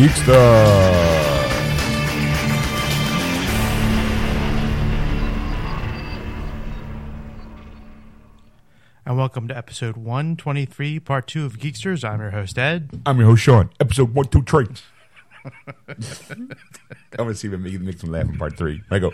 Geekstead 0.00 0.30
of 0.30 0.30
Geekster. 0.30 1.50
And 9.04 9.18
welcome 9.18 9.46
to 9.48 9.54
episode 9.54 9.98
123, 9.98 11.00
part 11.00 11.26
two 11.26 11.44
of 11.44 11.58
Geeksters. 11.58 12.02
I'm 12.02 12.20
your 12.20 12.30
host, 12.30 12.58
Ed. 12.58 13.02
I'm 13.04 13.18
your 13.18 13.26
host, 13.26 13.42
Sean. 13.42 13.68
Episode 13.78 14.14
one, 14.14 14.28
two, 14.28 14.40
three. 14.40 14.68
I'm 15.86 16.48
gonna 17.10 17.34
see 17.34 17.48
if 17.48 17.52
it 17.52 17.58
makes 17.58 18.02
him 18.02 18.10
laugh 18.10 18.26
in 18.26 18.38
part 18.38 18.56
three. 18.56 18.82
I 18.90 19.00
go, 19.00 19.12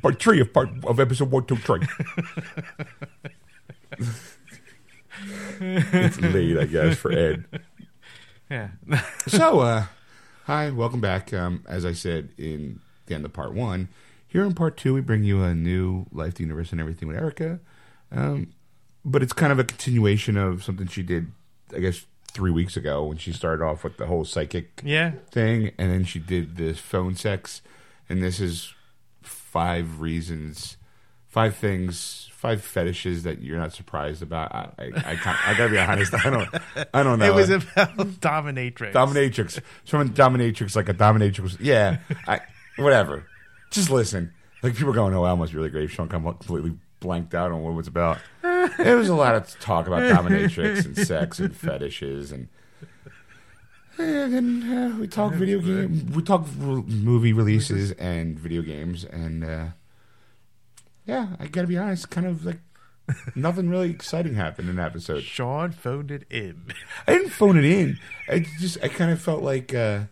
part 0.00 0.18
three 0.18 0.40
of 0.40 0.50
part 0.54 0.70
of 0.84 0.98
episode 0.98 1.30
one, 1.30 1.44
two, 1.44 1.56
three. 1.56 1.86
it's 5.60 6.20
late, 6.22 6.58
I 6.58 6.64
guess, 6.64 6.96
for 6.96 7.12
Ed. 7.12 7.44
Yeah. 8.48 8.68
So, 9.28 9.60
uh, 9.60 9.84
hi, 10.52 10.68
welcome 10.68 11.00
back. 11.00 11.32
Um, 11.32 11.64
as 11.66 11.86
I 11.86 11.94
said 11.94 12.28
in 12.36 12.80
the 13.06 13.14
end 13.14 13.24
of 13.24 13.32
part 13.32 13.54
one, 13.54 13.88
here 14.28 14.44
in 14.44 14.52
part 14.52 14.76
two, 14.76 14.92
we 14.92 15.00
bring 15.00 15.24
you 15.24 15.42
a 15.42 15.54
new 15.54 16.04
Life, 16.12 16.34
the 16.34 16.42
Universe, 16.42 16.72
and 16.72 16.80
Everything 16.80 17.08
with 17.08 17.16
Erica. 17.16 17.58
Um, 18.10 18.52
but 19.02 19.22
it's 19.22 19.32
kind 19.32 19.50
of 19.50 19.58
a 19.58 19.64
continuation 19.64 20.36
of 20.36 20.62
something 20.62 20.88
she 20.88 21.02
did, 21.02 21.32
I 21.74 21.78
guess, 21.78 22.04
three 22.32 22.50
weeks 22.50 22.76
ago 22.76 23.02
when 23.02 23.16
she 23.16 23.32
started 23.32 23.64
off 23.64 23.82
with 23.82 23.96
the 23.96 24.04
whole 24.04 24.26
psychic 24.26 24.82
yeah. 24.84 25.12
thing, 25.30 25.72
and 25.78 25.90
then 25.90 26.04
she 26.04 26.18
did 26.18 26.56
this 26.56 26.78
phone 26.78 27.16
sex, 27.16 27.62
and 28.10 28.22
this 28.22 28.38
is 28.38 28.74
five 29.22 30.02
reasons, 30.02 30.76
five 31.32 31.56
things, 31.56 32.28
five 32.30 32.62
fetishes 32.62 33.22
that 33.22 33.40
you're 33.40 33.58
not 33.58 33.72
surprised 33.72 34.22
about. 34.22 34.54
I, 34.54 34.68
I, 34.78 34.84
I, 34.84 35.16
can't, 35.16 35.48
I 35.48 35.54
gotta 35.56 35.70
be 35.70 35.78
honest. 35.78 36.14
I 36.14 36.28
don't, 36.28 36.48
I 36.92 37.02
don't 37.02 37.18
know. 37.18 37.24
It 37.24 37.34
was 37.34 37.48
about 37.48 37.96
dominatrix. 38.20 38.92
dominatrix. 38.92 39.58
Someone 39.84 40.10
dominatrix 40.10 40.76
like 40.76 40.90
a 40.90 40.94
dominatrix. 40.94 41.56
Yeah, 41.58 42.00
I, 42.28 42.40
whatever. 42.76 43.26
Just 43.70 43.90
listen. 43.90 44.34
Like 44.62 44.74
people 44.76 44.90
are 44.90 44.94
going, 44.94 45.14
oh, 45.14 45.24
that 45.24 45.34
must 45.36 45.52
be 45.52 45.58
really 45.58 45.70
great. 45.70 45.90
Sean 45.90 46.06
come 46.08 46.24
completely 46.24 46.76
blanked 47.00 47.34
out 47.34 47.50
on 47.50 47.62
what 47.62 47.70
it 47.70 47.76
was 47.76 47.88
about. 47.88 48.18
There 48.42 48.96
was 48.96 49.08
a 49.08 49.14
lot 49.14 49.34
of 49.34 49.58
talk 49.58 49.86
about 49.86 50.02
dominatrix 50.02 50.84
and 50.84 50.96
sex 50.98 51.40
and 51.40 51.56
fetishes 51.56 52.30
and. 52.30 52.48
And 53.98 54.32
then 54.32 54.72
uh, 54.72 54.98
we 54.98 55.06
talk 55.06 55.34
video 55.34 55.60
game. 55.60 56.12
We 56.14 56.22
talk 56.22 56.46
movie 56.56 57.34
releases 57.34 57.92
and 57.92 58.38
video 58.38 58.62
games, 58.62 59.04
and 59.04 59.44
uh, 59.44 59.66
yeah, 61.06 61.28
I 61.38 61.46
gotta 61.46 61.66
be 61.66 61.78
honest. 61.78 62.10
Kind 62.10 62.26
of 62.26 62.44
like 62.44 62.60
nothing 63.34 63.68
really 63.68 63.90
exciting 63.90 64.34
happened 64.34 64.68
in 64.68 64.76
the 64.76 64.82
episode. 64.82 65.22
Sean 65.22 65.72
phoned 65.72 66.10
it 66.10 66.24
in. 66.30 66.66
I 67.06 67.14
didn't 67.14 67.30
phone 67.30 67.56
it 67.58 67.64
in. 67.64 67.98
I 68.28 68.40
just 68.60 68.78
I 68.82 68.88
kind 68.88 69.10
of 69.10 69.20
felt 69.20 69.42
like 69.42 69.74
uh, 69.74 70.02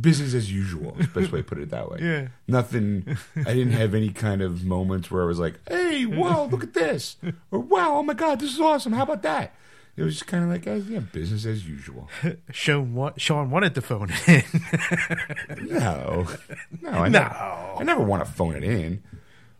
business 0.00 0.32
as 0.34 0.52
usual. 0.52 0.96
is 0.98 1.08
the 1.12 1.20
Best 1.20 1.32
way 1.32 1.40
to 1.40 1.44
put 1.44 1.58
it 1.58 1.70
that 1.70 1.90
way. 1.90 1.98
Yeah. 2.02 2.28
Nothing. 2.48 3.16
I 3.36 3.52
didn't 3.54 3.72
have 3.72 3.94
any 3.94 4.10
kind 4.10 4.42
of 4.42 4.64
moments 4.64 5.10
where 5.10 5.22
I 5.22 5.26
was 5.26 5.38
like, 5.38 5.58
"Hey, 5.68 6.06
wow, 6.06 6.44
look 6.50 6.62
at 6.62 6.74
this," 6.74 7.16
or 7.50 7.58
"Wow, 7.60 7.96
oh 7.98 8.02
my 8.02 8.14
god, 8.14 8.40
this 8.40 8.52
is 8.52 8.60
awesome. 8.60 8.92
How 8.92 9.02
about 9.02 9.22
that?" 9.22 9.54
It 9.96 10.04
was 10.04 10.14
just 10.14 10.26
kind 10.28 10.44
of 10.44 10.48
like, 10.50 10.66
uh, 10.66 10.74
yeah, 10.88 11.00
business 11.00 11.44
as 11.44 11.68
usual. 11.68 12.08
Sean, 12.52 12.94
wa- 12.94 13.12
Sean 13.18 13.50
wanted 13.50 13.74
to 13.74 13.82
phone 13.82 14.08
it 14.10 14.28
in. 14.28 15.66
No, 15.68 16.26
no, 16.80 16.90
I 16.90 17.08
No. 17.08 17.18
Never, 17.20 17.34
I 17.34 17.82
never 17.82 18.02
want 18.02 18.24
to 18.24 18.30
phone 18.30 18.54
it 18.56 18.64
in. 18.64 19.02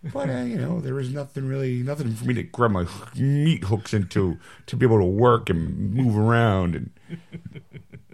But 0.03 0.31
uh, 0.31 0.39
you 0.45 0.57
know, 0.57 0.81
there 0.81 0.95
was 0.95 1.11
nothing 1.13 1.47
really, 1.47 1.83
nothing 1.83 2.15
for 2.15 2.25
me 2.25 2.33
to 2.35 2.43
grab 2.43 2.71
my 2.71 2.87
meat 3.17 3.65
hooks 3.65 3.93
into 3.93 4.39
to 4.67 4.77
be 4.77 4.87
able 4.87 4.99
to 4.99 5.05
work 5.05 5.51
and 5.51 5.93
move 5.93 6.17
around 6.17 6.75
and 6.75 6.91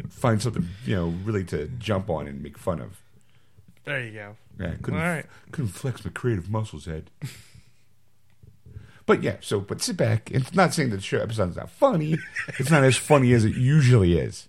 find 0.09 0.43
something, 0.43 0.69
you 0.85 0.97
know, 0.97 1.07
really 1.25 1.45
to 1.45 1.69
jump 1.79 2.11
on 2.11 2.27
and 2.27 2.43
make 2.43 2.59
fun 2.59 2.81
of. 2.81 3.01
there 3.85 4.03
you 4.05 4.13
go. 4.13 4.37
Yeah, 4.59 4.75
couldn't 4.83 4.99
All 4.99 5.07
right. 5.07 5.27
couldn't 5.53 5.71
flex 5.73 6.05
my 6.05 6.11
creative 6.11 6.51
muscles, 6.51 6.89
Ed. 6.89 7.11
But 9.05 9.23
yeah, 9.23 9.37
so 9.41 9.61
but 9.61 9.81
sit 9.81 9.97
back. 9.97 10.33
It's 10.33 10.53
not 10.55 10.75
saying 10.75 10.91
that 10.91 10.97
the 10.97 11.03
show 11.03 11.21
episode's 11.21 11.57
not 11.57 11.71
funny. 11.71 12.19
It's 12.59 12.71
not 12.71 12.83
as 12.83 12.97
funny 12.97 13.33
as 13.33 13.45
it 13.45 13.55
usually 13.55 14.19
is. 14.19 14.49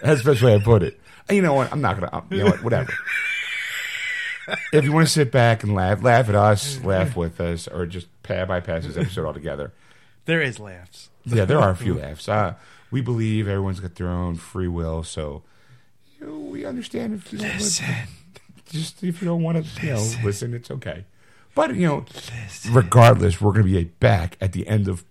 That's 0.00 0.22
the 0.22 0.30
best 0.30 0.42
way 0.42 0.54
I 0.54 0.60
put 0.60 0.84
it. 0.84 1.00
And 1.28 1.34
you 1.34 1.42
know 1.42 1.54
what? 1.54 1.72
I'm 1.72 1.80
not 1.80 1.98
gonna. 1.98 2.24
You 2.30 2.44
know 2.44 2.50
what? 2.50 2.62
Whatever. 2.62 2.92
If 4.72 4.84
you 4.84 4.92
want 4.92 5.06
to 5.06 5.12
sit 5.12 5.30
back 5.32 5.62
and 5.62 5.74
laugh, 5.74 6.02
laugh 6.02 6.28
at 6.28 6.34
us, 6.34 6.82
laugh 6.82 7.16
with 7.16 7.40
us, 7.40 7.68
or 7.68 7.86
just 7.86 8.06
pa- 8.22 8.44
bypass 8.44 8.86
this 8.86 8.96
episode 8.96 9.26
altogether. 9.26 9.72
There 10.24 10.42
is 10.42 10.58
laughs. 10.58 11.10
Yeah, 11.24 11.44
there 11.44 11.58
are 11.58 11.70
a 11.70 11.76
few 11.76 11.94
laughs. 11.94 12.28
Uh, 12.28 12.54
we 12.90 13.00
believe 13.00 13.48
everyone's 13.48 13.80
got 13.80 13.94
their 13.96 14.08
own 14.08 14.36
free 14.36 14.68
will, 14.68 15.02
so 15.02 15.42
you 16.18 16.26
know, 16.26 16.38
we 16.38 16.64
understand 16.64 17.14
if 17.14 17.32
you 17.32 17.38
don't 17.38 17.58
just 18.70 19.02
if 19.02 19.22
you 19.22 19.28
don't 19.28 19.42
want 19.42 19.64
to, 19.64 19.86
you 19.86 19.92
know, 19.94 20.10
listen, 20.22 20.54
it's 20.54 20.70
okay. 20.70 21.04
But 21.54 21.74
you 21.74 21.86
know, 21.86 22.04
regardless, 22.70 23.40
we're 23.40 23.52
going 23.52 23.66
to 23.66 23.72
be 23.72 23.84
back 23.84 24.36
at 24.40 24.52
the 24.52 24.66
end 24.68 24.88
of 24.88 25.04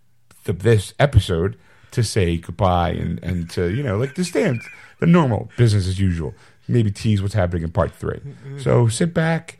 the, 0.46 0.54
this 0.54 0.94
episode 1.00 1.58
to 1.92 2.04
say 2.04 2.38
goodbye 2.38 2.92
and 2.92 3.22
and 3.24 3.50
to 3.52 3.74
you 3.74 3.84
know 3.84 3.98
like 3.98 4.14
to 4.16 4.24
stand 4.24 4.62
the 5.00 5.06
normal 5.06 5.50
business 5.58 5.88
as 5.88 6.00
usual. 6.00 6.34
Maybe 6.67 6.91
tease 6.91 7.22
what's 7.22 7.33
happening 7.33 7.63
in 7.63 7.72
part 7.72 7.94
three. 7.94 8.19
So 8.59 8.88
sit 8.88 9.13
back, 9.13 9.59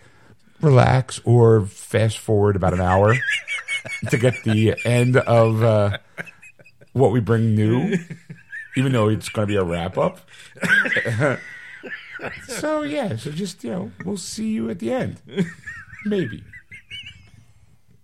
relax, 0.62 1.20
or 1.24 1.66
fast 1.66 2.18
forward 2.18 2.56
about 2.56 2.74
an 2.74 2.82
hour 2.82 3.16
to 4.10 4.18
get 4.18 4.44
the 4.44 4.76
end 4.86 5.18
of 5.18 5.64
uh, 5.64 5.98
what 6.94 7.12
we 7.12 7.20
bring 7.20 7.56
new, 7.56 7.98
even 8.76 8.92
though 8.92 9.08
it's 9.10 9.30
going 9.30 9.48
to 9.48 9.52
be 9.52 9.56
a 9.56 9.64
wrap 9.64 9.98
up. 9.98 10.20
so 12.48 12.82
yeah, 12.82 13.16
so 13.16 13.32
just 13.32 13.64
you 13.64 13.72
know, 13.72 13.92
we'll 14.04 14.18
see 14.18 14.50
you 14.50 14.70
at 14.70 14.80
the 14.80 14.92
end, 14.92 15.22
maybe, 16.06 16.44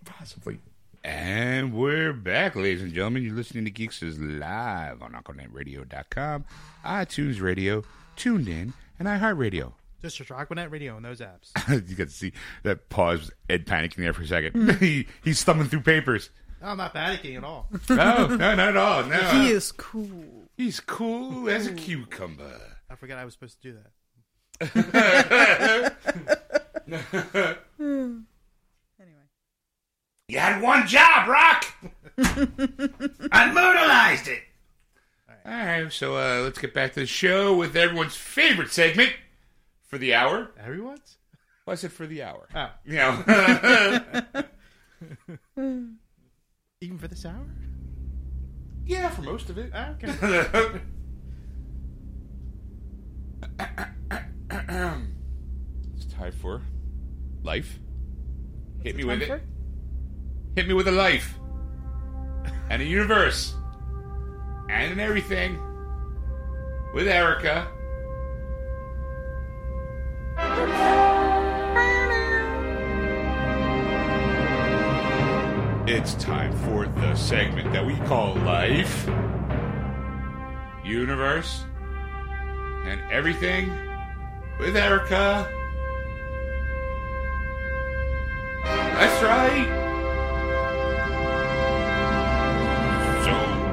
possibly. 0.05 0.59
And 1.03 1.73
we're 1.73 2.13
back, 2.13 2.55
ladies 2.55 2.81
and 2.81 2.93
gentlemen. 2.93 3.23
You're 3.23 3.35
listening 3.35 3.65
to 3.65 3.71
Geeksters 3.71 4.15
live 4.39 5.01
on 5.01 5.11
UncleNetRadio.com, 5.11 6.45
iTunes 6.85 7.41
Radio, 7.41 7.83
tuned 8.15 8.47
in, 8.47 8.73
and 9.05 9.21
iHeartRadio. 9.21 9.73
Just 10.01 10.17
search 10.17 10.29
Aquanet 10.29 10.71
Radio 10.71 10.95
on 10.95 11.01
those 11.03 11.21
apps. 11.21 11.51
you 11.89 11.95
got 11.95 12.07
to 12.09 12.13
see 12.13 12.33
that 12.63 12.89
pause. 12.89 13.31
Ed 13.49 13.65
panicking 13.65 13.97
there 13.97 14.13
for 14.13 14.23
a 14.23 14.27
second. 14.27 14.75
he, 14.79 15.07
he's 15.23 15.43
thumbing 15.43 15.67
through 15.67 15.81
papers. 15.81 16.29
I'm 16.61 16.77
not 16.77 16.93
panicking 16.93 17.37
at 17.37 17.43
all. 17.43 17.67
No, 17.89 18.27
no, 18.27 18.35
not 18.37 18.59
at 18.59 18.77
all. 18.77 19.03
No, 19.05 19.17
He 19.17 19.49
is 19.51 19.71
cool. 19.71 20.47
he's 20.57 20.79
cool 20.79 21.49
as 21.49 21.67
a 21.67 21.73
cucumber. 21.73 22.59
I 22.89 22.95
forgot 22.95 23.17
I 23.17 23.25
was 23.25 23.33
supposed 23.33 23.61
to 23.61 23.71
do 23.71 23.77
that. 23.79 23.91
Anyway. 28.99 29.13
You 30.27 30.39
had 30.39 30.61
one 30.61 30.87
job, 30.87 31.27
Rock. 31.27 31.65
I 32.17 33.49
Unmodalized 33.49 34.27
it. 34.27 34.43
All 35.45 35.51
right, 35.51 35.91
so 35.91 36.15
uh, 36.15 36.41
let's 36.43 36.57
get 36.59 36.73
back 36.73 36.93
to 36.93 37.01
the 37.01 37.05
show 37.05 37.53
with 37.55 37.75
everyone's 37.75 38.15
favorite 38.15 38.71
segment 38.71 39.11
for 39.85 39.97
the 39.97 40.13
hour. 40.13 40.51
Everyone's? 40.57 41.17
Well, 41.65 41.73
I 41.73 41.75
said 41.75 41.91
for 41.91 42.07
the 42.07 42.23
hour. 42.23 42.47
Oh. 42.55 42.69
You 42.85 42.95
know, 45.57 45.87
Even 46.81 46.97
for 46.97 47.07
this 47.09 47.25
hour? 47.25 47.45
yeah, 48.85 49.09
for 49.09 49.21
most 49.21 49.49
of 49.49 49.57
it. 49.57 49.71
Ah, 49.73 49.91
Okay. 50.01 50.07
it's 55.95 56.05
time 56.13 56.31
for 56.31 56.61
life. 57.43 57.79
Hit 58.83 58.95
me 58.95 59.03
with 59.03 59.21
it. 59.21 59.27
for? 59.27 59.41
Hit 60.55 60.67
me 60.67 60.73
with 60.73 60.87
a 60.87 60.91
life 60.91 61.37
and 62.69 62.81
a 62.81 62.85
universe 62.85 63.55
and 64.69 64.91
an 64.91 64.99
everything 64.99 65.59
with 66.93 67.07
Erica. 67.07 67.67
It's 75.85 76.13
time 76.15 76.53
for 76.65 76.85
the 76.87 77.15
segment 77.15 77.73
that 77.73 77.85
we 77.85 77.95
call 78.07 78.35
Life, 78.35 79.07
Universe, 80.83 81.65
and 82.85 83.01
Everything 83.11 83.69
with 84.59 84.77
Erica. 84.77 85.47
That's 88.63 89.23
right. 89.23 89.82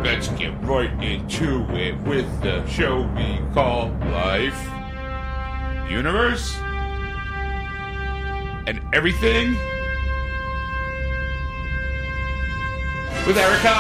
let's 0.03 0.29
get 0.29 0.51
right 0.63 0.91
into 1.03 1.67
it 1.77 1.95
with 2.01 2.25
the 2.43 2.67
show 2.67 3.03
we 3.17 3.39
call 3.53 3.91
Life, 4.13 4.59
Universe, 5.91 6.57
and 8.67 8.81
Everything 8.95 9.51
with 13.27 13.37
Erica. 13.37 13.75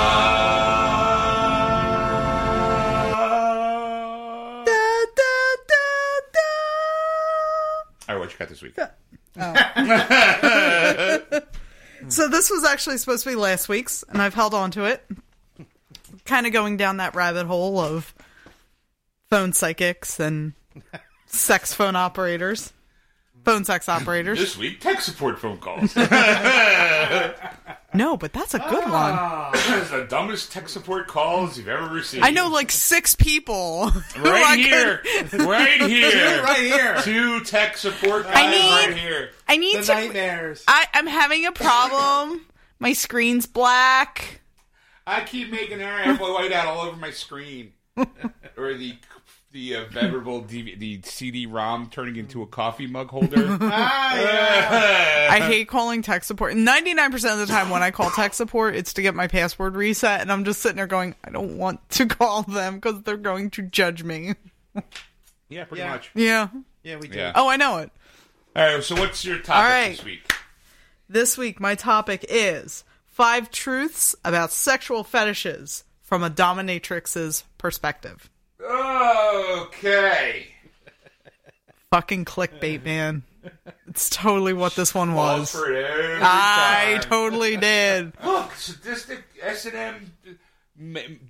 Da, 4.67 5.07
da, 5.17 5.57
da, 5.69 5.85
All 8.09 8.15
right, 8.15 8.19
what 8.19 8.31
you 8.31 8.37
got 8.39 8.49
this 8.51 8.61
week? 8.61 8.75
Oh. 8.79 8.89
so 12.09 12.29
this 12.29 12.51
was 12.51 12.65
actually 12.65 12.99
supposed 12.99 13.25
to 13.25 13.31
be 13.31 13.37
last 13.37 13.71
week's, 13.71 14.05
and 14.11 14.21
I've 14.21 14.35
held 14.35 14.53
on 14.53 14.71
to 14.73 14.85
it 14.85 15.03
Kind 16.25 16.47
of 16.47 16.53
going 16.53 16.77
down 16.77 16.99
that 16.99 17.15
rabbit 17.15 17.47
hole 17.47 17.79
of 17.79 18.15
phone 19.31 19.53
psychics 19.53 20.21
and 20.21 20.53
sex 21.27 21.73
phone 21.75 21.97
operators, 21.97 22.73
phone 23.45 23.65
sex 23.65 23.89
operators. 23.89 24.39
This 24.39 24.57
week, 24.57 24.81
tech 24.81 25.01
support 25.01 25.39
phone 25.39 25.59
calls. 25.59 25.95
No, 27.93 28.17
but 28.17 28.33
that's 28.33 28.55
a 28.55 28.59
good 28.59 28.85
ah, 28.87 29.51
one. 29.53 29.79
It's 29.81 29.91
the 29.91 30.05
dumbest 30.05 30.53
tech 30.53 30.69
support 30.69 31.09
calls 31.09 31.59
you've 31.59 31.67
ever 31.67 31.93
received. 31.93 32.25
I 32.25 32.31
know 32.31 32.49
like 32.49 32.71
six 32.71 33.17
people. 33.17 33.91
who 33.91 34.29
I 34.29 34.31
Right 34.31 34.57
could- 35.03 35.31
here, 35.37 35.45
right 35.49 35.81
here, 35.91 36.43
right 36.43 36.59
here. 36.59 36.97
Two 37.03 37.41
tech 37.41 37.77
support 37.77 38.25
guys 38.25 38.35
I 38.37 38.51
need- 38.51 38.87
right 38.91 38.97
here. 38.97 39.31
I 39.49 39.57
need 39.57 39.79
The 39.79 39.83
to. 39.83 39.93
nightmares. 39.95 40.63
I, 40.69 40.87
I'm 40.95 41.09
having 41.09 41.47
a 41.47 41.53
problem. 41.53 42.47
My 42.79 42.93
screen's 42.93 43.47
black. 43.47 44.41
I 45.11 45.25
keep 45.25 45.51
making 45.51 45.81
error. 45.81 45.99
I 45.99 46.03
have 46.03 46.21
white 46.21 46.53
out 46.53 46.67
all 46.67 46.81
over 46.87 46.97
my 46.97 47.11
screen, 47.11 47.73
or 48.57 48.75
the 48.75 48.95
the 49.53 49.75
uh, 49.75 49.85
venerable 49.91 50.43
DV, 50.43 50.79
the 50.79 51.01
CD-ROM 51.03 51.91
turning 51.91 52.15
into 52.15 52.41
a 52.43 52.47
coffee 52.47 52.87
mug 52.87 53.09
holder. 53.09 53.59
Ah, 53.61 54.17
yeah. 54.17 55.29
I 55.29 55.41
hate 55.41 55.67
calling 55.67 56.03
tech 56.03 56.23
support. 56.23 56.55
99% 56.55 57.33
of 57.33 57.39
the 57.41 57.47
time 57.47 57.69
when 57.69 57.83
I 57.83 57.91
call 57.91 58.11
tech 58.11 58.33
support, 58.35 58.77
it's 58.77 58.93
to 58.93 59.03
get 59.03 59.17
my 59.17 59.27
password 59.27 59.75
reset, 59.75 60.21
and 60.21 60.31
I'm 60.31 60.45
just 60.45 60.61
sitting 60.63 60.77
there 60.77 60.87
going, 60.87 61.17
I 61.25 61.31
don't 61.31 61.59
want 61.59 61.81
to 61.91 62.07
call 62.07 62.45
them 62.45 62.77
because 62.77 63.03
they're 63.03 63.17
going 63.17 63.51
to 63.51 63.63
judge 63.63 64.05
me. 64.05 64.35
yeah, 65.49 65.65
pretty 65.65 65.83
Yeah. 65.83 65.91
much. 65.91 66.11
Yeah. 66.15 66.49
Yeah, 66.85 66.97
we 66.99 67.09
do. 67.09 67.19
Yeah. 67.19 67.33
Oh, 67.35 67.49
I 67.49 67.57
know 67.57 67.79
it. 67.79 67.91
All 68.55 68.63
right. 68.75 68.85
So, 68.85 68.95
what's 68.95 69.25
your 69.25 69.39
topic 69.39 69.55
All 69.57 69.63
right. 69.65 69.97
this 69.97 70.05
week? 70.05 70.33
This 71.09 71.37
week, 71.37 71.59
my 71.59 71.75
topic 71.75 72.25
is 72.29 72.85
five 73.21 73.51
truths 73.51 74.17
about 74.25 74.51
sexual 74.51 75.05
fetishes 75.05 75.85
from 76.01 76.23
a 76.23 76.31
dominatrix's 76.31 77.45
perspective. 77.59 78.31
Okay. 78.59 80.47
Fucking 81.91 82.25
clickbait, 82.25 82.83
man. 82.83 83.23
It's 83.87 84.09
totally 84.09 84.55
what 84.55 84.75
this 84.75 84.95
one 84.95 85.13
was. 85.13 85.53
for 85.53 85.71
it 85.71 85.85
every 85.85 86.19
I 86.23 86.99
totally 87.03 87.59
did. 87.59 88.15
Look, 88.25 88.55
sadistic 88.55 89.23
S 89.43 89.67
and 89.67 89.75
M 89.77 90.13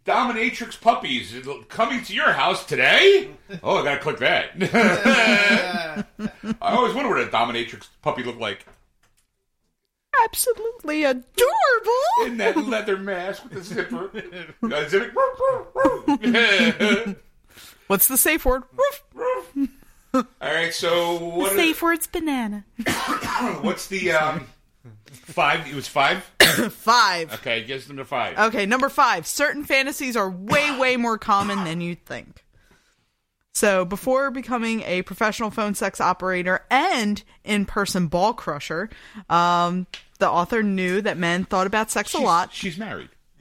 dominatrix 0.07 0.81
puppies 0.81 1.35
coming 1.69 2.05
to 2.05 2.15
your 2.15 2.31
house 2.31 2.65
today. 2.67 3.31
Oh, 3.65 3.79
I 3.79 3.83
gotta 3.83 4.01
click 4.01 4.19
that. 4.19 6.07
I 6.63 6.73
always 6.73 6.95
wonder 6.95 7.11
what 7.11 7.21
a 7.21 7.27
dominatrix 7.27 7.89
puppy 8.01 8.23
looked 8.23 8.41
like 8.41 8.65
Absolutely 10.25 11.05
adorable. 11.05 12.25
in 12.25 12.39
that 12.39 12.57
leather 12.57 12.97
mask 12.97 13.45
with 13.45 13.53
the 13.53 13.63
zipper. 13.63 14.11
Uh. 14.63 14.87
What's 17.87 18.07
the 18.07 18.17
safe 18.17 18.45
word? 18.45 18.63
All 20.15 20.25
right, 20.41 20.75
so 20.75 21.19
what? 21.19 21.53
Safe 21.53 21.83
word's 21.83 22.07
banana. 22.07 22.65
what's 23.63 23.89
the 23.89 24.13
um 24.13 24.47
five? 25.11 25.67
It 25.69 25.75
was 25.75 25.89
five. 25.89 26.25
Five. 26.71 27.33
Okay, 27.35 27.63
gives 27.63 27.87
them 27.87 27.99
to 27.99 28.05
five. 28.05 28.37
Okay, 28.37 28.67
number 28.67 28.89
five. 28.89 29.25
Certain 29.25 29.63
fantasies 29.65 30.17
are 30.17 30.29
way, 30.29 30.77
way 30.79 30.97
more 30.97 31.17
common 31.17 31.63
than 31.63 31.81
you 31.81 31.95
think. 31.95 32.45
So, 33.52 33.85
before 33.85 34.31
becoming 34.31 34.82
a 34.82 35.02
professional 35.02 35.50
phone 35.50 35.75
sex 35.75 36.00
operator 36.00 36.64
and 36.70 37.23
in 37.44 37.67
person 37.67 38.06
ball 38.06 38.32
crusher, 38.32 38.88
um, 39.29 39.87
the 40.19 40.31
author 40.31 40.62
knew 40.62 41.02
that 41.02 41.19
men 41.19 41.44
thought 41.44 41.67
about 41.67 41.91
sex 41.91 42.14
a 42.14 42.19
lot. 42.19 42.52
She's 42.52 42.79
married. 42.79 43.08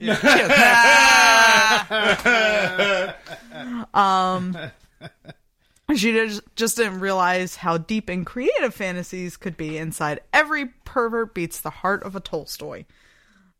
She 5.96 6.12
just, 6.12 6.42
just 6.54 6.76
didn't 6.76 7.00
realize 7.00 7.56
how 7.56 7.78
deep 7.78 8.08
and 8.08 8.24
creative 8.24 8.74
fantasies 8.74 9.36
could 9.36 9.56
be 9.56 9.76
inside 9.76 10.20
every 10.32 10.66
pervert 10.84 11.34
beats 11.34 11.60
the 11.60 11.70
heart 11.70 12.04
of 12.04 12.14
a 12.14 12.20
Tolstoy. 12.20 12.84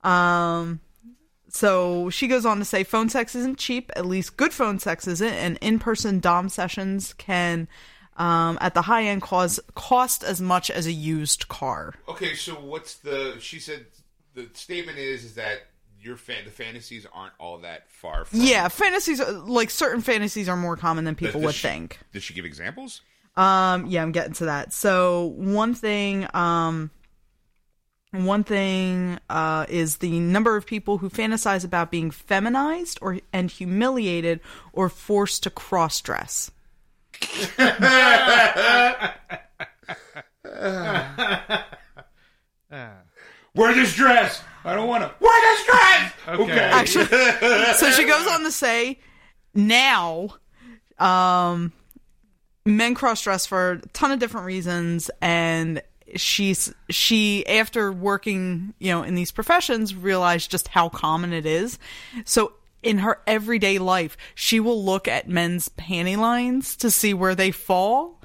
Um, 0.02 0.80
so 1.50 2.10
she 2.10 2.26
goes 2.28 2.46
on 2.46 2.58
to 2.58 2.64
say 2.64 2.84
phone 2.84 3.08
sex 3.08 3.34
isn't 3.34 3.58
cheap, 3.58 3.90
at 3.96 4.06
least 4.06 4.36
good 4.36 4.52
phone 4.52 4.78
sex 4.78 5.06
isn't, 5.06 5.32
and 5.32 5.58
in 5.60 5.78
person 5.78 6.20
Dom 6.20 6.48
sessions 6.48 7.12
can, 7.14 7.68
um, 8.16 8.58
at 8.60 8.74
the 8.74 8.82
high 8.82 9.04
end, 9.04 9.22
cause, 9.22 9.60
cost 9.74 10.22
as 10.24 10.40
much 10.40 10.70
as 10.70 10.86
a 10.86 10.92
used 10.92 11.48
car. 11.48 11.94
Okay, 12.08 12.34
so 12.34 12.54
what's 12.54 12.94
the? 12.96 13.36
She 13.40 13.58
said 13.60 13.86
the 14.34 14.48
statement 14.54 14.98
is 14.98 15.24
is 15.24 15.34
that 15.34 15.58
your 16.00 16.16
fan 16.16 16.44
the 16.44 16.50
fantasies 16.50 17.06
aren't 17.12 17.34
all 17.38 17.58
that 17.58 17.90
far 17.90 18.24
from. 18.24 18.40
Yeah, 18.40 18.68
fantasies, 18.68 19.20
are- 19.20 19.30
like 19.32 19.70
certain 19.70 20.00
fantasies, 20.00 20.48
are 20.48 20.56
more 20.56 20.76
common 20.76 21.04
than 21.04 21.14
people 21.14 21.40
Does 21.40 21.46
would 21.46 21.54
she- 21.54 21.68
think. 21.68 21.98
Did 22.12 22.22
she 22.22 22.32
give 22.34 22.44
examples? 22.44 23.02
Um, 23.36 23.86
yeah, 23.86 24.02
I'm 24.02 24.12
getting 24.12 24.32
to 24.34 24.46
that. 24.46 24.72
So 24.72 25.26
one 25.36 25.74
thing, 25.74 26.26
um, 26.34 26.90
one 28.12 28.44
thing 28.44 29.18
uh, 29.28 29.66
is 29.68 29.98
the 29.98 30.18
number 30.18 30.56
of 30.56 30.66
people 30.66 30.98
who 30.98 31.08
fantasize 31.08 31.64
about 31.64 31.90
being 31.90 32.10
feminized 32.10 32.98
or 33.00 33.18
and 33.32 33.50
humiliated 33.50 34.40
or 34.72 34.88
forced 34.88 35.44
to 35.44 35.50
cross 35.50 36.00
dress. 36.00 36.50
Wear 43.54 43.74
this 43.74 43.94
dress. 43.94 44.42
I 44.64 44.74
don't 44.74 44.88
want 44.88 45.02
to 45.02 45.12
wear 45.20 45.40
this 45.42 45.66
dress. 45.66 46.12
Okay. 46.28 46.58
Actually, 46.58 47.74
so 47.74 47.90
she 47.90 48.06
goes 48.06 48.26
on 48.26 48.42
to 48.44 48.52
say, 48.52 49.00
now, 49.54 50.36
um, 50.98 51.72
men 52.64 52.94
cross 52.94 53.22
dress 53.22 53.46
for 53.46 53.72
a 53.72 53.80
ton 53.88 54.12
of 54.12 54.18
different 54.18 54.46
reasons, 54.46 55.10
and 55.20 55.82
she's 56.16 56.72
she 56.88 57.46
after 57.46 57.92
working, 57.92 58.74
you 58.78 58.90
know, 58.92 59.02
in 59.02 59.14
these 59.14 59.30
professions, 59.30 59.94
realized 59.94 60.50
just 60.50 60.68
how 60.68 60.88
common 60.88 61.32
it 61.32 61.46
is. 61.46 61.78
So. 62.24 62.54
In 62.82 62.96
her 63.00 63.20
everyday 63.26 63.78
life, 63.78 64.16
she 64.34 64.58
will 64.58 64.82
look 64.82 65.06
at 65.06 65.28
men's 65.28 65.68
panty 65.68 66.16
lines 66.16 66.76
to 66.76 66.90
see 66.90 67.12
where 67.12 67.34
they 67.34 67.50
fall. 67.50 68.22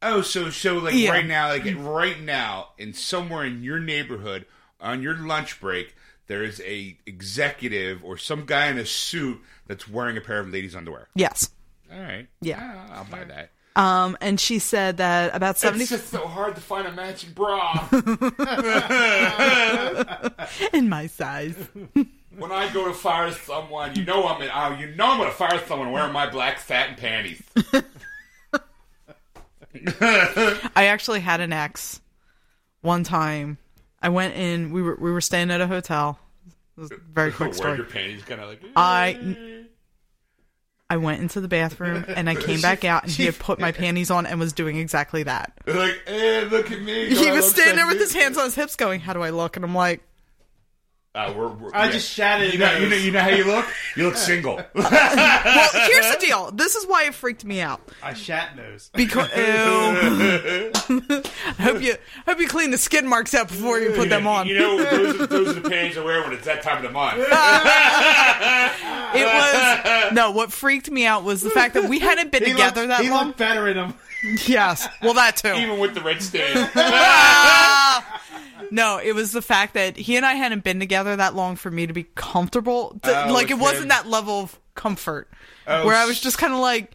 Oh, 0.00 0.22
so 0.22 0.48
so 0.48 0.78
like 0.78 0.94
Yeah. 0.94 1.10
right 1.10 1.26
now, 1.26 1.48
like 1.48 1.66
right 1.76 2.18
now, 2.18 2.68
in 2.78 2.94
somewhere 2.94 3.44
in 3.44 3.62
your 3.62 3.78
neighborhood 3.78 4.46
on 4.80 5.02
your 5.02 5.16
lunch 5.18 5.60
break, 5.60 5.94
there 6.28 6.42
is 6.42 6.62
a 6.64 6.96
executive 7.04 8.02
or 8.02 8.16
some 8.16 8.46
guy 8.46 8.68
in 8.68 8.78
a 8.78 8.86
suit 8.86 9.38
that's 9.66 9.86
wearing 9.86 10.16
a 10.16 10.22
pair 10.22 10.38
of 10.40 10.48
ladies' 10.48 10.74
underwear. 10.74 11.08
Yes. 11.14 11.50
All 11.92 12.00
right. 12.00 12.26
Yeah. 12.40 12.58
Ah, 12.88 13.00
I'll 13.00 13.04
buy 13.04 13.24
that. 13.24 13.50
Um, 13.76 14.16
and 14.20 14.40
she 14.40 14.58
said 14.58 14.96
that 14.96 15.36
about 15.36 15.56
seventy 15.58 15.82
It's 15.84 15.92
just 15.92 16.08
so 16.08 16.26
hard 16.26 16.56
to 16.56 16.60
find 16.60 16.88
a 16.88 16.92
matching 16.92 17.30
bra. 17.32 17.86
in 20.72 20.88
my 20.88 21.06
size. 21.06 21.54
when 22.36 22.50
I 22.50 22.72
go 22.72 22.88
to 22.88 22.94
fire 22.94 23.30
someone, 23.32 23.94
you 23.94 24.04
know 24.04 24.26
I'm 24.26 24.42
in, 24.42 24.50
uh, 24.50 24.76
you 24.80 24.88
know 24.96 25.06
I'm 25.06 25.18
going 25.18 25.30
to 25.30 25.36
fire 25.36 25.62
someone 25.66 25.92
wearing 25.92 26.12
my 26.12 26.28
black 26.28 26.58
satin 26.58 26.96
panties. 26.96 27.40
I 30.74 30.86
actually 30.86 31.20
had 31.20 31.40
an 31.40 31.52
ex 31.52 32.00
one 32.80 33.04
time. 33.04 33.58
I 34.00 34.08
went 34.08 34.34
in. 34.34 34.72
We 34.72 34.82
were 34.82 34.96
we 35.00 35.12
were 35.12 35.20
staying 35.20 35.50
at 35.50 35.60
a 35.60 35.66
hotel. 35.66 36.18
It 36.76 36.80
was 36.80 36.92
a 36.92 36.96
very 36.96 37.32
quick 37.38 37.54
story. 37.54 37.76
your 37.76 37.86
panties, 37.86 38.22
kind 38.22 38.40
of 38.40 38.48
like. 38.48 38.62
I 38.76 39.57
I 40.90 40.96
went 40.96 41.20
into 41.20 41.42
the 41.42 41.48
bathroom 41.48 42.06
and 42.08 42.30
I 42.30 42.34
came 42.34 42.62
back 42.62 42.82
out 42.82 43.02
and 43.02 43.12
he 43.12 43.26
had 43.26 43.38
put 43.38 43.58
my 43.58 43.72
panties 43.72 44.10
on 44.10 44.24
and 44.24 44.40
was 44.40 44.54
doing 44.54 44.78
exactly 44.78 45.22
that. 45.24 45.52
like, 45.66 46.00
hey, 46.06 46.46
look 46.46 46.70
at 46.72 46.80
me. 46.80 47.14
He 47.14 47.30
was 47.30 47.50
standing 47.50 47.76
there 47.76 47.86
with 47.86 47.98
his 47.98 48.14
hands 48.14 48.38
on 48.38 48.44
his 48.44 48.54
hips, 48.54 48.74
going, 48.74 49.00
"How 49.00 49.12
do 49.12 49.22
I 49.22 49.28
look?" 49.30 49.56
And 49.56 49.64
I'm 49.66 49.74
like, 49.74 50.00
Uh, 51.18 51.34
we're, 51.36 51.48
we're, 51.48 51.70
I 51.74 51.86
yeah. 51.86 51.90
just 51.90 52.08
shattered 52.08 52.52
You 52.52 52.60
know, 52.60 52.78
you 52.78 52.88
know, 52.88 52.94
you 52.94 53.10
know 53.10 53.18
how 53.18 53.30
you 53.30 53.42
look. 53.44 53.66
You 53.96 54.04
look 54.04 54.16
single. 54.16 54.54
"Well, 54.72 54.88
here's 54.92 56.10
the 56.12 56.18
deal. 56.24 56.52
This 56.52 56.76
is 56.76 56.86
why 56.86 57.06
it 57.06 57.14
freaked 57.14 57.44
me 57.44 57.60
out 57.60 57.80
I 58.04 58.14
shat 58.14 58.54
nose. 58.56 58.88
because 58.94 59.28
ew. 59.36 59.42
I 59.42 60.70
hope 61.58 61.82
you 61.82 61.96
hope 62.24 62.38
you 62.38 62.46
clean 62.46 62.70
the 62.70 62.78
skin 62.78 63.08
marks 63.08 63.34
out 63.34 63.48
before 63.48 63.80
you 63.80 63.90
put 63.90 64.10
them 64.10 64.28
on. 64.28 64.46
You 64.46 64.60
know, 64.60 64.78
those 64.84 65.20
are, 65.20 65.26
those 65.26 65.56
are 65.56 65.60
the 65.60 65.68
panties 65.68 65.98
I 65.98 66.04
wear 66.04 66.22
when 66.22 66.32
it's 66.34 66.44
that 66.44 66.62
time 66.62 66.76
of 66.76 66.82
the 66.84 66.90
month. 66.90 67.18
It 69.14 69.26
was 69.26 70.12
no. 70.12 70.30
What 70.30 70.52
freaked 70.52 70.88
me 70.88 71.04
out 71.04 71.24
was 71.24 71.42
the 71.42 71.50
fact 71.50 71.74
that 71.74 71.88
we 71.88 71.98
hadn't 71.98 72.30
been 72.30 72.44
He 72.44 72.52
together 72.52 72.82
looked, 72.82 72.90
that 72.90 73.00
he 73.02 73.10
long. 73.10 73.26
looked 73.28 73.38
better 73.38 73.66
in 73.66 73.76
them. 73.76 73.94
Yes, 74.46 74.86
well 75.02 75.14
that 75.14 75.36
too. 75.36 75.52
Even 75.54 75.78
with 75.78 75.94
the 75.94 76.00
red 76.00 76.20
stain. 76.22 76.68
No, 78.70 78.98
it 78.98 79.14
was 79.14 79.32
the 79.32 79.40
fact 79.40 79.74
that 79.74 79.96
he 79.96 80.16
and 80.16 80.26
I 80.26 80.34
hadn't 80.34 80.62
been 80.62 80.78
together 80.78 81.16
that 81.16 81.34
long 81.34 81.56
for 81.56 81.70
me 81.70 81.86
to 81.86 81.92
be 81.94 82.02
comfortable. 82.14 82.98
To- 83.02 83.28
Oh, 83.28 83.32
like 83.32 83.50
it 83.50 83.54
with 83.54 83.62
wasn't 83.62 83.88
that 83.88 84.06
level 84.06 84.40
of 84.40 84.58
comfort 84.74 85.30
Oh, 85.66 85.86
where 85.86 85.94
I 85.94 86.04
was 86.04 86.20
just 86.20 86.36
kind 86.36 86.52
of 86.52 86.58
like, 86.58 86.92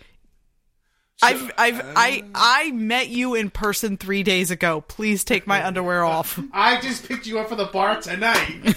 I've 1.23 1.51
I've 1.57 1.79
uh, 1.79 1.93
I 1.95 2.23
I 2.35 2.71
met 2.71 3.07
you 3.09 3.33
in 3.33 3.49
person 3.49 3.97
three 3.97 4.21
days 4.23 4.51
ago. 4.51 4.81
Please 4.81 5.23
take 5.23 5.47
my 5.47 5.65
underwear 5.65 6.03
off. 6.03 6.37
I 6.51 6.79
just 6.81 7.07
picked 7.07 7.25
you 7.25 7.39
up 7.39 7.49
for 7.49 7.55
the 7.55 7.65
bar 7.65 7.99
tonight. 8.01 8.75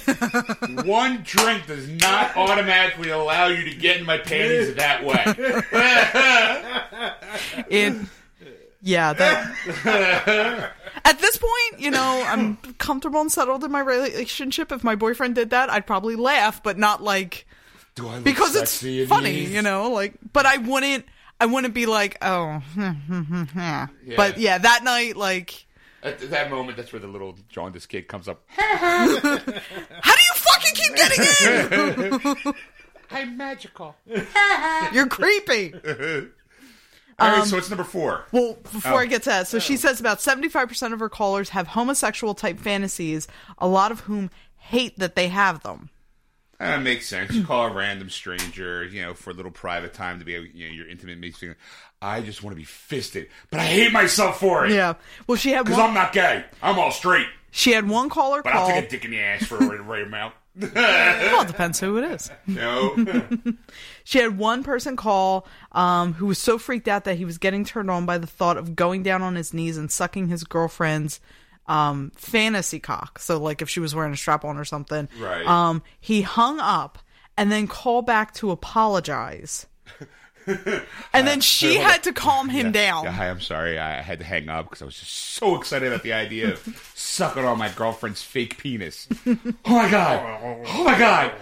One 0.86 1.22
drink 1.24 1.66
does 1.66 1.88
not 1.88 2.34
automatically 2.36 3.10
allow 3.10 3.48
you 3.48 3.68
to 3.68 3.74
get 3.76 3.98
in 3.98 4.06
my 4.06 4.18
panties 4.18 4.74
that 4.76 5.04
way. 5.04 5.22
It 7.68 7.94
yeah, 8.86 9.12
that 9.12 10.72
At 11.04 11.18
this 11.20 11.36
point, 11.36 11.80
you 11.80 11.90
know, 11.90 12.24
I'm 12.26 12.56
comfortable 12.78 13.20
and 13.20 13.30
settled 13.30 13.62
in 13.64 13.70
my 13.70 13.80
relationship. 13.80 14.72
If 14.72 14.82
my 14.84 14.94
boyfriend 14.94 15.34
did 15.34 15.50
that, 15.50 15.68
I'd 15.70 15.86
probably 15.86 16.16
laugh, 16.16 16.62
but 16.62 16.78
not 16.78 17.02
like 17.02 17.46
Do 17.96 18.08
I 18.08 18.14
look 18.16 18.24
because 18.24 18.56
it's 18.56 18.82
in 18.82 19.06
funny, 19.08 19.32
these? 19.32 19.52
you 19.52 19.62
know, 19.62 19.90
like 19.90 20.14
but 20.32 20.46
I 20.46 20.56
wouldn't 20.58 21.04
I 21.40 21.46
wouldn't 21.46 21.74
be 21.74 21.84
like, 21.86 22.16
"Oh." 22.22 22.62
Hmm, 22.74 22.90
hmm, 22.90 23.20
hmm, 23.22 23.42
yeah. 23.58 23.86
But 24.16 24.38
yeah, 24.38 24.58
that 24.58 24.84
night 24.84 25.16
like 25.16 25.66
At 26.02 26.18
that 26.30 26.50
moment, 26.50 26.76
that's 26.78 26.92
where 26.92 27.00
the 27.00 27.08
little 27.08 27.36
jaundice 27.48 27.86
kid 27.86 28.08
comes 28.08 28.26
up. 28.28 28.42
how 28.48 29.06
do 29.06 29.12
you 29.20 30.34
fucking 30.34 30.74
keep 30.74 30.94
getting 30.96 32.44
in? 32.46 32.54
I'm 33.10 33.36
magical. 33.36 33.94
You're 34.92 35.06
creepy. 35.08 35.74
All 37.18 37.28
Um, 37.28 37.38
right, 37.40 37.48
so 37.48 37.56
it's 37.56 37.70
number 37.70 37.84
four. 37.84 38.24
Well, 38.32 38.58
before 38.62 38.92
Oh. 38.94 38.98
I 38.98 39.06
get 39.06 39.22
to 39.22 39.30
that, 39.30 39.48
so 39.48 39.58
she 39.58 39.76
says 39.76 40.00
about 40.00 40.20
75% 40.20 40.92
of 40.92 41.00
her 41.00 41.08
callers 41.08 41.50
have 41.50 41.68
homosexual 41.68 42.34
type 42.34 42.58
fantasies, 42.58 43.26
a 43.58 43.66
lot 43.66 43.90
of 43.90 44.00
whom 44.00 44.30
hate 44.56 44.98
that 44.98 45.14
they 45.16 45.28
have 45.28 45.62
them. 45.62 45.88
That 46.58 46.82
makes 46.82 47.06
sense. 47.06 47.32
You 47.32 47.44
call 47.44 47.66
a 47.66 47.72
random 47.72 48.08
stranger, 48.10 48.84
you 48.84 49.02
know, 49.02 49.12
for 49.14 49.30
a 49.30 49.34
little 49.34 49.50
private 49.50 49.92
time 49.92 50.18
to 50.18 50.24
be, 50.24 50.32
you 50.54 50.66
know, 50.66 50.72
your 50.74 50.88
intimate 50.88 51.18
you. 51.42 51.54
I 52.00 52.20
just 52.22 52.42
want 52.42 52.52
to 52.52 52.58
be 52.58 52.64
fisted, 52.64 53.28
but 53.50 53.60
I 53.60 53.64
hate 53.64 53.92
myself 53.92 54.40
for 54.40 54.64
it. 54.66 54.72
Yeah. 54.72 54.94
Well, 55.26 55.36
she 55.36 55.50
had 55.50 55.64
because 55.64 55.78
one, 55.78 55.88
I'm 55.88 55.94
not 55.94 56.12
gay. 56.12 56.44
I'm 56.62 56.78
all 56.78 56.90
straight, 56.90 57.26
she 57.50 57.72
had 57.72 57.88
one 57.88 58.08
caller 58.08 58.42
but 58.42 58.52
call. 58.52 58.68
I'll 58.68 58.74
take 58.74 58.86
a 58.86 58.88
dick 58.90 59.04
in 59.04 59.10
the 59.10 59.20
ass 59.20 59.44
for 59.44 59.56
a 59.56 59.82
right 59.82 60.02
amount. 60.06 60.34
well, 60.58 61.42
it 61.42 61.46
depends 61.48 61.78
who 61.80 61.98
it 61.98 62.04
is. 62.10 62.30
Know, 62.46 62.94
She 64.06 64.20
had 64.20 64.38
one 64.38 64.62
person 64.62 64.94
call 64.94 65.48
um, 65.72 66.12
who 66.12 66.26
was 66.26 66.38
so 66.38 66.58
freaked 66.58 66.86
out 66.86 67.02
that 67.06 67.16
he 67.16 67.24
was 67.24 67.38
getting 67.38 67.64
turned 67.64 67.90
on 67.90 68.06
by 68.06 68.18
the 68.18 68.26
thought 68.28 68.56
of 68.56 68.76
going 68.76 69.02
down 69.02 69.20
on 69.20 69.34
his 69.34 69.52
knees 69.52 69.76
and 69.76 69.90
sucking 69.90 70.28
his 70.28 70.44
girlfriend's 70.44 71.18
um, 71.66 72.12
fantasy 72.14 72.78
cock. 72.78 73.18
So, 73.18 73.36
like 73.36 73.62
if 73.62 73.68
she 73.68 73.80
was 73.80 73.96
wearing 73.96 74.12
a 74.12 74.16
strap 74.16 74.44
on 74.44 74.58
or 74.58 74.64
something. 74.64 75.08
Right. 75.18 75.44
Um, 75.44 75.82
he 75.98 76.22
hung 76.22 76.60
up 76.60 77.00
and 77.36 77.50
then 77.50 77.66
called 77.66 78.06
back 78.06 78.32
to 78.34 78.52
apologize. 78.52 79.66
and 80.46 81.26
then 81.26 81.40
she 81.40 81.74
had 81.74 82.04
to 82.04 82.12
calm 82.12 82.48
him 82.48 82.70
down. 82.70 83.02
Yeah, 83.02 83.10
hi, 83.10 83.28
I'm 83.28 83.40
sorry. 83.40 83.76
I 83.76 84.02
had 84.02 84.20
to 84.20 84.24
hang 84.24 84.48
up 84.48 84.66
because 84.66 84.82
I 84.82 84.84
was 84.84 85.00
just 85.00 85.12
so 85.12 85.56
excited 85.56 85.88
about 85.88 86.04
the 86.04 86.12
idea 86.12 86.52
of 86.52 86.92
sucking 86.94 87.44
on 87.44 87.58
my 87.58 87.70
girlfriend's 87.70 88.22
fake 88.22 88.56
penis. 88.56 89.08
Oh 89.26 89.36
my 89.64 89.90
god! 89.90 90.62
Oh 90.68 90.84
my 90.84 90.96
god! 90.96 91.32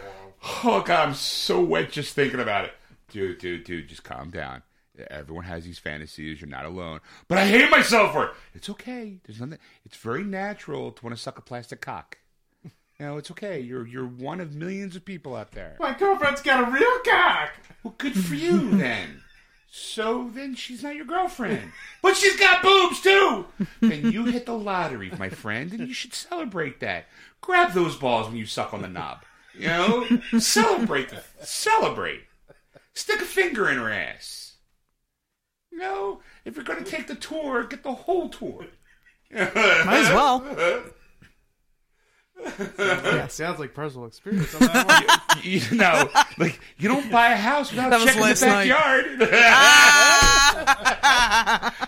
Oh 0.46 0.82
god! 0.84 1.08
I'm 1.08 1.14
so 1.14 1.60
wet 1.62 1.90
just 1.90 2.14
thinking 2.14 2.40
about 2.40 2.66
it. 2.66 2.72
Dude, 3.10 3.38
dude, 3.38 3.64
dude, 3.64 3.88
just 3.88 4.04
calm 4.04 4.30
down. 4.30 4.62
Everyone 5.10 5.44
has 5.44 5.64
these 5.64 5.78
fantasies. 5.78 6.40
You're 6.40 6.50
not 6.50 6.66
alone. 6.66 7.00
But 7.28 7.38
I 7.38 7.46
hate 7.46 7.70
myself 7.70 8.12
for 8.12 8.26
it. 8.26 8.30
It's 8.54 8.70
okay. 8.70 9.20
There's 9.24 9.40
nothing. 9.40 9.58
It's 9.84 9.96
very 9.96 10.22
natural 10.22 10.92
to 10.92 11.04
want 11.04 11.16
to 11.16 11.22
suck 11.22 11.38
a 11.38 11.42
plastic 11.42 11.80
cock. 11.80 12.18
You 12.62 13.06
know, 13.06 13.16
it's 13.16 13.30
okay. 13.32 13.58
You're 13.58 13.86
you're 13.86 14.06
one 14.06 14.40
of 14.40 14.54
millions 14.54 14.94
of 14.94 15.04
people 15.04 15.34
out 15.34 15.52
there. 15.52 15.76
My 15.80 15.94
girlfriend's 15.94 16.42
got 16.42 16.68
a 16.68 16.70
real 16.70 16.98
cock. 17.04 17.50
Well, 17.82 17.94
good 17.98 18.14
for 18.14 18.34
you 18.34 18.70
then. 18.76 19.22
So 19.68 20.30
then 20.32 20.54
she's 20.54 20.84
not 20.84 20.94
your 20.94 21.04
girlfriend. 21.04 21.72
But 22.00 22.16
she's 22.16 22.36
got 22.38 22.62
boobs 22.62 23.00
too! 23.00 23.46
Then 23.80 24.12
you 24.12 24.26
hit 24.26 24.46
the 24.46 24.56
lottery, 24.56 25.10
my 25.18 25.28
friend, 25.28 25.72
and 25.72 25.88
you 25.88 25.92
should 25.94 26.14
celebrate 26.14 26.78
that. 26.78 27.06
Grab 27.40 27.72
those 27.72 27.96
balls 27.96 28.28
when 28.28 28.36
you 28.36 28.46
suck 28.46 28.72
on 28.72 28.82
the 28.82 28.88
knob. 28.88 29.24
You 29.58 29.68
know? 29.68 30.06
celebrate 30.38 31.10
the 31.10 31.22
celebrate. 31.42 32.22
Stick 32.92 33.20
a 33.20 33.24
finger 33.24 33.68
in 33.68 33.78
her 33.78 33.90
ass. 33.90 34.56
No, 35.72 36.20
if 36.44 36.54
you're 36.56 36.64
gonna 36.64 36.84
take 36.84 37.06
the 37.06 37.16
tour, 37.16 37.64
get 37.64 37.82
the 37.82 37.92
whole 37.92 38.28
tour. 38.28 38.66
Might 39.30 39.56
as 39.56 40.08
well. 40.10 40.44
Yeah, 42.78 43.26
sounds 43.28 43.58
like 43.58 43.74
personal 43.74 44.06
experience 44.06 44.54
on 44.54 44.60
that 44.68 44.86
one. 44.86 45.04
You 45.42 45.76
know, 45.76 46.08
like 46.38 46.58
you 46.78 46.88
don't 46.88 47.10
buy 47.10 47.32
a 47.32 47.36
house 47.36 47.70
without 47.70 47.90
That 47.90 48.00
checking 48.00 48.22
the 48.22 48.34
backyard. 48.46 49.18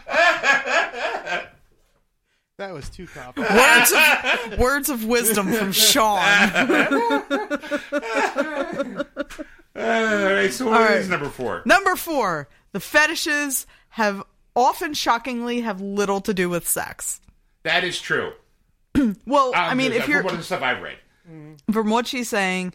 that 2.58 2.72
was 2.72 2.88
too 2.88 3.06
cop. 3.06 3.36
Words 3.36 3.92
of, 4.52 4.58
words 4.58 4.88
of 4.88 5.04
wisdom 5.04 5.52
from 5.52 5.72
Sean. 5.72 6.18
All 9.74 9.84
right, 9.84 10.52
so 10.52 10.66
what 10.66 10.80
right. 10.80 10.96
is 10.96 11.08
number 11.08 11.28
four? 11.28 11.62
Number 11.66 11.96
four, 11.96 12.48
the 12.72 12.80
fetishes 12.80 13.66
have 13.90 14.22
often 14.54 14.94
shockingly 14.94 15.60
have 15.60 15.80
little 15.80 16.20
to 16.22 16.32
do 16.32 16.48
with 16.48 16.66
sex. 16.66 17.20
That 17.64 17.84
is 17.84 18.00
true. 18.00 18.32
Well, 19.26 19.48
Um, 19.48 19.54
I 19.56 19.74
mean, 19.74 19.92
if 19.92 20.08
you're 20.08 20.22
what 20.22 20.36
the 20.36 20.42
stuff 20.42 20.62
I've 20.62 20.80
read, 20.80 20.96
from 21.70 21.90
what 21.90 22.06
she's 22.06 22.30
saying, 22.30 22.72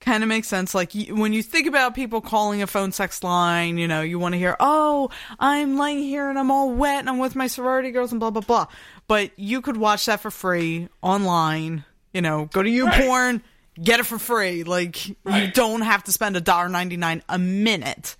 kind 0.00 0.22
of 0.22 0.28
makes 0.28 0.46
sense. 0.46 0.74
Like 0.76 0.92
when 1.10 1.32
you 1.32 1.42
think 1.42 1.66
about 1.66 1.94
people 1.96 2.20
calling 2.20 2.62
a 2.62 2.66
phone 2.68 2.92
sex 2.92 3.24
line, 3.24 3.76
you 3.76 3.88
know, 3.88 4.00
you 4.02 4.20
want 4.20 4.34
to 4.34 4.38
hear, 4.38 4.56
"Oh, 4.60 5.10
I'm 5.40 5.76
laying 5.76 5.98
here 6.04 6.30
and 6.30 6.38
I'm 6.38 6.52
all 6.52 6.70
wet 6.70 7.00
and 7.00 7.08
I'm 7.08 7.18
with 7.18 7.34
my 7.34 7.48
sorority 7.48 7.90
girls 7.90 8.12
and 8.12 8.20
blah 8.20 8.30
blah 8.30 8.42
blah." 8.42 8.66
But 9.10 9.32
you 9.34 9.60
could 9.60 9.76
watch 9.76 10.06
that 10.06 10.20
for 10.20 10.30
free 10.30 10.88
online. 11.02 11.84
You 12.12 12.22
know, 12.22 12.44
go 12.44 12.62
to 12.62 12.70
YouPorn, 12.70 13.42
get 13.82 13.98
it 13.98 14.06
for 14.06 14.20
free. 14.20 14.62
Like 14.62 15.08
you 15.08 15.50
don't 15.52 15.80
have 15.80 16.04
to 16.04 16.12
spend 16.12 16.36
a 16.36 16.40
dollar 16.40 16.68
ninety 16.68 16.96
nine 16.96 17.20
a 17.28 17.36
minute 17.36 18.14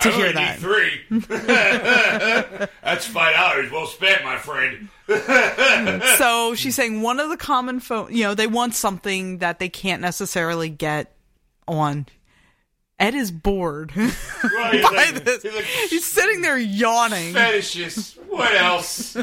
to 0.00 0.10
I 0.10 0.12
hear 0.12 0.26
only 0.26 0.34
that. 0.34 0.60
need 0.60 0.60
three. 0.60 1.00
That's 2.84 3.06
five 3.06 3.36
dollars 3.36 3.72
well 3.72 3.86
spent, 3.86 4.22
my 4.22 4.36
friend. 4.36 4.90
so 6.18 6.54
she's 6.56 6.74
saying 6.74 7.00
one 7.00 7.18
of 7.18 7.30
the 7.30 7.38
common 7.38 7.80
phone, 7.80 8.14
you 8.14 8.24
know, 8.24 8.34
they 8.34 8.46
want 8.46 8.74
something 8.74 9.38
that 9.38 9.60
they 9.60 9.70
can't 9.70 10.02
necessarily 10.02 10.68
get 10.68 11.16
on. 11.66 12.04
Ed 13.02 13.14
is 13.14 13.30
bored 13.32 13.92
Well, 13.96 14.06
he's 14.72 14.82
by 14.88 14.90
like, 14.96 15.24
this. 15.24 15.42
he's 15.42 15.54
like, 15.54 15.64
He's 15.64 16.06
sitting 16.06 16.40
there 16.40 16.56
yawning. 16.58 17.34
fetishes. 17.34 18.16
What 18.28 18.54
else? 18.54 19.16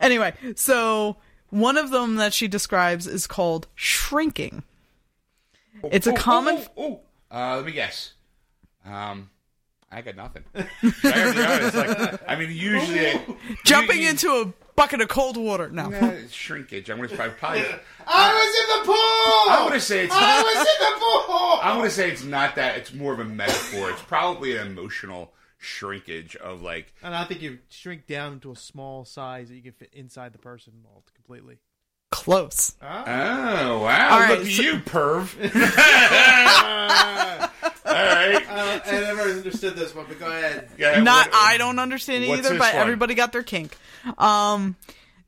Anyway, 0.00 0.34
so 0.56 1.16
one 1.50 1.76
of 1.76 1.90
them 1.90 2.16
that 2.16 2.34
she 2.34 2.48
describes 2.48 3.06
is 3.06 3.26
called 3.26 3.66
shrinking. 3.74 4.62
It's 5.90 6.06
a 6.06 6.12
Oh, 6.12 6.16
common. 6.16 6.56
Oh, 6.58 6.66
oh, 6.76 7.00
oh. 7.30 7.36
Uh, 7.36 7.56
let 7.56 7.66
me 7.66 7.72
guess. 7.72 8.12
Um, 8.84 9.30
I 9.92 10.02
got 10.02 10.16
nothing. 10.16 10.44
I 10.54 10.66
gotta 11.02 11.34
be 11.34 11.42
honest. 11.44 11.74
Like, 11.76 12.20
I 12.28 12.36
mean, 12.36 12.50
usually 12.50 13.08
I- 13.10 13.24
Jumping 13.64 14.02
you- 14.02 14.10
into 14.10 14.28
a 14.30 14.52
bucket 14.78 15.00
of 15.00 15.08
cold 15.08 15.36
water. 15.36 15.68
No. 15.68 15.88
Nah, 15.88 16.06
it's 16.08 16.32
shrinkage. 16.32 16.88
I'm 16.88 16.96
gonna 16.96 17.08
probably. 17.08 17.34
probably 17.34 17.64
I 18.06 18.32
was 18.32 18.54
in 18.62 18.68
the 18.78 18.86
pool. 18.86 19.52
I'm 19.52 19.68
gonna 19.68 19.80
say 19.80 20.04
it's. 20.04 20.14
I 20.16 20.42
was 20.42 20.56
in 20.56 20.80
the 20.80 20.98
pool. 21.00 21.58
I'm 21.62 21.76
gonna 21.76 21.90
say 21.90 22.10
it's 22.10 22.24
not 22.24 22.54
that. 22.56 22.76
It's 22.78 22.92
more 22.94 23.12
of 23.12 23.18
a 23.20 23.24
metaphor. 23.24 23.90
It's 23.90 24.02
probably 24.02 24.56
an 24.56 24.66
emotional 24.68 25.32
shrinkage 25.58 26.36
of 26.36 26.62
like. 26.62 26.94
And 27.02 27.14
I 27.14 27.24
think 27.24 27.42
you 27.42 27.58
shrink 27.68 28.06
down 28.06 28.34
into 28.34 28.50
a 28.52 28.56
small 28.56 29.04
size 29.04 29.48
that 29.48 29.56
you 29.56 29.62
can 29.62 29.72
fit 29.72 29.90
inside 29.92 30.32
the 30.32 30.38
person 30.38 30.72
all 30.86 31.02
completely. 31.14 31.58
Close. 32.10 32.74
Oh 32.80 32.86
wow! 32.86 33.80
All 33.80 33.84
right, 34.20 34.30
Look 34.38 34.46
at 34.46 34.52
so- 34.52 34.62
you, 34.62 34.76
perv. 34.76 35.34
All 37.88 37.94
right. 37.94 38.46
Uh, 38.48 38.80
I 38.86 38.90
never 39.00 39.22
understood 39.22 39.76
this 39.76 39.94
one, 39.94 40.06
but 40.08 40.18
go 40.18 40.26
ahead. 40.26 40.68
Yeah, 40.78 41.00
Not 41.00 41.28
what- 41.28 41.34
I 41.36 41.56
don't 41.58 41.78
understand 41.78 42.24
it 42.24 42.28
what's 42.28 42.40
either, 42.40 42.50
this 42.50 42.58
but 42.58 42.74
one? 42.74 42.82
everybody 42.82 43.14
got 43.14 43.32
their 43.32 43.42
kink. 43.42 43.76
Um 44.18 44.76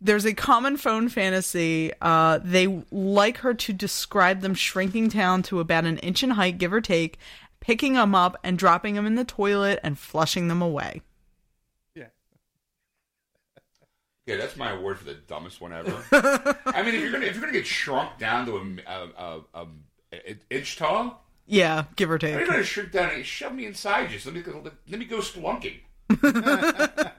there's 0.02 0.24
a 0.24 0.32
common 0.32 0.78
phone 0.78 1.10
fantasy. 1.10 1.92
Uh, 2.00 2.38
they 2.42 2.82
like 2.90 3.36
her 3.38 3.52
to 3.52 3.72
describe 3.74 4.40
them 4.40 4.54
shrinking 4.54 5.08
down 5.08 5.42
to 5.42 5.60
about 5.60 5.84
an 5.84 5.98
inch 5.98 6.22
in 6.22 6.30
height, 6.30 6.56
give 6.56 6.72
or 6.72 6.80
take, 6.80 7.18
picking 7.60 7.92
them 7.92 8.14
up 8.14 8.38
and 8.42 8.58
dropping 8.58 8.94
them 8.94 9.04
in 9.06 9.16
the 9.16 9.26
toilet 9.26 9.78
and 9.82 9.98
flushing 9.98 10.48
them 10.48 10.62
away. 10.62 11.02
Yeah. 11.94 12.06
Yeah, 14.26 14.36
that's 14.36 14.56
my 14.56 14.70
award 14.70 14.98
for 14.98 15.04
the 15.04 15.14
dumbest 15.14 15.60
one 15.60 15.72
ever. 15.74 16.02
I 16.64 16.82
mean, 16.82 16.94
if 16.94 17.02
you're 17.02 17.12
gonna 17.12 17.26
if 17.26 17.34
you're 17.34 17.42
gonna 17.42 17.52
get 17.52 17.66
shrunk 17.66 18.18
down 18.18 18.46
to 18.46 18.56
a, 18.56 18.90
a, 18.90 19.08
a, 19.18 19.40
a, 19.54 19.66
a 20.14 20.36
inch 20.48 20.76
tall, 20.78 21.24
Yeah, 21.50 21.84
give 21.96 22.10
or 22.12 22.18
take. 22.18 22.38
take. 22.38 22.46
gonna 22.46 22.62
shrink 22.62 22.92
down 22.92 23.10
and 23.10 23.26
shove 23.26 23.52
me 23.54 23.66
inside 23.66 24.12
you. 24.12 24.20
Let 24.24 24.34
me 24.34 24.40
go, 24.40 24.62
let 24.88 24.98
me 25.00 25.04
go 25.04 25.18
spelunking. 25.18 25.80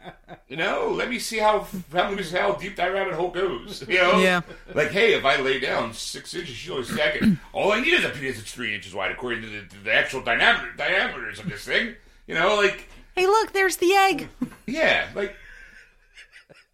you 0.47 0.55
know, 0.55 0.89
let 0.89 1.09
me 1.09 1.19
see 1.19 1.38
how 1.39 1.67
how, 1.91 2.09
me 2.11 2.23
see 2.23 2.38
how 2.38 2.53
deep 2.53 2.77
that 2.77 2.93
rabbit 2.93 3.13
hole 3.13 3.29
goes. 3.31 3.85
You 3.88 3.97
know, 3.97 4.19
Yeah. 4.19 4.41
Like, 4.73 4.91
hey, 4.91 5.13
if 5.15 5.25
I 5.25 5.35
lay 5.41 5.59
down 5.59 5.93
six 5.93 6.33
inches, 6.33 6.55
she's 6.55 6.71
only 6.71 6.85
stacking. 6.85 7.39
All 7.53 7.73
I 7.73 7.81
need 7.81 7.93
is 7.93 8.05
a 8.05 8.09
penis 8.09 8.38
that's 8.38 8.51
three 8.53 8.73
inches 8.73 8.93
wide, 8.93 9.11
according 9.11 9.41
to 9.41 9.50
the, 9.50 9.61
to 9.63 9.83
the 9.83 9.93
actual 9.93 10.21
diameter 10.21 10.71
diameters 10.77 11.39
of 11.39 11.50
this 11.50 11.65
thing. 11.65 11.95
You 12.25 12.35
know, 12.35 12.55
like 12.55 12.88
Hey, 13.15 13.25
look, 13.27 13.51
there's 13.51 13.77
the 13.77 13.93
egg. 13.93 14.29
yeah, 14.65 15.07
like. 15.13 15.35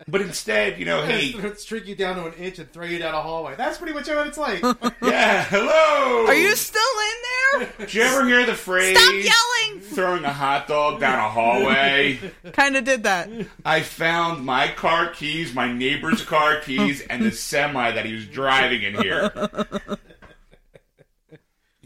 But 0.07 0.21
instead, 0.21 0.77
you 0.77 0.85
know, 0.85 1.01
hey, 1.05 1.33
Shrink 1.57 1.87
you 1.87 1.95
down 1.95 2.17
to 2.17 2.27
an 2.27 2.33
inch 2.33 2.59
and 2.59 2.71
throw 2.71 2.85
you 2.85 2.99
down 2.99 3.13
a 3.15 3.21
hallway. 3.21 3.55
That's 3.55 3.77
pretty 3.77 3.93
much 3.93 4.07
what 4.07 4.27
it's 4.27 4.37
like. 4.37 4.61
yeah, 5.01 5.43
hello. 5.45 6.27
Are 6.27 6.35
you 6.35 6.55
still 6.55 6.81
in 6.81 7.59
there? 7.59 7.69
Did 7.79 7.93
you 7.93 8.01
ever 8.03 8.25
hear 8.25 8.45
the 8.45 8.53
phrase? 8.53 8.97
Stop 8.97 9.13
yelling! 9.13 9.81
Throwing 9.81 10.23
a 10.23 10.33
hot 10.33 10.67
dog 10.67 10.99
down 10.99 11.17
a 11.17 11.29
hallway. 11.29 12.19
Kind 12.53 12.77
of 12.77 12.83
did 12.83 13.03
that. 13.03 13.29
I 13.65 13.81
found 13.81 14.45
my 14.45 14.67
car 14.67 15.09
keys, 15.09 15.53
my 15.53 15.71
neighbor's 15.71 16.23
car 16.23 16.59
keys, 16.59 17.01
and 17.01 17.23
the 17.23 17.31
semi 17.31 17.91
that 17.91 18.05
he 18.05 18.13
was 18.13 18.27
driving 18.27 18.83
in 18.83 18.95
here. 19.01 19.31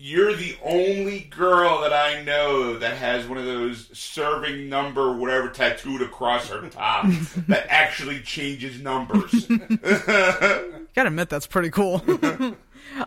You're 0.04 0.34
the 0.34 0.58
only 0.64 1.20
girl 1.30 1.82
that 1.82 1.94
I 1.94 2.24
know 2.24 2.80
that 2.80 2.98
has 2.98 3.28
one 3.28 3.38
of 3.38 3.46
those 3.46 3.88
serving 3.94 4.68
number 4.68 5.16
whatever 5.16 5.48
tattooed 5.48 6.02
across 6.02 6.50
her 6.50 6.68
top 6.70 7.06
that 7.48 7.68
actually 7.70 8.20
changes 8.22 8.82
numbers. 8.82 9.46
Gotta 9.46 10.82
admit, 11.06 11.30
that's 11.30 11.46
pretty 11.46 11.70
cool. 11.70 12.04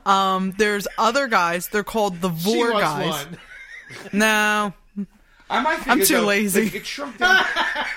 um, 0.06 0.54
there's 0.56 0.86
other 0.96 1.26
guys. 1.26 1.66
They're 1.66 1.82
called 1.82 2.20
the 2.20 2.32
she 2.32 2.54
Vor 2.54 2.72
wants 2.74 2.84
guys. 2.84 3.26
one. 3.26 3.38
No, 4.12 4.72
I 5.50 5.60
might 5.62 5.78
think 5.78 5.88
I'm 5.88 6.00
too 6.04 6.14
though, 6.20 6.26
lazy. 6.26 6.64
like, 6.64 6.74
it 6.76 6.86
shrunk 6.86 7.18
down, 7.18 7.44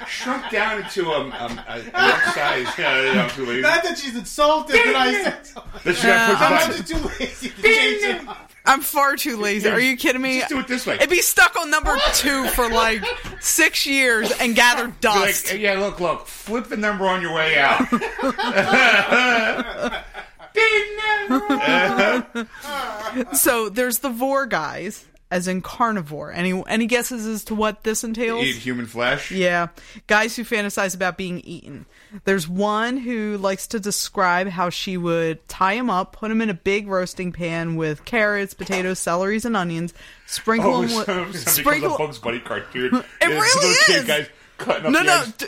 shrunk 0.08 0.52
down 0.52 0.82
into 0.82 1.08
a, 1.12 1.20
um, 1.22 1.32
a, 1.68 1.76
a 1.94 2.32
size. 2.34 2.68
Yeah, 2.80 3.24
I'm 3.24 3.30
too 3.30 3.46
lazy. 3.46 3.62
Not 3.62 3.84
that 3.84 3.98
she's 4.00 4.16
insulted, 4.16 4.80
but 4.86 4.96
I 4.96 5.24
said 5.24 5.46
something. 5.46 5.82
Let's 5.86 6.02
just 6.02 6.30
push 6.32 6.40
the 6.40 6.46
I'm 6.46 6.68
button. 6.70 6.84
too 6.84 7.24
lazy 7.24 7.50
to 7.50 7.62
change 7.62 8.04
it. 8.04 8.22
I'm 8.68 8.82
far 8.82 9.16
too 9.16 9.38
lazy. 9.38 9.70
Are 9.70 9.80
you 9.80 9.98
kidding 9.98 10.22
me? 10.22 10.40
Just 10.40 10.50
do 10.50 10.60
it 10.60 10.68
this 10.68 10.86
way. 10.86 10.96
It'd 10.96 11.10
be 11.10 11.22
stuck 11.22 11.56
on 11.56 11.72
number 11.72 11.98
two 12.14 12.48
for 12.50 12.70
like 12.70 13.04
six 13.40 13.86
years 13.86 14.32
and 14.40 14.56
gather 14.56 14.94
dust. 15.00 15.52
Like, 15.52 15.62
yeah, 15.62 15.80
look, 15.80 16.00
look. 16.00 16.28
Flip 16.28 16.66
the 16.66 16.78
number 16.78 17.06
on 17.06 17.22
your 17.22 17.34
way 17.34 17.58
out. 17.58 17.88
so 23.34 23.70
there's 23.70 24.00
the 24.00 24.10
vore 24.10 24.46
guys, 24.46 25.06
as 25.30 25.48
in 25.48 25.62
carnivore. 25.62 26.32
Any 26.32 26.64
any 26.68 26.86
guesses 26.86 27.26
as 27.26 27.44
to 27.46 27.56
what 27.56 27.84
this 27.84 28.04
entails? 28.04 28.46
Eat 28.46 28.56
human 28.58 28.86
flesh. 28.86 29.32
Yeah, 29.32 29.68
guys 30.08 30.36
who 30.36 30.44
fantasize 30.44 30.96
about 30.96 31.18
being 31.18 31.40
eaten. 31.42 31.86
There's 32.24 32.48
one 32.48 32.96
who 32.98 33.38
likes 33.38 33.68
to 33.68 33.80
describe 33.82 34.48
how 34.48 34.70
she 34.70 34.96
would 34.96 35.46
tie 35.50 35.74
him 35.74 35.90
up, 35.90 36.14
put 36.14 36.32
him 36.32 36.42
in 36.42 36.50
a 36.50 36.54
big 36.54 36.88
roasting 36.88 37.34
pan 37.34 37.76
with 37.76 38.06
carrots, 38.06 38.54
potatoes, 38.54 39.00
celeries, 39.00 39.44
and 39.44 39.58
onions, 39.58 39.94
sprinkle 40.26 40.74
Oh, 40.76 40.82
him 40.84 40.90
some, 40.90 41.28
with 41.28 41.40
somebody 41.50 41.80
sprinkle. 41.80 41.96
a 41.96 41.98
Bugs 41.98 42.20
Bunny 42.20 42.40
cartoon. 42.40 42.92
It 43.22 43.26
really 43.28 43.98
is. 44.00 44.04
Guys 44.06 44.30
cutting 44.58 44.86
up 44.86 44.92
no, 44.94 45.00
the 45.00 45.06
no, 45.06 45.26
d- 45.38 45.46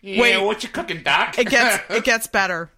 Yeah, 0.00 0.22
wait. 0.22 0.38
what 0.44 0.62
you 0.62 0.70
cooking, 0.70 1.02
Doc? 1.02 1.38
it 1.38 1.48
gets 1.50 1.82
it 1.90 2.04
gets 2.04 2.26
better. 2.26 2.70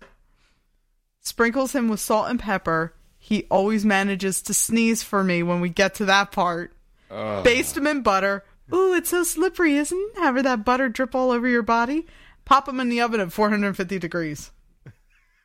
Sprinkles 1.20 1.72
him 1.74 1.88
with 1.88 2.00
salt 2.00 2.28
and 2.28 2.40
pepper. 2.40 2.92
He 3.24 3.46
always 3.52 3.84
manages 3.84 4.42
to 4.42 4.52
sneeze 4.52 5.04
for 5.04 5.22
me 5.22 5.44
when 5.44 5.60
we 5.60 5.68
get 5.68 5.94
to 5.94 6.04
that 6.06 6.32
part. 6.32 6.72
Baste 7.08 7.76
him 7.76 7.86
in 7.86 8.02
butter. 8.02 8.44
Ooh, 8.74 8.94
it's 8.94 9.10
so 9.10 9.22
slippery, 9.22 9.76
isn't 9.76 9.96
it? 9.96 10.18
Having 10.18 10.42
that 10.42 10.64
butter 10.64 10.88
drip 10.88 11.14
all 11.14 11.30
over 11.30 11.46
your 11.46 11.62
body. 11.62 12.04
Pop 12.44 12.68
him 12.68 12.80
in 12.80 12.88
the 12.88 13.00
oven 13.00 13.20
at 13.20 13.30
450 13.30 14.00
degrees. 14.00 14.50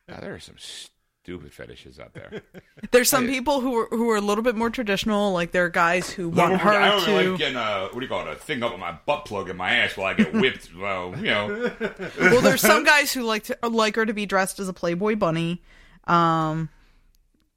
Now, 0.08 0.18
there 0.18 0.34
are 0.34 0.40
some 0.40 0.56
stupid 0.58 1.52
fetishes 1.52 2.00
out 2.00 2.14
there. 2.14 2.42
There's 2.90 3.08
some 3.08 3.28
people 3.28 3.60
who 3.60 3.76
are 3.76 3.86
who 3.90 4.10
are 4.10 4.16
a 4.16 4.20
little 4.20 4.42
bit 4.42 4.56
more 4.56 4.70
traditional, 4.70 5.32
like 5.32 5.52
there 5.52 5.66
are 5.66 5.70
guys 5.70 6.10
who 6.10 6.30
want 6.30 6.56
her 6.56 6.70
I 6.70 6.88
don't 6.88 7.04
to. 7.04 7.10
really 7.12 7.28
like 7.28 7.38
getting 7.38 7.56
a 7.56 7.82
what 7.92 7.94
do 7.94 8.00
you 8.00 8.08
call 8.08 8.26
it? 8.26 8.32
A 8.32 8.34
thing 8.34 8.60
up 8.64 8.74
in 8.74 8.80
my 8.80 8.98
butt 9.06 9.24
plug 9.24 9.50
in 9.50 9.56
my 9.56 9.70
ass 9.70 9.96
while 9.96 10.08
I 10.08 10.14
get 10.14 10.32
whipped. 10.32 10.74
well, 10.76 11.14
you 11.16 11.26
know, 11.26 11.70
well, 12.18 12.40
there's 12.40 12.60
some 12.60 12.82
guys 12.82 13.12
who 13.12 13.22
like 13.22 13.44
to 13.44 13.56
like 13.68 13.94
her 13.94 14.04
to 14.04 14.12
be 14.14 14.26
dressed 14.26 14.58
as 14.58 14.68
a 14.68 14.72
Playboy 14.72 15.14
bunny, 15.14 15.62
um, 16.08 16.70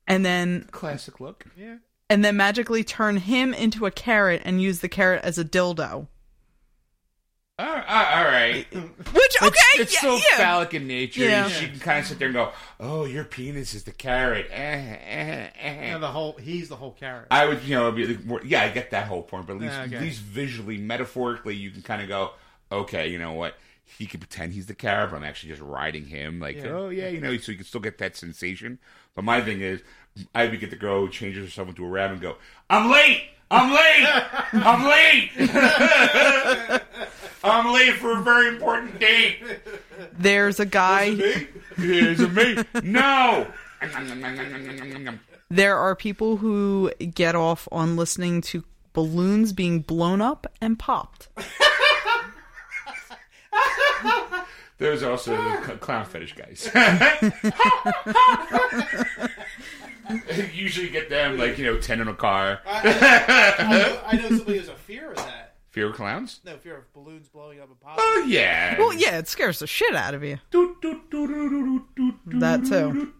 and 0.07 0.25
then 0.25 0.67
classic 0.71 1.19
look. 1.19 1.45
Yeah. 1.57 1.77
and 2.09 2.23
then 2.25 2.35
magically 2.37 2.83
turn 2.83 3.17
him 3.17 3.53
into 3.53 3.85
a 3.85 3.91
carrot 3.91 4.41
and 4.45 4.61
use 4.61 4.79
the 4.79 4.89
carrot 4.89 5.23
as 5.23 5.37
a 5.37 5.45
dildo. 5.45 6.07
All 7.59 7.67
right, 7.67 8.17
all 8.17 8.23
right. 8.25 8.65
Which 9.13 9.35
okay, 9.43 9.59
it's, 9.75 9.79
it's 9.79 9.93
yeah, 9.93 9.99
so 10.01 10.15
yeah. 10.15 10.37
phallic 10.37 10.73
in 10.73 10.87
nature. 10.87 11.21
Yeah. 11.25 11.47
She 11.47 11.67
can 11.67 11.79
kind 11.79 11.99
of 11.99 12.05
sit 12.07 12.17
there 12.17 12.29
and 12.29 12.33
go, 12.33 12.51
"Oh, 12.79 13.05
your 13.05 13.23
penis 13.23 13.75
is 13.75 13.83
the 13.83 13.91
carrot." 13.91 14.47
Eh, 14.49 14.55
eh, 14.55 15.49
eh. 15.59 15.69
And 15.93 16.01
the 16.01 16.07
whole, 16.07 16.33
he's 16.37 16.69
the 16.69 16.75
whole 16.75 16.93
carrot. 16.93 17.27
I 17.29 17.45
would, 17.45 17.61
you 17.63 17.75
know, 17.75 17.91
be 17.91 18.07
like, 18.07 18.41
yeah, 18.45 18.63
I 18.63 18.69
get 18.69 18.89
that 18.91 19.05
whole 19.07 19.21
point, 19.21 19.45
but 19.45 19.57
at 19.57 19.61
least, 19.61 19.73
Yeah, 19.73 19.83
okay. 19.83 19.95
at 19.97 20.01
least 20.01 20.21
visually, 20.21 20.77
metaphorically, 20.77 21.53
you 21.55 21.69
can 21.69 21.83
kind 21.83 22.01
of 22.01 22.07
go, 22.07 22.31
okay, 22.71 23.09
you 23.09 23.19
know 23.19 23.33
what? 23.33 23.53
He 23.97 24.05
can 24.05 24.19
pretend 24.19 24.53
he's 24.53 24.65
the 24.67 24.73
carrot, 24.75 25.11
but 25.11 25.17
I'm 25.17 25.23
actually 25.23 25.49
just 25.49 25.61
riding 25.61 26.05
him. 26.05 26.39
Like, 26.39 26.57
Yeah. 26.57 26.67
oh 26.69 26.89
yeah, 26.89 27.07
you 27.09 27.19
know, 27.21 27.35
so 27.37 27.51
you 27.51 27.57
can 27.57 27.65
still 27.67 27.81
get 27.81 27.97
that 27.99 28.15
sensation. 28.15 28.79
But 29.15 29.23
my 29.25 29.41
thing 29.41 29.61
is, 29.61 29.81
I 30.33 30.45
would 30.47 30.59
get 30.59 30.69
the 30.69 30.75
girl 30.75 31.01
who 31.05 31.09
changes 31.11 31.43
herself 31.45 31.69
into 31.69 31.85
a 31.85 31.89
rabbit 31.89 32.13
and 32.13 32.21
go, 32.21 32.35
"I'm 32.69 32.89
late, 32.91 33.21
I'm 33.49 33.71
late, 33.71 34.07
I'm 34.53 34.85
late, 34.85 35.29
I'm 37.43 37.73
late 37.73 37.95
for 37.95 38.17
a 38.17 38.21
very 38.21 38.47
important 38.47 38.99
date." 38.99 39.37
There's 40.13 40.59
a 40.59 40.65
guy. 40.65 41.11
Me? 41.11 41.47
Is 41.77 42.19
it 42.21 42.31
me? 42.33 42.63
No. 42.83 43.47
There 45.49 45.77
are 45.77 45.95
people 45.95 46.37
who 46.37 46.91
get 47.13 47.35
off 47.35 47.67
on 47.71 47.95
listening 47.97 48.41
to 48.41 48.63
balloons 48.93 49.53
being 49.53 49.79
blown 49.79 50.21
up 50.21 50.47
and 50.61 50.77
popped. 50.79 51.29
There's 54.81 55.03
also 55.03 55.37
the 55.37 55.63
cl- 55.63 55.77
clown 55.77 56.05
fetish 56.05 56.33
guys. 56.33 56.67
Usually 60.51 60.89
get 60.89 61.07
them 61.07 61.37
like 61.37 61.59
you 61.59 61.65
know 61.67 61.77
ten 61.77 62.01
in 62.01 62.07
a 62.07 62.15
car. 62.15 62.61
I, 62.65 63.55
I, 63.59 63.71
know, 63.71 64.01
I 64.07 64.15
know 64.15 64.29
somebody 64.29 64.53
who 64.53 64.59
has 64.59 64.69
a 64.69 64.73
fear 64.73 65.11
of 65.11 65.17
that. 65.17 65.53
Fear 65.69 65.89
of 65.89 65.95
clowns? 65.95 66.39
No, 66.43 66.57
fear 66.57 66.77
of 66.77 66.91
balloons 66.93 67.29
blowing 67.29 67.59
up 67.59 67.69
and 67.69 67.79
popping. 67.79 68.03
Oh 68.03 68.25
yeah. 68.27 68.79
Well, 68.79 68.91
yeah, 68.91 69.19
it 69.19 69.27
scares 69.27 69.59
the 69.59 69.67
shit 69.67 69.93
out 69.95 70.15
of 70.15 70.23
you. 70.23 70.39
That 72.39 72.65
too. 72.65 73.13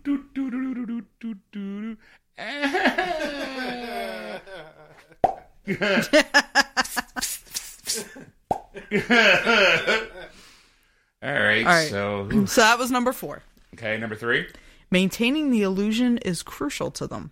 All 11.24 11.32
right, 11.32 11.60
All 11.66 11.72
right. 11.72 11.90
so 11.90 12.30
So 12.48 12.62
that 12.62 12.80
was 12.80 12.92
number 12.92 13.12
four. 13.14 13.44
okay, 13.76 13.98
number 13.98 14.16
three. 14.16 14.48
Maintaining 14.90 15.52
the 15.52 15.62
illusion 15.62 16.18
is 16.20 16.44
crucial 16.44 16.92
to 16.92 17.08
them. 17.08 17.32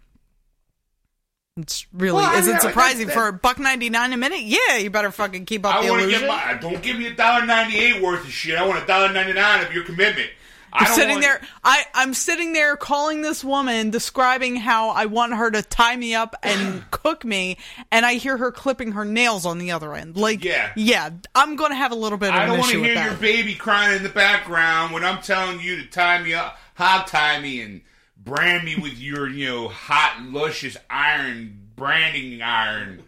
It's 1.58 1.86
really 1.92 2.18
Well, 2.18 2.26
I 2.26 2.38
isn't 2.38 2.62
surprising 2.62 3.08
that- 3.08 3.14
for 3.14 3.28
a 3.28 3.34
buck 3.34 3.60
ninety 3.60 3.90
nine 3.90 4.14
a 4.14 4.18
minute. 4.18 4.42
Yeah, 4.42 4.78
you 4.78 4.90
better 4.90 5.12
fucking 5.12 5.46
keep 5.46 5.66
up 5.66 5.76
I 5.76 5.82
the 5.82 5.88
illusion. 5.94 6.22
get 6.22 6.28
my. 6.30 6.54
Don't 6.62 6.82
give 6.82 6.98
me 6.98 7.08
a 7.08 7.14
dollar 7.14 7.46
ninety 7.46 7.78
eight 7.80 8.02
worth 8.02 8.24
of 8.24 8.32
shit. 8.32 8.58
I 8.58 8.66
want 8.66 8.82
a 8.82 8.88
dollar 8.88 9.12
ninety 9.12 9.34
nine 9.34 9.66
of 9.66 9.74
your 9.74 9.84
commitment. 9.84 10.30
I'm 10.74 10.86
sitting 10.94 11.10
want- 11.12 11.22
there. 11.22 11.42
I 11.64 11.84
I'm 11.94 12.14
sitting 12.14 12.54
there 12.54 12.76
calling 12.78 13.22
this 13.22 13.44
woman, 13.44 13.90
describing 13.90 14.56
how 14.58 14.90
I 14.90 15.06
want 15.06 15.34
her 15.34 15.50
to 15.52 15.62
tie 15.62 15.96
me 15.96 16.14
up 16.16 16.36
and 16.44 16.84
cook 16.92 17.24
me, 17.26 17.58
and 17.92 18.06
I 18.06 18.14
hear 18.16 18.38
her 18.38 18.52
clipping 18.52 18.92
her 18.94 19.06
nails 19.06 19.46
on 19.46 19.58
the 19.58 19.72
other 19.72 19.94
end. 19.94 20.16
Like, 20.18 20.44
Yeah. 20.44 20.72
yeah, 20.76 21.10
I'm 21.36 21.56
gonna 21.56 21.76
have 21.76 21.92
a 21.92 21.96
little 21.96 22.18
bit 22.18 22.30
of 22.30 22.36
I 22.36 22.46
don't 22.46 22.60
want 22.60 22.72
to 22.72 22.84
hear 22.84 23.04
your 23.04 23.14
baby 23.16 23.56
crying 23.56 23.98
in 23.98 24.04
the 24.04 24.10
background 24.10 24.94
when 24.94 25.04
I'm 25.04 25.22
telling 25.22 25.60
you 25.60 25.78
to 25.78 25.86
tie 25.88 26.22
me 26.22 26.34
up, 26.34 26.58
hog 26.76 27.08
tie 27.08 27.40
me, 27.42 27.62
and 27.62 27.82
brand 28.18 28.64
me 28.66 28.76
with 28.76 28.98
your, 29.00 29.28
you 29.28 29.48
know, 29.48 29.68
hot, 29.70 30.22
luscious 30.30 30.78
iron 30.90 31.68
branding 31.76 32.42
iron. 32.42 33.04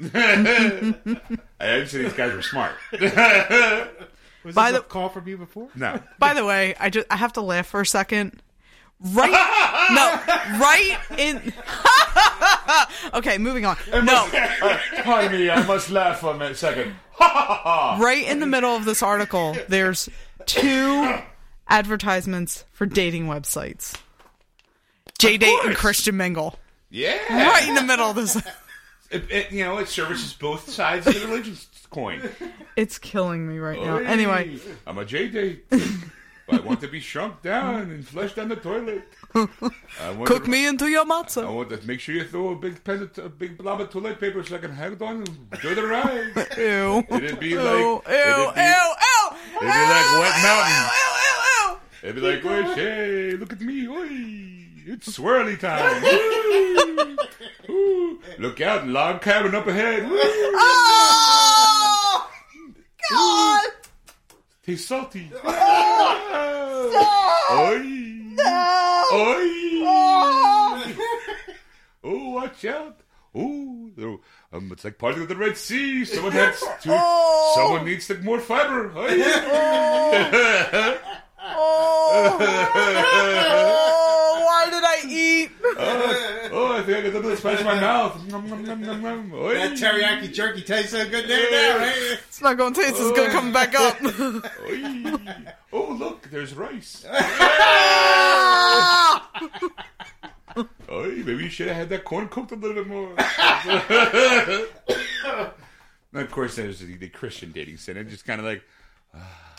I 0.14 1.16
didn't 1.60 1.88
say 1.88 2.02
these 2.02 2.12
guys 2.14 2.32
were 2.32 2.42
smart. 2.42 2.72
Was 4.44 4.54
By 4.54 4.72
this 4.72 4.80
the- 4.80 4.86
a 4.86 4.88
call 4.88 5.08
from 5.08 5.28
you 5.28 5.36
before? 5.36 5.68
No. 5.74 6.00
By 6.18 6.34
the 6.34 6.44
way, 6.44 6.74
I 6.80 6.90
just 6.90 7.06
I 7.10 7.16
have 7.16 7.32
to 7.34 7.40
laugh 7.40 7.66
for 7.66 7.80
a 7.80 7.86
second. 7.86 8.42
Right? 9.02 9.30
no, 9.92 10.58
right 10.60 10.98
in. 11.18 11.52
okay, 13.14 13.38
moving 13.38 13.64
on. 13.64 13.76
No, 13.90 14.28
uh, 14.32 14.78
Pardon 15.02 15.32
me, 15.32 15.48
I 15.48 15.62
must 15.66 15.90
laugh 15.90 16.20
for 16.20 16.34
a 16.34 16.36
minute, 16.38 16.56
second. 16.58 16.94
right 17.18 18.24
in 18.26 18.40
the 18.40 18.46
middle 18.46 18.76
of 18.76 18.84
this 18.84 19.02
article, 19.02 19.56
there's 19.68 20.08
two 20.46 21.14
advertisements 21.68 22.64
for 22.72 22.84
dating 22.86 23.26
websites. 23.26 23.96
JDate 25.18 25.64
and. 25.66 25.76
Christian 25.76 26.16
Mingle. 26.16 26.58
Yeah. 26.90 27.16
Right 27.48 27.68
in 27.68 27.74
the 27.74 27.82
middle 27.82 28.10
of 28.10 28.16
this. 28.16 28.36
It, 29.10 29.24
it- 29.30 29.50
you 29.52 29.64
know, 29.64 29.78
it 29.78 29.88
services 29.88 30.32
both 30.34 30.68
sides 30.70 31.06
of 31.06 31.14
the 31.14 31.20
religious 31.26 31.64
coin. 31.90 32.20
It's 32.76 32.98
killing 32.98 33.46
me 33.46 33.58
right 33.58 33.80
now. 33.82 33.98
Anyway, 33.98 34.58
I'm 34.86 34.96
a 34.96 35.04
J 35.04 35.28
date. 35.28 35.64
I 36.50 36.58
want 36.60 36.80
to 36.80 36.88
be 36.88 36.98
shrunk 36.98 37.42
down 37.42 37.90
and 37.90 38.06
flushed 38.06 38.36
down 38.36 38.48
the 38.48 38.56
toilet. 38.56 39.04
I 39.34 40.10
want 40.12 40.24
Cook 40.26 40.44
to, 40.44 40.50
me 40.50 40.66
into 40.66 40.86
your 40.88 41.02
I 41.02 41.04
matzah. 41.04 41.52
want 41.52 41.68
to 41.70 41.86
make 41.86 42.00
sure 42.00 42.14
you 42.14 42.24
throw 42.24 42.50
a 42.50 42.56
big 42.56 42.82
pen, 42.82 43.10
a 43.22 43.28
big 43.28 43.58
blob 43.58 43.80
of 43.82 43.90
toilet 43.90 44.18
paper 44.18 44.42
so 44.42 44.54
I 44.56 44.58
can 44.58 44.72
hang 44.72 44.96
on 45.02 45.16
and 45.16 45.50
do 45.60 45.74
the 45.74 45.86
ride. 45.86 46.32
Ew. 46.56 47.04
It'd 47.16 47.38
be 47.38 47.50
Ew, 47.50 47.60
like, 47.60 47.74
ew, 47.74 48.02
ew, 48.08 48.40
it'd 48.40 48.54
be, 48.54 48.60
ew. 48.62 48.94
it'd 49.60 49.60
be 49.60 49.66
like 49.94 50.08
Wet 50.20 50.36
Mountain. 50.42 50.82
Ew, 50.96 51.10
ew, 51.26 51.36
ew. 51.50 51.78
It'd 52.02 52.14
be 52.16 52.20
like, 52.22 52.42
"Wish, 52.44 52.76
hey, 52.78 53.32
look 53.32 53.52
at 53.52 53.60
me, 53.60 53.86
oi, 53.88 54.08
it's 54.86 55.18
swirly 55.18 55.58
time. 55.60 56.02
Ooh. 57.68 58.20
Look 58.38 58.60
out, 58.62 58.86
log 58.88 59.20
cabin 59.20 59.54
up 59.54 59.66
ahead. 59.66 60.08
Woo. 60.08 60.18
Ah! 60.18 61.69
Oh! 63.12 63.60
God! 63.62 63.70
Tastes 64.64 64.86
salty. 64.88 65.28
Stop! 65.34 65.46
Oi, 67.52 67.78
No! 67.82 69.04
oi. 69.12 69.46
Oh! 69.82 70.92
Oh, 72.04 72.30
watch 72.30 72.64
out. 72.64 73.00
Oh, 73.34 73.90
there- 73.96 74.16
um, 74.52 74.70
it's 74.72 74.84
like 74.84 74.98
parting 74.98 75.22
of 75.22 75.28
the 75.28 75.36
Red 75.36 75.56
Sea. 75.56 76.04
Someone 76.04 76.32
has 76.32 76.60
to, 76.82 76.90
Oh! 76.92 77.52
someone 77.56 77.84
needs 77.84 78.06
to 78.08 78.18
more 78.18 78.40
fiber. 78.40 78.90
Oi. 78.96 79.08
Oh! 79.10 80.98
Oh! 81.52 82.38
Why 85.02 85.08
did 85.08 85.10
I 85.10 85.12
eat? 85.12 85.50
oh, 86.52 86.76
I 86.78 86.82
think 86.82 86.98
I 86.98 87.02
got 87.02 87.12
something 87.12 87.30
to 87.30 87.36
splash 87.36 87.60
in 87.60 87.66
my 87.66 87.80
mouth. 87.88 88.26
Nom, 88.28 88.48
nom, 88.48 88.64
nom, 88.64 88.80
nom, 88.80 89.02
nom. 89.02 89.30
That 89.30 89.72
teriyaki 89.72 90.32
jerky 90.32 90.62
tastes 90.62 90.92
so 90.92 91.08
good 91.08 91.28
there 91.28 91.50
now, 91.50 91.78
right? 91.78 92.18
It's 92.28 92.40
not 92.42 92.56
going 92.56 92.74
to 92.74 92.80
taste. 92.80 92.94
It's 92.98 93.16
going 93.16 93.30
to 93.30 93.32
come 93.32 93.52
back 93.52 93.74
up. 93.74 93.96
Oh, 95.72 95.92
look, 95.92 96.28
there's 96.30 96.52
rice. 96.54 97.06
Oh, 97.08 99.22
maybe 100.88 101.44
you 101.44 101.48
should 101.48 101.68
have 101.68 101.76
had 101.76 101.88
that 101.90 102.04
corn 102.04 102.26
cooked 102.26 102.50
a 102.50 102.56
little 102.56 102.74
bit 102.74 102.88
more. 102.88 103.14
and 106.12 106.22
of 106.22 106.28
course, 106.32 106.56
there's 106.56 106.80
the, 106.80 106.96
the 106.96 107.08
Christian 107.08 107.52
dating 107.52 107.76
sin. 107.76 107.96
It's 107.96 108.10
just 108.10 108.24
kind 108.26 108.40
of 108.40 108.46
like, 108.46 108.64
ah, 109.14 109.54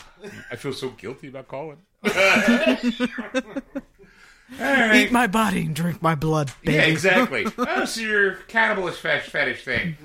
I 0.50 0.56
feel 0.56 0.74
so 0.74 0.90
guilty 0.90 1.28
about 1.28 1.48
calling. 1.48 1.78
Eat 4.60 5.12
my 5.12 5.26
body 5.26 5.62
and 5.62 5.74
drink 5.74 6.02
my 6.02 6.14
blood, 6.14 6.52
baby. 6.62 6.76
Yeah, 6.76 6.82
exactly. 6.84 7.46
oh, 7.58 7.84
so 7.84 8.00
your 8.00 8.34
cannibalist 8.48 8.94
fetish, 8.94 9.30
fetish 9.30 9.64
thing. 9.64 9.96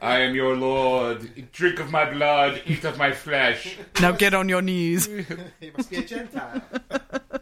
I 0.00 0.20
am 0.20 0.34
your 0.34 0.56
lord. 0.56 1.50
Drink 1.52 1.80
of 1.80 1.90
my 1.90 2.10
blood, 2.10 2.62
eat 2.66 2.84
of 2.84 2.96
my 2.98 3.12
flesh. 3.12 3.76
Now 4.00 4.12
get 4.12 4.34
on 4.34 4.48
your 4.48 4.62
knees. 4.62 5.08
He 5.60 5.70
must 5.76 5.90
be 5.90 5.96
a 5.96 6.02
Gentile. 6.02 6.62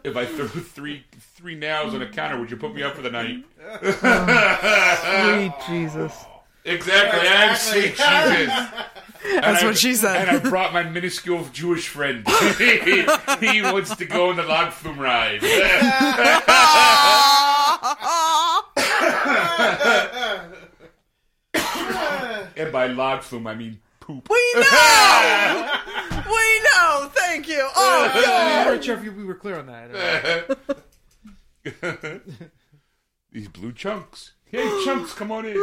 If 0.03 0.15
I 0.17 0.25
threw 0.25 0.47
three 0.47 1.03
three 1.35 1.55
nails 1.55 1.93
on 1.93 2.01
a 2.01 2.09
counter, 2.09 2.39
would 2.39 2.51
you 2.51 2.57
put 2.57 2.73
me 2.73 2.83
up 2.83 2.95
for 2.95 3.01
the 3.01 3.11
night? 3.11 3.45
Oh, 3.71 5.33
sweet 5.37 5.53
Jesus. 5.67 6.13
Exactly, 6.65 7.27
I'm 7.27 7.51
Exactly. 7.51 7.81
sweet 7.81 7.95
Jesus. 7.95 8.69
That's 9.41 9.63
I- 9.63 9.65
what 9.65 9.77
she 9.77 9.95
said. 9.95 10.27
And 10.27 10.37
I 10.45 10.49
brought 10.49 10.73
my 10.73 10.83
minuscule 10.83 11.45
Jewish 11.53 11.87
friend. 11.87 12.27
he 12.57 13.61
wants 13.61 13.95
to 13.95 14.05
go 14.05 14.29
on 14.29 14.35
the 14.37 14.43
log 14.43 14.71
flume 14.73 14.99
ride. 14.99 15.41
and 22.55 22.71
by 22.71 22.87
log 22.87 23.21
flume, 23.21 23.47
I 23.47 23.55
mean 23.55 23.79
poop. 23.99 24.29
we 24.29 24.53
know! 24.55 25.69
We 26.25 26.59
know! 26.61 27.09
Thank 27.13 27.47
you. 27.47 27.67
Oh, 27.75 28.63
We 28.65 28.71
weren't 28.71 28.83
sure 28.83 28.97
if 28.97 29.03
we 29.15 29.23
were 29.23 29.35
clear 29.35 29.59
on 29.59 29.67
that. 29.67 30.57
These 33.31 33.47
blue 33.49 33.71
chunks. 33.71 34.33
Hey, 34.45 34.63
chunks, 34.85 35.13
come 35.13 35.31
on 35.31 35.45
in. 35.45 35.55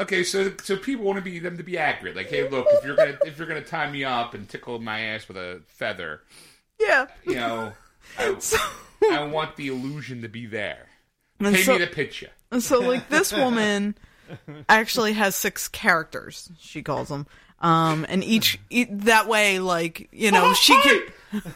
Okay, 0.00 0.22
so 0.24 0.52
so 0.62 0.76
people 0.76 1.04
want 1.04 1.16
to 1.18 1.22
be 1.22 1.38
them 1.38 1.56
to 1.56 1.62
be 1.62 1.78
accurate. 1.78 2.16
Like, 2.16 2.28
hey, 2.28 2.48
look, 2.48 2.66
if 2.70 2.84
you're 2.84 2.96
gonna 2.96 3.18
if 3.24 3.38
you're 3.38 3.46
gonna 3.46 3.60
tie 3.62 3.90
me 3.90 4.04
up 4.04 4.34
and 4.34 4.48
tickle 4.48 4.78
my 4.80 5.00
ass 5.00 5.28
with 5.28 5.36
a 5.36 5.60
feather, 5.68 6.22
Yeah. 6.80 7.06
you 7.24 7.34
know, 7.36 7.72
I, 8.18 8.36
I 9.12 9.24
want 9.24 9.56
the 9.56 9.68
illusion 9.68 10.22
to 10.22 10.28
be 10.28 10.46
there. 10.46 10.86
Pay 11.40 11.62
so- 11.62 11.72
me 11.74 11.78
to 11.80 11.86
pitch 11.86 12.22
you. 12.22 12.28
So, 12.60 12.80
like, 12.80 13.10
this 13.10 13.30
woman 13.32 13.94
actually 14.70 15.12
has 15.12 15.34
six 15.34 15.68
characters, 15.68 16.50
she 16.58 16.82
calls 16.82 17.08
them. 17.08 17.26
Um, 17.60 18.06
and 18.08 18.24
each, 18.24 18.58
e- 18.70 18.86
that 18.88 19.28
way, 19.28 19.58
like, 19.58 20.08
you 20.12 20.30
know, 20.30 20.54
she 20.54 20.80
can, 20.80 21.02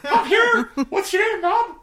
I'm 0.05 0.27
here. 0.27 0.65
What's 0.91 1.13
your 1.15 1.23
name, 1.33 1.41
Bob? 1.41 1.77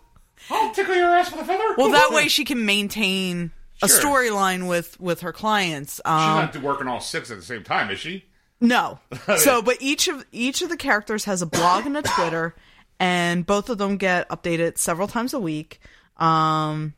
I'll 0.52 0.72
tickle 0.74 0.93
your 0.95 1.08
ass 1.10 1.32
with 1.32 1.41
a 1.41 1.45
feather. 1.45 1.63
well, 1.78 1.89
that 1.91 2.12
way 2.12 2.28
she 2.28 2.45
can 2.45 2.65
maintain 2.65 3.52
a 3.82 3.88
Sure. 3.88 4.00
storyline 4.02 4.68
with, 4.68 5.00
with 5.00 5.22
her 5.22 5.32
clients. 5.34 5.96
She's 5.96 6.02
Um, 6.06 6.36
not 6.38 6.58
working 6.58 6.88
all 6.88 7.00
six 7.00 7.32
at 7.32 7.38
the 7.38 7.44
same 7.44 7.63
time, 7.63 7.89
is 7.92 8.00
she? 8.00 8.26
No. 8.62 9.00
So, 9.38 9.62
but 9.62 9.78
each 9.80 10.08
of 10.08 10.26
each 10.32 10.62
of 10.62 10.70
the 10.70 10.78
characters 10.78 11.26
has 11.26 11.42
a 11.42 11.46
blog 11.46 11.86
and 11.86 11.96
a 11.98 12.02
Twitter, 12.02 12.56
and 13.00 13.46
both 13.46 13.70
of 13.70 13.78
them 13.78 13.96
get 13.98 14.28
updated 14.30 14.78
several 14.78 15.08
times 15.08 15.34
a 15.34 15.39
week. 15.39 15.80
Um, 16.18 16.94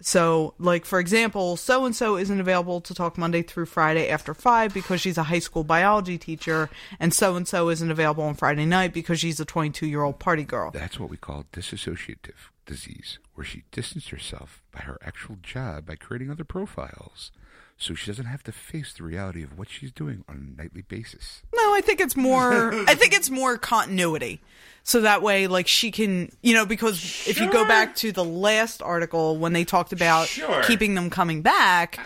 so, 0.00 0.54
like 0.58 0.84
for 0.84 1.00
example, 1.00 1.56
so 1.56 1.84
and 1.84 1.94
so 1.94 2.16
isn't 2.16 2.40
available 2.40 2.80
to 2.82 2.94
talk 2.94 3.18
Monday 3.18 3.42
through 3.42 3.66
Friday 3.66 4.08
after 4.08 4.32
five 4.32 4.72
because 4.72 5.00
she's 5.00 5.18
a 5.18 5.24
high 5.24 5.40
school 5.40 5.64
biology 5.64 6.18
teacher, 6.18 6.70
and 7.00 7.12
so 7.12 7.34
and 7.34 7.48
so 7.48 7.68
isn't 7.68 7.90
available 7.90 8.24
on 8.24 8.34
Friday 8.34 8.64
night 8.64 8.92
because 8.92 9.18
she's 9.18 9.40
a 9.40 9.44
twenty-two 9.44 9.86
year 9.86 10.02
old 10.02 10.18
party 10.18 10.44
girl. 10.44 10.70
That's 10.70 11.00
what 11.00 11.10
we 11.10 11.16
call 11.16 11.46
disassociative 11.52 12.50
disease, 12.64 13.18
where 13.34 13.44
she 13.44 13.64
distanced 13.72 14.10
herself 14.10 14.62
by 14.70 14.80
her 14.80 14.98
actual 15.02 15.36
job 15.42 15.86
by 15.86 15.96
creating 15.96 16.30
other 16.30 16.44
profiles. 16.44 17.32
So 17.80 17.94
she 17.94 18.10
doesn't 18.10 18.24
have 18.26 18.42
to 18.42 18.52
face 18.52 18.92
the 18.92 19.04
reality 19.04 19.42
of 19.44 19.56
what 19.56 19.70
she's 19.70 19.92
doing 19.92 20.24
on 20.28 20.54
a 20.56 20.60
nightly 20.62 20.82
basis. 20.82 21.42
No, 21.54 21.74
I 21.74 21.80
think 21.80 22.00
it's 22.00 22.16
more. 22.16 22.74
I 22.88 22.94
think 22.96 23.14
it's 23.14 23.30
more 23.30 23.56
continuity. 23.56 24.40
So 24.82 25.02
that 25.02 25.22
way, 25.22 25.46
like 25.46 25.68
she 25.68 25.90
can, 25.92 26.32
you 26.42 26.54
know, 26.54 26.66
because 26.66 26.96
if 27.28 27.38
you 27.38 27.50
go 27.52 27.64
back 27.66 27.94
to 27.96 28.10
the 28.10 28.24
last 28.24 28.82
article 28.82 29.36
when 29.36 29.52
they 29.52 29.64
talked 29.64 29.92
about 29.92 30.26
Sure. 30.28 30.62
keeping 30.64 30.94
them 30.96 31.08
coming 31.08 31.42
back, 31.42 32.00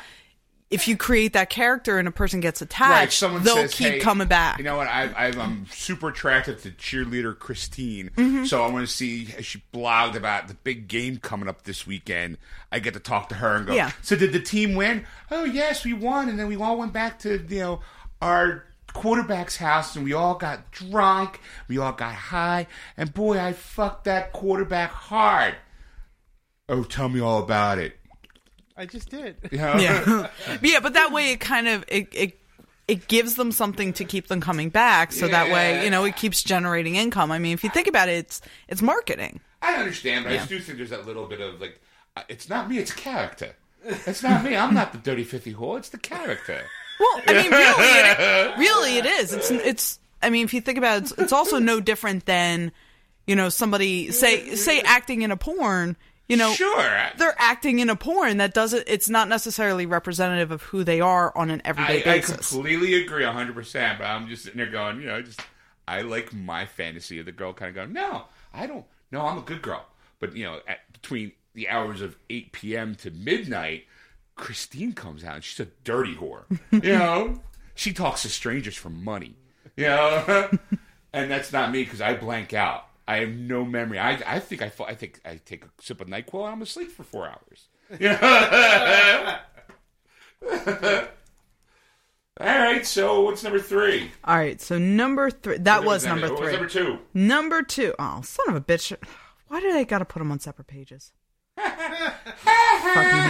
if 0.73 0.89
you 0.89 0.97
create 0.97 1.35
that 1.35 1.51
character 1.51 1.99
and 1.99 2.09
a 2.09 2.11
person 2.11 2.41
gets 2.41 2.63
attached, 2.63 3.23
Right, 3.23 3.45
they'll 3.45 3.55
says, 3.57 3.75
keep 3.75 3.87
"Hey, 3.89 3.99
coming 4.01 4.27
back. 4.29 4.59
You 4.59 4.65
know 4.65 4.77
what? 4.77 4.89
I, 4.89 5.33
I'm 5.37 5.67
super 5.71 6.09
attracted 6.09 6.59
to 6.61 6.71
cheerleader 6.71 7.39
Christine, 7.39 8.11
Mm-hmm. 8.17 8.45
so 8.47 8.63
I 8.65 8.71
want 8.71 8.87
to 8.87 8.93
see. 8.93 9.27
She 9.43 9.63
blogged 9.73 10.15
about 10.17 10.49
the 10.49 10.55
big 10.55 10.89
game 10.89 11.19
coming 11.19 11.49
up 11.49 11.63
this 11.65 11.87
weekend. 11.87 12.39
I 12.73 12.79
get 12.79 12.95
to 12.95 13.01
talk 13.01 13.29
to 13.29 13.35
her 13.37 13.57
and 13.57 13.67
go. 13.67 13.75
Yeah. 13.75 13.93
So 14.03 14.17
did 14.17 14.33
the 14.33 14.41
team 14.41 14.75
win? 14.75 15.05
Oh 15.31 15.45
yes, 15.45 15.85
we 15.85 15.93
won, 15.93 16.29
and 16.29 16.39
then 16.39 16.49
we 16.49 16.57
all 16.57 16.79
went 16.79 16.93
back 16.93 17.19
to 17.21 17.45
you 17.49 17.59
know 17.61 17.81
our 18.21 18.65
quarterback's 18.95 19.57
house, 19.57 19.97
and 19.97 20.05
we 20.05 20.13
all 20.13 20.35
got 20.35 20.71
drunk. 20.71 21.41
We 21.69 21.79
all 21.79 21.93
got 21.93 22.15
high, 22.15 22.67
and 22.97 23.13
boy, 23.13 23.39
I 23.39 23.53
fucked 23.53 24.05
that 24.05 24.33
quarterback 24.33 24.91
hard. 24.91 25.55
Oh, 26.69 26.85
tell 26.85 27.09
me 27.09 27.21
all 27.21 27.43
about 27.43 27.79
it. 27.79 27.97
I 28.77 28.87
just 28.87 29.11
did. 29.11 29.37
You 29.51 29.59
know? 29.59 29.77
yeah, 29.77 30.29
yeah, 30.63 30.81
but 30.81 30.95
that 30.95 31.13
way 31.13 31.33
it 31.33 31.41
kind 31.41 31.69
of 31.69 31.85
it. 31.89 32.09
it 32.13 32.39
it 32.89 33.07
gives 33.07 33.37
them 33.37 33.53
something 33.53 33.93
to 33.93 34.05
keep 34.05 34.27
them 34.27 34.41
coming 34.41 34.69
back, 34.69 35.13
so 35.13 35.29
that 35.29 35.53
way 35.53 35.85
you 35.85 35.91
know 35.91 36.05
it 36.05 36.17
keeps 36.17 36.43
generating 36.43 36.97
income. 36.97 37.31
I 37.31 37.39
mean, 37.39 37.55
if 37.55 37.63
you 37.63 37.71
think 37.71 37.87
about 37.87 38.09
it, 38.09 38.15
it's 38.15 38.41
it's 38.69 38.83
marketing. 38.83 39.41
I 39.63 39.75
understand, 39.75 40.25
but 40.25 40.33
I 40.33 40.45
do 40.45 40.59
think 40.59 40.79
there's 40.79 40.91
that 40.91 41.07
little 41.07 41.27
bit 41.27 41.41
of 41.41 41.61
like, 41.61 41.81
uh, 42.17 42.23
it's 42.29 42.49
not 42.49 42.69
me, 42.69 42.79
it's 42.79 42.93
character. 42.93 43.55
It's 43.85 44.23
not 44.23 44.45
me. 44.45 44.57
I'm 44.57 44.75
not 44.75 44.93
the 44.93 44.99
dirty 44.99 45.25
fifty 45.25 45.55
whore. 45.55 45.79
It's 45.79 45.91
the 45.91 45.99
character. 45.99 46.65
Well, 46.99 47.23
I 47.27 47.33
mean, 47.35 47.51
really, 47.51 47.87
it, 47.89 48.59
really, 48.59 48.97
it 48.99 49.07
is. 49.07 49.33
It's 49.33 49.51
it's. 49.51 49.99
I 50.21 50.31
mean, 50.31 50.45
if 50.45 50.55
you 50.55 50.61
think 50.61 50.79
about 50.79 50.99
it, 50.99 51.03
it's, 51.03 51.13
it's 51.19 51.33
also 51.33 51.59
no 51.59 51.81
different 51.81 52.27
than, 52.27 52.71
you 53.27 53.35
know, 53.35 53.49
somebody 53.49 54.11
say 54.13 54.55
say 54.55 54.81
acting 54.81 55.23
in 55.23 55.31
a 55.31 55.37
porn. 55.37 55.97
You 56.29 56.37
know, 56.37 56.53
Sure. 56.53 57.11
they're 57.19 57.35
acting 57.37 57.79
in 57.81 57.91
a 57.91 57.97
porn 57.97 58.39
that 58.39 58.55
doesn't. 58.55 58.85
It's 58.87 59.09
not 59.09 59.29
necessarily 59.29 59.85
representative 59.87 60.51
of 60.51 60.63
who 60.63 60.85
they 60.85 61.01
are 61.01 61.37
on 61.37 61.51
an 61.51 61.61
everyday 61.65 62.05
I, 62.05 62.15
I 62.15 62.19
completely 62.21 62.95
agree, 62.95 63.25
hundred 63.25 63.55
percent. 63.55 63.99
But 63.99 64.07
I'm 64.07 64.29
just 64.29 64.45
sitting 64.45 64.59
there 64.59 64.71
going, 64.71 65.01
you 65.01 65.07
know, 65.09 65.21
just 65.21 65.41
I 65.87 66.03
like 66.03 66.33
my 66.33 66.65
fantasy 66.65 67.19
of 67.19 67.27
the 67.27 67.33
girl 67.33 67.53
kind 67.53 67.69
of 67.69 67.75
going, 67.75 67.93
no, 67.93 68.25
I 68.55 68.67
don't. 68.67 68.85
No, 69.11 69.23
I'm 69.27 69.37
a 69.39 69.43
good 69.43 69.61
girl. 69.63 69.85
But 70.21 70.35
you 70.37 70.45
know, 70.45 70.61
at 70.67 70.79
between 70.93 71.33
the 71.55 71.69
hours 71.69 72.01
of 72.01 72.17
eight 72.31 72.53
p.m. 72.53 72.95
to 72.97 73.11
midnight, 73.11 73.85
Christine 74.37 74.93
comes 74.93 75.25
out 75.25 75.35
and 75.35 75.45
she's 75.45 75.61
a 75.67 75.69
dirty 75.85 76.15
whore. 76.15 76.45
you 76.71 76.81
know, 76.99 77.41
she 77.75 77.93
talks 77.93 78.23
to 78.23 78.29
strangers 78.31 78.77
for 78.77 78.89
money. 78.91 79.35
You 79.77 79.87
know, 79.87 80.49
and 81.13 81.31
that's 81.31 81.53
not 81.53 81.73
me 81.73 81.83
because 81.85 82.01
I 82.01 82.15
blank 82.15 82.55
out. 82.55 82.87
I 83.09 83.17
have 83.19 83.31
no 83.31 83.65
memory. 83.65 83.99
I 83.99 84.21
I 84.27 84.39
think 84.39 84.63
I 84.63 84.69
fa- 84.69 84.85
I 84.85 84.95
think 84.95 85.21
I 85.25 85.41
take 85.45 85.65
a 85.65 85.69
sip 85.81 86.01
of 86.01 86.09
Nyquil 86.09 86.45
and 86.45 86.53
I'm 86.53 86.63
asleep 86.63 86.91
for 86.93 87.03
four 87.03 87.27
hours. 87.29 87.69
All 92.41 92.47
right. 92.47 92.85
So 92.87 93.21
what's 93.23 93.43
number 93.43 93.59
three? 93.59 94.11
All 94.25 94.37
right, 94.37 94.61
so 94.61 94.79
number 94.79 95.31
three. 95.31 95.59
That 95.59 95.85
was 95.85 96.05
What 96.05 96.11
number 96.19 96.31
was 96.31 96.41
three. 96.41 96.53
number 96.53 96.69
two? 96.69 96.99
Number 97.15 97.63
two. 97.63 97.95
Oh, 97.99 98.23
son 98.23 98.49
of 98.49 98.57
a 98.57 98.61
bitch. 98.61 98.97
Why 99.49 99.61
did 99.61 99.75
I 99.77 99.85
gotta 99.85 100.05
put 100.05 100.19
them 100.21 100.33
on 100.33 100.41
separate 100.41 100.67
pages? 100.67 101.13
Fucking 101.57 101.71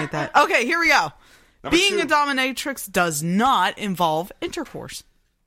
hate 0.00 0.12
that. 0.12 0.30
Okay, 0.36 0.64
here 0.64 0.78
we 0.78 0.88
go. 0.88 1.12
Number 1.64 1.76
Being 1.76 1.92
two. 1.94 2.00
a 2.00 2.06
dominatrix 2.06 2.90
does 2.90 3.22
not 3.22 3.76
involve 3.78 4.30
intercourse, 4.40 5.02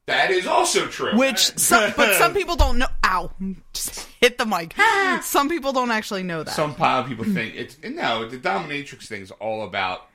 That 0.07 0.29
is 0.31 0.45
also 0.45 0.85
true. 0.87 1.17
which 1.17 1.39
some, 1.57 1.91
but 1.97 2.13
some 2.15 2.33
people 2.33 2.55
don't 2.55 2.77
know. 2.77 2.87
Ow! 3.03 3.31
Just 3.73 4.07
hit 4.19 4.37
the 4.37 4.45
mic. 4.45 4.73
Some 5.23 5.49
people 5.49 5.73
don't 5.73 5.91
actually 5.91 6.23
know 6.23 6.43
that. 6.43 6.51
Some 6.53 6.75
pop 6.75 7.07
people 7.07 7.23
think 7.25 7.55
it's 7.55 7.77
no. 7.83 8.27
The 8.27 8.37
dominatrix 8.37 9.07
thing 9.07 9.21
is 9.21 9.31
all 9.31 9.63
about 9.63 10.07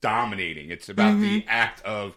dominating. 0.00 0.70
It's 0.70 0.88
about 0.88 1.18
the 1.20 1.40
Mm-hmm. 1.40 1.48
act 1.48 1.82
of 1.84 2.16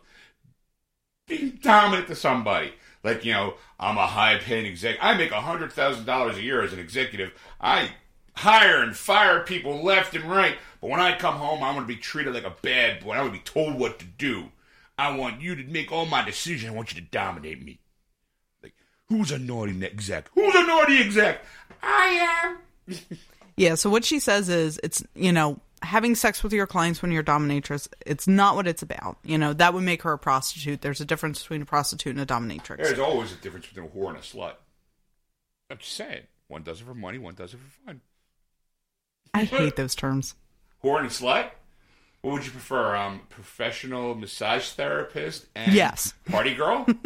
being 1.28 1.60
dominant 1.62 2.08
to 2.08 2.16
somebody. 2.16 2.74
Like 3.04 3.26
you 3.26 3.34
know, 3.34 3.56
I'm 3.80 3.98
a 3.98 4.06
high 4.08 4.38
paying 4.38 4.66
exec. 4.66 4.98
I 5.02 5.16
make 5.16 5.32
a 5.32 5.42
hundred 5.42 5.72
thousand 5.72 6.06
dollars 6.06 6.38
a 6.38 6.42
year 6.42 6.62
as 6.62 6.72
an 6.74 6.80
executive. 6.80 7.34
I 7.60 7.90
hire 8.36 8.82
and 8.84 8.96
fire 8.96 9.42
people 9.42 9.82
left 9.84 10.16
and 10.16 10.26
right. 10.26 10.56
But 10.82 10.90
when 10.90 11.00
I 11.00 11.18
come 11.18 11.36
home, 11.36 11.64
I 11.64 11.74
want 11.74 11.88
to 11.88 11.94
be 11.94 12.00
treated 12.00 12.34
like 12.34 12.44
a 12.46 12.56
bad 12.62 13.04
boy. 13.04 13.14
I 13.14 13.22
want 13.22 13.34
to 13.34 13.40
be 13.40 13.44
told 13.44 13.80
what 13.80 14.00
to 14.00 14.06
do. 14.06 14.52
I 15.02 15.16
want 15.16 15.42
you 15.42 15.56
to 15.56 15.64
make 15.64 15.92
all 15.92 16.06
my 16.06 16.24
decisions. 16.24 16.72
I 16.72 16.76
want 16.76 16.94
you 16.94 17.02
to 17.02 17.08
dominate 17.08 17.64
me. 17.66 17.80
Like, 18.62 18.74
who's 19.10 19.32
a 19.32 19.40
naughty 19.40 19.84
exec? 19.84 20.30
Who's 20.36 20.54
a 20.54 20.66
naughty 20.66 21.00
exec? 21.00 21.44
I 21.82 22.58
am. 22.88 22.98
Yeah, 23.58 23.76
so 23.76 23.90
what 23.92 24.06
she 24.06 24.20
says 24.20 24.50
is 24.50 24.80
it's, 24.82 25.04
you 25.14 25.32
know, 25.32 25.60
having 25.84 26.16
sex 26.16 26.42
with 26.42 26.54
your 26.54 26.66
clients 26.66 27.02
when 27.02 27.12
you're 27.12 27.22
a 27.22 27.26
dominatrix, 27.26 27.88
it's 28.06 28.28
not 28.28 28.56
what 28.56 28.66
it's 28.66 28.82
about. 28.82 29.18
You 29.24 29.38
know, 29.38 29.54
that 29.54 29.74
would 29.74 29.84
make 29.84 30.02
her 30.04 30.14
a 30.14 30.18
prostitute. 30.18 30.82
There's 30.82 31.02
a 31.02 31.06
difference 31.06 31.42
between 31.42 31.62
a 31.62 31.66
prostitute 31.66 32.16
and 32.16 32.22
a 32.22 32.26
dominatrix. 32.26 32.78
There's 32.78 32.98
always 32.98 33.34
a 33.34 33.36
difference 33.36 33.68
between 33.68 33.86
a 33.86 33.90
whore 33.90 34.08
and 34.08 34.18
a 34.18 34.22
slut. 34.22 34.54
I'm 35.70 35.78
just 35.78 35.94
saying. 35.94 36.24
One 36.48 36.64
does 36.64 36.82
it 36.82 36.86
for 36.86 36.96
money, 36.96 37.20
one 37.20 37.36
does 37.36 37.54
it 37.54 37.60
for 37.60 37.86
fun. 37.86 38.02
I 39.34 39.44
hate 39.44 39.76
those 39.76 39.94
terms. 39.96 40.34
Whore 40.84 40.98
and 40.98 41.08
a 41.08 41.10
slut? 41.10 41.52
What 42.22 42.34
would 42.34 42.46
you 42.46 42.52
prefer? 42.52 42.96
Um, 42.96 43.22
professional 43.30 44.14
massage 44.14 44.70
therapist 44.70 45.48
and 45.56 45.74
Yes. 45.74 46.14
party 46.26 46.54
girl? 46.54 46.86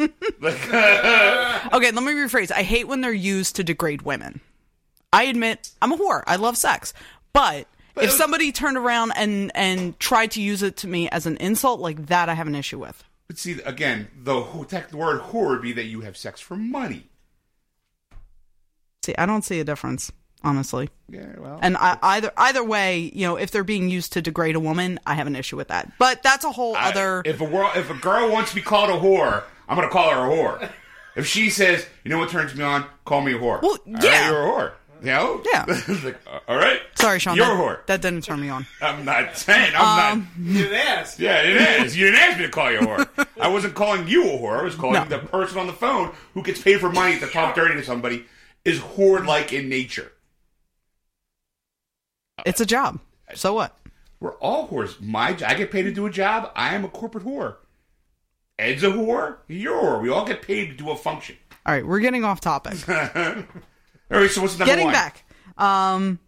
Okay, 1.72 1.90
let 1.90 1.94
me 2.04 2.12
rephrase. 2.12 2.50
I 2.52 2.62
hate 2.62 2.86
when 2.86 3.00
they're 3.00 3.12
used 3.12 3.56
to 3.56 3.64
degrade 3.64 4.02
women. 4.02 4.40
I 5.12 5.24
admit 5.24 5.70
I'm 5.80 5.92
a 5.92 5.96
whore. 5.96 6.22
I 6.26 6.36
love 6.36 6.56
sex. 6.56 6.92
But 7.32 7.66
if 7.96 8.10
somebody 8.10 8.52
turned 8.52 8.76
around 8.76 9.12
and 9.16 9.50
and 9.54 9.98
tried 9.98 10.32
to 10.32 10.42
use 10.42 10.62
it 10.62 10.76
to 10.78 10.86
me 10.88 11.08
as 11.10 11.26
an 11.26 11.36
insult 11.38 11.80
like 11.80 12.06
that, 12.06 12.28
I 12.28 12.34
have 12.34 12.46
an 12.46 12.54
issue 12.54 12.78
with. 12.78 13.02
but 13.26 13.38
see, 13.38 13.60
again, 13.64 14.08
the, 14.22 14.34
word 14.36 15.20
whore 15.22 15.48
would 15.48 15.62
be 15.62 15.72
that 15.72 15.84
you 15.84 16.02
have 16.02 16.16
sex 16.16 16.40
for 16.40 16.56
money. 16.56 17.06
See, 19.04 19.14
I 19.16 19.24
don't 19.26 19.42
see 19.42 19.60
a 19.60 19.64
difference, 19.64 20.12
honestly. 20.44 20.88
Yeah, 21.08 21.26
well. 21.38 21.58
And 21.62 21.76
I, 21.76 21.98
either 22.02 22.32
either 22.36 22.64
way, 22.64 23.10
you 23.14 23.26
know, 23.26 23.36
if 23.36 23.50
they're 23.50 23.64
being 23.64 23.88
used 23.88 24.12
to 24.14 24.22
degrade 24.22 24.56
a 24.56 24.60
woman, 24.60 24.98
I 25.06 25.14
have 25.14 25.26
an 25.26 25.36
issue 25.36 25.56
with 25.56 25.68
that. 25.68 25.92
But 25.98 26.22
that's 26.22 26.44
a 26.44 26.52
whole 26.52 26.76
I- 26.76 26.90
other. 26.90 27.22
if 27.24 27.40
a 27.40 27.44
world, 27.44 27.72
if 27.76 27.90
a 27.90 27.94
girl 27.94 28.30
wants 28.30 28.50
to 28.50 28.56
be 28.56 28.62
called 28.62 28.90
a 28.90 28.94
whore, 28.94 29.44
I'm 29.68 29.76
gonna 29.76 29.88
call 29.88 30.10
her 30.10 30.30
a 30.30 30.34
whore. 30.34 30.70
If 31.16 31.26
she 31.26 31.48
says, 31.48 31.86
"You 32.04 32.10
know 32.10 32.18
what 32.18 32.28
turns 32.28 32.54
me 32.54 32.62
on? 32.62 32.84
Call 33.06 33.22
me 33.22 33.32
a 33.32 33.38
whore." 33.38 33.62
Well, 33.62 33.78
All 33.86 33.92
right, 33.94 34.04
yeah. 34.04 34.28
you're 34.30 34.42
a 34.46 34.50
whore. 34.50 34.72
You 35.00 35.06
know? 35.06 35.42
Yeah. 35.50 35.64
Like, 36.04 36.18
uh, 36.26 36.40
all 36.46 36.56
right. 36.56 36.78
Sorry, 36.94 37.18
Sean. 37.20 37.36
You're 37.36 37.46
that, 37.46 37.54
a 37.54 37.56
whore. 37.56 37.86
That 37.86 38.02
didn't 38.02 38.22
turn 38.24 38.38
me 38.38 38.50
on. 38.50 38.66
I'm 38.82 39.02
not 39.06 39.34
saying. 39.38 39.72
I'm 39.74 40.12
Um, 40.18 40.28
not. 40.38 40.46
You 40.52 40.62
didn't 40.64 40.74
ask. 40.78 41.18
Yeah, 41.18 41.40
it 41.40 41.84
is. 41.86 41.96
You 41.96 42.04
didn't 42.10 42.20
ask 42.20 42.36
me 42.38 42.44
to 42.44 42.50
call 42.50 42.70
you 42.70 42.80
a 42.80 42.82
whore. 42.82 43.26
I 43.40 43.48
wasn't 43.48 43.74
calling 43.74 44.06
you 44.08 44.24
a 44.24 44.38
whore. 44.38 44.58
I 44.60 44.62
was 44.62 44.74
calling 44.74 44.94
No. 44.94 45.04
the 45.06 45.18
person 45.20 45.58
on 45.58 45.66
the 45.66 45.72
phone 45.72 46.12
who 46.34 46.42
gets 46.42 46.60
paid 46.60 46.80
for 46.80 46.90
money 46.92 47.18
to 47.18 47.26
talk 47.28 47.54
dirty 47.54 47.76
to 47.76 47.82
somebody 47.84 48.26
is 48.66 48.78
whore-like 48.80 49.54
in 49.54 49.70
nature. 49.70 50.12
It's 52.46 52.60
a 52.60 52.66
job. 52.66 53.00
So 53.34 53.52
what? 53.54 53.76
We're 54.20 54.34
all 54.36 54.68
whores. 54.68 54.98
My, 55.00 55.28
I 55.46 55.54
get 55.54 55.70
paid 55.70 55.82
to 55.82 55.92
do 55.92 56.06
a 56.06 56.10
job. 56.10 56.50
I 56.56 56.74
am 56.74 56.84
a 56.84 56.88
corporate 56.88 57.24
whore. 57.24 57.56
Ed's 58.58 58.82
a 58.82 58.86
whore. 58.86 59.36
You're 59.48 59.78
a 59.78 59.82
whore. 59.82 60.00
We 60.02 60.08
all 60.08 60.24
get 60.24 60.40
paid 60.40 60.68
to 60.70 60.74
do 60.74 60.90
a 60.90 60.96
function. 60.96 61.36
All 61.66 61.74
right, 61.74 61.84
we're 61.86 61.98
getting 62.00 62.24
off 62.24 62.40
topic. 62.40 62.88
All 62.88 63.00
right. 64.08 64.30
So 64.30 64.40
what's 64.40 64.58
number 64.58 64.66
getting 64.72 64.86
one? 64.86 64.94
back. 64.94 65.24
Um, 65.58 66.18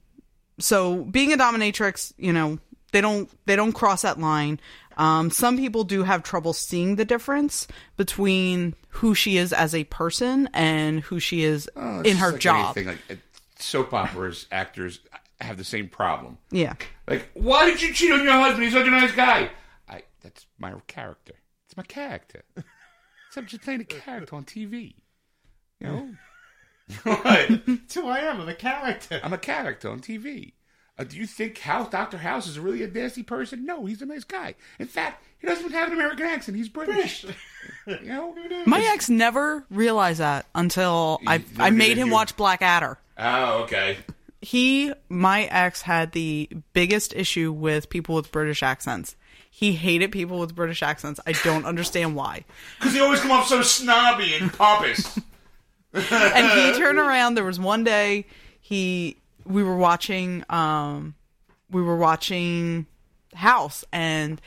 so 0.59 1.05
being 1.05 1.33
a 1.33 1.37
dominatrix, 1.37 2.13
you 2.19 2.33
know, 2.33 2.59
they 2.93 3.01
don't 3.01 3.31
they 3.47 3.55
don't 3.57 3.73
cross 3.73 4.03
that 4.03 4.19
line. 4.19 4.59
Um, 4.97 5.31
some 5.31 5.57
people 5.57 5.85
do 5.85 6.03
have 6.03 6.25
trouble 6.25 6.53
seeing 6.53 6.97
the 6.97 7.05
difference 7.05 7.69
between 7.97 8.75
who 8.89 9.15
she 9.15 9.37
is 9.37 9.53
as 9.53 9.73
a 9.75 9.85
person 9.85 10.49
and 10.53 11.01
who 11.01 11.21
she 11.21 11.45
is 11.45 11.71
Oh, 11.77 12.01
in 12.01 12.17
her 12.17 12.33
like 12.33 12.41
job. 12.41 12.77
anything, 12.77 12.99
like 13.09 13.19
soap 13.61 13.95
operas, 13.95 14.47
actors 14.51 14.99
have 15.41 15.57
the 15.57 15.65
same 15.65 15.89
problem. 15.89 16.39
Yeah. 16.51 16.75
Like, 17.07 17.29
why 17.35 17.67
did 17.67 17.81
you 17.81 17.93
cheat 17.93 18.13
on 18.13 18.25
your 18.25 18.33
husband? 18.33 18.65
He's 18.65 18.73
such 18.73 18.87
a 18.87 18.91
nice 18.91 19.13
guy. 19.13 19.51
I. 19.89 20.03
That's 20.23 20.47
my 20.59 20.73
character. 20.87 21.35
It's 21.67 21.77
my 21.77 21.85
character. 21.85 22.43
So 23.31 23.43
I'm 23.43 23.47
just 23.47 23.63
playing 23.63 23.83
a 23.83 23.85
character 23.85 24.35
on 24.37 24.45
TV. 24.45 24.95
You 25.81 25.87
know. 25.87 26.11
what? 27.03 27.61
That's 27.67 27.95
who 27.95 28.09
I 28.09 28.21
am. 28.21 28.41
I'm 28.41 28.49
a 28.49 28.55
character. 28.55 29.21
I'm 29.23 29.33
a 29.33 29.39
character 29.39 29.91
on 29.91 30.01
TV. 30.01 30.53
Uh, 30.99 31.05
do 31.05 31.17
you 31.17 31.27
think 31.27 31.59
House, 31.59 31.91
Dr. 31.91 32.19
House 32.19 32.49
is 32.49 32.59
really 32.59 32.83
a 32.83 32.89
nasty 32.89 33.23
person? 33.23 33.65
No, 33.65 33.87
he's 33.87 34.03
a 34.03 34.07
nice 34.07 34.25
guy. 34.25 34.57
In 34.81 34.87
fact, 34.87 35.25
he 35.39 35.47
doesn't 35.47 35.67
even 35.67 35.79
have 35.79 35.89
an 35.89 35.95
American 35.95 36.27
accent. 36.27 36.57
He's 36.57 36.69
British. 36.69 37.25
you 37.87 37.99
know? 38.03 38.35
My 38.67 38.81
ex 38.81 39.09
never 39.09 39.65
realized 39.71 40.19
that 40.19 40.47
until 40.55 41.21
I, 41.27 41.45
I 41.59 41.71
made 41.71 41.99
him 41.99 42.09
you? 42.09 42.15
watch 42.15 42.37
Blackadder. 42.37 42.99
Oh, 43.17 43.63
okay. 43.63 43.99
He 44.41 44.93
my 45.09 45.45
ex 45.45 45.83
had 45.83 46.13
the 46.13 46.49
biggest 46.73 47.13
issue 47.15 47.51
with 47.53 47.89
people 47.91 48.15
with 48.15 48.31
british 48.31 48.63
accents 48.63 49.17
he 49.51 49.73
hated 49.73 50.13
people 50.13 50.39
with 50.39 50.55
british 50.55 50.83
accents 50.83 51.19
i 51.27 51.33
don't 51.45 51.65
understand 51.67 52.15
why 52.15 52.45
Because 52.79 52.93
they 52.95 53.01
always 53.01 53.21
come 53.21 53.31
off 53.33 53.49
so 53.49 53.63
snobby 53.63 54.35
and 54.35 54.53
pompous. 54.53 55.19
and 55.93 56.03
he 56.05 56.79
turned 56.79 56.99
around 56.99 57.35
there 57.35 57.45
was 57.45 57.59
one 57.59 57.83
day 57.85 58.27
he 58.61 59.17
we 59.45 59.63
were 59.63 59.77
watching 59.77 60.45
um 60.51 61.15
we 61.71 61.83
were 61.83 61.97
watching 61.97 62.87
house 63.35 63.85
and 63.93 64.41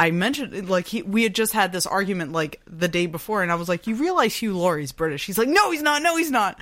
I 0.00 0.12
mentioned 0.12 0.68
like 0.70 0.86
he 0.86 1.02
we 1.02 1.24
had 1.24 1.34
just 1.34 1.52
had 1.52 1.72
this 1.72 1.84
argument 1.84 2.30
like 2.32 2.60
the 2.66 2.86
day 2.86 3.06
before 3.06 3.42
and 3.42 3.50
I 3.50 3.56
was 3.56 3.68
like, 3.68 3.88
You 3.88 3.96
realize 3.96 4.32
Hugh 4.36 4.56
Laurie's 4.56 4.92
British? 4.92 5.26
He's 5.26 5.36
like, 5.38 5.48
No, 5.48 5.72
he's 5.72 5.82
not, 5.82 6.02
no, 6.02 6.16
he's 6.16 6.30
not. 6.30 6.60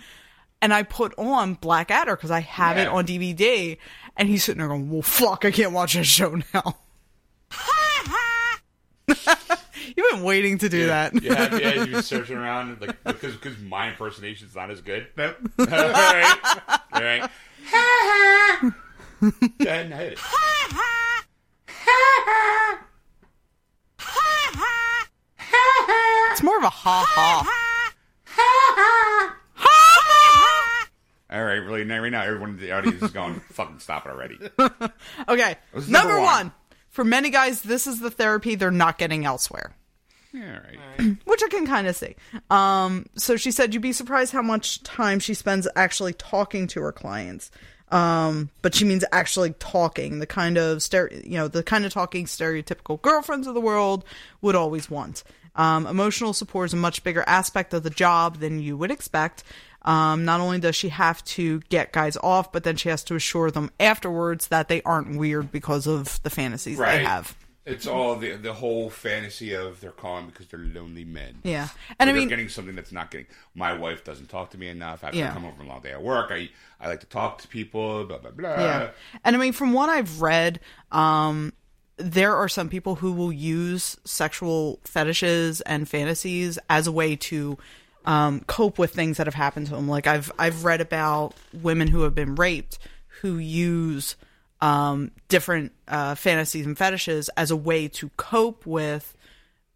And 0.67 0.75
I 0.75 0.83
put 0.83 1.15
on 1.17 1.55
Blackadder 1.55 2.17
because 2.17 2.33
I 2.33 2.41
have 2.41 2.77
it 2.77 2.89
on 2.89 3.07
DVD 3.07 3.79
and 4.17 4.29
he's 4.29 4.43
sitting 4.43 4.59
there 4.59 4.67
going, 4.67 4.91
Well 4.91 5.01
fuck, 5.01 5.45
I 5.45 5.53
can't 5.53 5.71
watch 5.71 5.95
this 5.95 6.09
show 6.09 6.41
now. 6.53 6.77
You've 9.07 10.11
been 10.11 10.25
waiting 10.25 10.59
to 10.59 10.69
do 10.69 10.87
that. 10.87 11.23
Yeah, 11.23 11.55
yeah, 11.55 11.75
you've 11.75 11.93
been 11.93 12.03
searching 12.03 12.37
around 12.37 12.81
like 12.81 13.01
because 13.05 13.37
because 13.37 13.57
my 13.61 13.91
impersonation's 13.91 14.57
not 14.57 14.69
as 14.73 14.81
good. 14.81 15.07
Nope. 15.17 15.37
All 15.61 15.67
right, 15.67 16.61
all 16.93 17.01
right. 17.01 17.31
Go 19.21 19.31
ahead 19.61 19.87
and 19.87 19.95
hit 19.95 20.15
it. 20.15 20.19
Ha 20.19 20.69
ha. 20.73 21.25
Ha 21.69 22.25
ha. 22.27 22.87
Ha 23.99 25.09
ha. 25.39 26.33
It's 26.33 26.43
more 26.43 26.59
of 26.59 26.65
a 26.65 26.71
ha 26.71 27.05
ha. 27.07 27.57
All 31.29 31.45
right, 31.59 31.67
really. 31.67 31.85
Now, 31.85 32.01
right 32.01 32.13
now, 32.13 32.23
everyone 32.23 32.51
in 32.51 32.59
the 32.59 32.73
audience 32.73 33.03
is 33.03 33.11
going, 33.11 33.41
"Fucking 33.53 33.81
stop 33.81 34.07
it 34.07 34.11
already." 34.11 34.39
Okay. 35.29 35.57
Number, 35.75 35.91
number 35.91 36.15
one. 36.17 36.25
one? 36.25 36.53
For 36.89 37.05
many 37.05 37.31
guys, 37.31 37.63
this 37.63 37.87
is 37.87 38.01
the 38.01 38.11
therapy 38.11 38.55
they're 38.55 38.71
not 38.71 38.99
getting 38.99 39.25
elsewhere. 39.25 39.75
All 40.35 40.41
right. 40.41 41.17
which 41.25 41.43
I 41.43 41.49
can 41.49 41.67
kind 41.67 41.87
of 41.87 41.97
see. 41.97 42.17
Um, 42.51 43.07
so 43.17 43.37
she 43.37 43.51
said 43.51 43.73
you'd 43.73 43.83
be 43.83 43.93
surprised 43.93 44.33
how 44.33 44.43
much 44.43 44.83
time 44.83 45.19
she 45.19 45.35
spends 45.35 45.67
actually 45.77 46.13
talking 46.13 46.67
to 46.69 46.81
her 46.81 46.93
clients. 46.93 47.51
Um, 47.91 48.51
but 48.63 48.75
she 48.75 48.85
means 48.85 49.05
actually 49.13 49.53
talking, 49.59 50.19
the 50.19 50.27
kind 50.27 50.59
of 50.59 50.79
stere- 50.79 51.25
you 51.25 51.39
know, 51.39 51.49
the 51.49 51.63
kind 51.63 51.85
of 51.87 51.93
talking 51.93 52.27
stereotypical 52.27 53.01
girlfriends 53.01 53.47
of 53.47 53.55
the 53.55 53.61
world 53.61 54.05
would 54.41 54.57
always 54.57 54.91
want. 54.91 55.23
Um, 55.55 55.87
emotional 55.87 56.33
support 56.33 56.71
is 56.71 56.75
a 56.75 56.77
much 56.77 57.03
bigger 57.03 57.25
aspect 57.27 57.73
of 57.73 57.83
the 57.83 57.91
job 57.91 58.39
than 58.41 58.61
you 58.61 58.77
would 58.77 58.91
expect. 58.91 59.45
Um, 59.87 60.25
not 60.25 60.41
only 60.41 60.59
does 60.59 60.75
she 60.75 60.89
have 60.89 61.25
to 61.25 61.61
get 61.69 61.93
guys 61.93 62.17
off, 62.19 62.51
but 62.53 62.65
then 62.65 62.77
she 62.77 62.89
has 62.89 63.05
to 63.05 63.15
assure 63.15 63.51
them 63.53 63.71
afterwards 63.79 64.49
that 64.49 64.69
they 64.69 64.83
aren't 64.83 65.17
weird 65.17 65.53
because 65.53 65.87
of 65.87 66.21
the 66.25 66.31
fantasies 66.31 66.77
Right. 66.77 66.99
they 66.99 67.05
have. 67.05 67.37
It's 67.65 67.87
all 67.89 68.15
the 68.15 68.37
the 68.37 68.53
whole 68.53 68.91
fantasy 68.91 69.53
of 69.53 69.81
they're 69.81 69.91
calling 69.91 70.27
because 70.27 70.47
they're 70.47 70.61
lonely 70.61 71.05
men. 71.05 71.39
Yeah, 71.43 71.69
And 71.99 72.09
and 72.09 72.11
I 72.11 72.13
mean, 72.13 72.29
getting 72.29 72.49
something 72.49 72.77
that's 72.77 72.93
not 72.93 73.11
getting. 73.11 73.27
My 73.57 73.73
wife 73.73 74.05
doesn't 74.05 74.29
talk 74.29 74.51
to 74.51 74.59
me 74.59 74.69
enough. 74.69 75.03
After 75.03 75.19
Yeah. 75.19 75.31
I 75.31 75.33
come 75.35 75.51
from 75.57 75.67
a 75.67 75.69
long 75.69 75.81
day 75.83 75.91
at 75.91 76.01
work, 76.03 76.31
I 76.31 76.49
I 76.81 76.87
like 76.89 77.01
to 77.01 77.07
talk 77.07 77.39
to 77.43 77.49
people. 77.49 78.05
Blah 78.05 78.19
blah 78.19 78.31
blah. 78.31 78.51
Yeah. 78.51 78.91
And 79.25 79.35
I 79.35 79.39
mean, 79.41 79.53
from 79.53 79.73
what 79.73 79.89
I've 79.89 80.21
read, 80.23 80.61
um, 80.93 81.53
there 81.97 82.37
are 82.37 82.49
some 82.49 82.69
people 82.69 82.97
who 82.97 83.11
will 83.13 83.33
use 83.33 83.97
sexual 84.05 84.79
fetishes 84.85 85.61
and 85.63 85.89
fantasies 85.89 86.61
as 86.71 86.87
a 86.87 86.93
way 86.93 87.17
to 87.17 87.59
um, 88.07 88.41
cope 88.47 88.79
with 88.79 88.93
things 88.93 89.17
that 89.19 89.27
have 89.27 89.35
happened 89.35 89.67
to 89.67 89.75
them. 89.75 89.89
Like 89.89 90.07
I've 90.07 90.33
I've 90.39 90.65
read 90.65 90.81
about 90.81 91.35
women 91.53 91.89
who 91.89 92.03
have 92.03 92.15
been 92.15 92.37
raped 92.37 92.79
who 93.21 93.39
use 93.39 94.17
um, 94.61 95.11
different 95.29 95.73
uh, 95.89 96.15
fantasies 96.15 96.67
and 96.67 96.79
fetishes 96.79 97.29
as 97.37 97.51
a 97.51 97.57
way 97.57 97.89
to 97.89 98.11
cope 98.17 98.65
with 98.65 99.15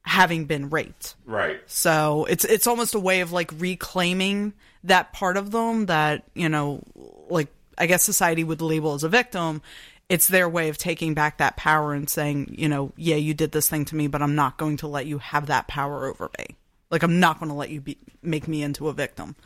having 0.03 0.47
been 0.47 0.71
raped. 0.71 1.17
Right. 1.27 1.61
So 1.67 2.27
it's 2.29 2.45
it's 2.45 2.67
almost 2.67 2.95
a 2.95 3.01
way 3.01 3.21
of 3.21 3.33
like 3.33 3.51
reclaiming 3.59 4.55
that 4.85 5.13
part 5.13 5.37
of 5.37 5.51
them 5.51 5.87
that 5.87 6.25
you 6.35 6.49
know, 6.49 6.83
like 7.29 7.49
I 7.77 7.87
guess 7.87 8.05
society 8.05 8.45
would 8.45 8.63
label 8.63 8.95
as 8.95 9.05
a 9.05 9.09
victim. 9.09 9.63
It's 10.09 10.27
their 10.27 10.49
way 10.49 10.69
of 10.69 10.77
taking 10.77 11.15
back 11.15 11.39
that 11.39 11.57
power 11.57 11.93
and 11.93 12.11
saying, 12.11 12.57
you 12.59 12.69
know, 12.69 12.93
yeah, 12.97 13.15
you 13.15 13.33
did 13.33 13.53
this 13.53 13.69
thing 13.69 13.85
to 13.87 13.97
me, 13.97 14.09
but 14.09 14.23
I'm 14.23 14.35
not 14.35 14.57
going 14.57 14.79
to 14.79 14.89
let 14.89 15.07
you 15.07 15.19
have 15.19 15.47
that 15.47 15.69
power 15.69 16.07
over 16.07 16.31
me. 16.37 16.57
Like 16.91 17.03
I'm 17.03 17.21
not 17.21 17.39
going 17.39 17.51
to 17.51 17.55
let 17.55 17.71
you 17.71 17.81
be, 17.81 17.99
make 18.23 18.49
me 18.49 18.63
into 18.63 18.89
a 18.89 18.93
victim. 18.93 19.37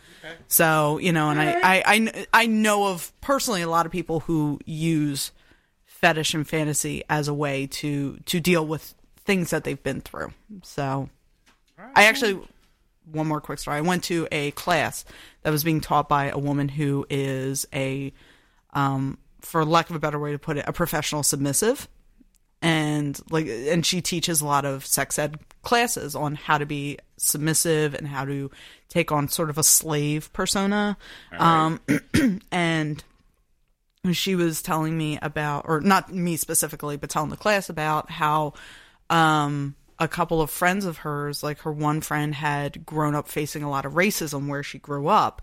So 0.48 0.98
you 0.98 1.12
know, 1.12 1.30
and 1.30 1.40
I, 1.40 1.52
I, 1.62 1.82
I 1.86 2.26
I 2.32 2.46
know 2.46 2.86
of 2.86 3.12
personally 3.20 3.62
a 3.62 3.68
lot 3.68 3.84
of 3.86 3.92
people 3.92 4.20
who 4.20 4.58
use 4.64 5.30
fetish 5.84 6.34
and 6.34 6.46
fantasy 6.48 7.02
as 7.08 7.28
a 7.28 7.34
way 7.34 7.66
to 7.66 8.18
to 8.26 8.40
deal 8.40 8.66
with 8.66 8.94
things 9.24 9.50
that 9.50 9.64
they've 9.64 9.82
been 9.82 10.00
through. 10.00 10.32
So 10.62 11.08
I 11.94 12.04
actually 12.04 12.40
one 13.10 13.26
more 13.26 13.40
quick 13.40 13.58
story. 13.58 13.76
I 13.76 13.80
went 13.82 14.04
to 14.04 14.26
a 14.32 14.50
class 14.52 15.04
that 15.42 15.50
was 15.50 15.64
being 15.64 15.80
taught 15.80 16.08
by 16.08 16.30
a 16.30 16.38
woman 16.38 16.68
who 16.68 17.06
is 17.10 17.66
a 17.74 18.12
um 18.72 19.18
for 19.40 19.64
lack 19.64 19.90
of 19.90 19.96
a 19.96 19.98
better 19.98 20.18
way 20.18 20.32
to 20.32 20.38
put 20.38 20.56
it, 20.56 20.64
a 20.66 20.72
professional 20.72 21.22
submissive. 21.22 21.88
And 22.62 23.20
like 23.30 23.46
and 23.46 23.84
she 23.84 24.00
teaches 24.00 24.40
a 24.40 24.46
lot 24.46 24.64
of 24.64 24.86
sex 24.86 25.18
ed 25.18 25.38
classes 25.62 26.14
on 26.14 26.34
how 26.34 26.56
to 26.56 26.64
be 26.64 26.98
submissive 27.16 27.94
and 27.94 28.06
how 28.08 28.24
to 28.24 28.50
take 28.88 29.12
on 29.12 29.28
sort 29.28 29.50
of 29.50 29.58
a 29.58 29.62
slave 29.62 30.32
persona. 30.32 30.96
Um 31.32 31.80
and 32.52 33.02
she 34.12 34.34
was 34.34 34.60
telling 34.60 34.96
me 34.98 35.18
about 35.22 35.64
or 35.66 35.80
not 35.80 36.12
me 36.12 36.36
specifically 36.36 36.96
but 36.96 37.08
telling 37.08 37.30
the 37.30 37.36
class 37.36 37.70
about 37.70 38.10
how 38.10 38.52
um 39.08 39.74
a 39.98 40.08
couple 40.08 40.42
of 40.42 40.50
friends 40.50 40.84
of 40.84 40.98
hers 40.98 41.42
like 41.42 41.60
her 41.60 41.72
one 41.72 42.00
friend 42.00 42.34
had 42.34 42.84
grown 42.84 43.14
up 43.14 43.28
facing 43.28 43.62
a 43.62 43.70
lot 43.70 43.86
of 43.86 43.94
racism 43.94 44.48
where 44.48 44.62
she 44.62 44.78
grew 44.78 45.08
up 45.08 45.40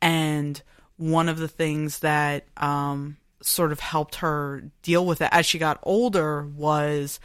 and 0.00 0.62
one 0.96 1.28
of 1.28 1.38
the 1.38 1.48
things 1.48 2.00
that 2.00 2.44
um 2.58 3.16
sort 3.40 3.72
of 3.72 3.80
helped 3.80 4.16
her 4.16 4.70
deal 4.82 5.04
with 5.04 5.20
it 5.20 5.28
as 5.32 5.44
she 5.44 5.58
got 5.58 5.78
older 5.82 6.46
was 6.56 7.18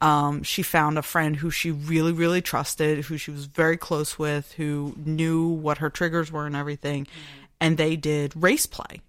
um, 0.00 0.42
she 0.42 0.62
found 0.62 0.98
a 0.98 1.02
friend 1.02 1.36
who 1.36 1.50
she 1.50 1.70
really, 1.70 2.12
really 2.12 2.42
trusted, 2.42 3.04
who 3.06 3.16
she 3.16 3.30
was 3.30 3.46
very 3.46 3.76
close 3.76 4.18
with, 4.18 4.52
who 4.52 4.94
knew 5.04 5.48
what 5.48 5.78
her 5.78 5.88
triggers 5.90 6.30
were 6.30 6.46
and 6.46 6.54
everything. 6.56 7.06
And 7.60 7.78
they 7.78 7.96
did 7.96 8.32
race 8.36 8.66
play. 8.66 9.00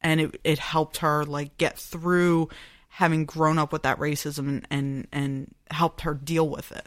And 0.00 0.20
it, 0.20 0.40
it 0.44 0.58
helped 0.58 0.98
her 0.98 1.24
like 1.24 1.56
get 1.56 1.78
through 1.78 2.48
having 2.88 3.24
grown 3.26 3.58
up 3.58 3.72
with 3.72 3.82
that 3.84 3.98
racism 3.98 4.48
and, 4.48 4.66
and, 4.70 5.06
and 5.12 5.54
helped 5.70 6.00
her 6.00 6.14
deal 6.14 6.48
with 6.48 6.72
it. 6.72 6.86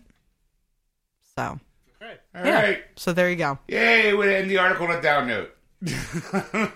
So, 1.37 1.59
All 2.01 2.41
right. 2.43 2.83
so 2.97 3.13
there 3.13 3.29
you 3.29 3.37
go. 3.37 3.57
Yay, 3.69 4.13
we 4.13 4.33
end 4.35 4.49
the 4.51 4.57
article 4.57 4.87
on 4.87 4.95
a 4.97 5.01
down 5.01 5.27
note. 5.27 5.55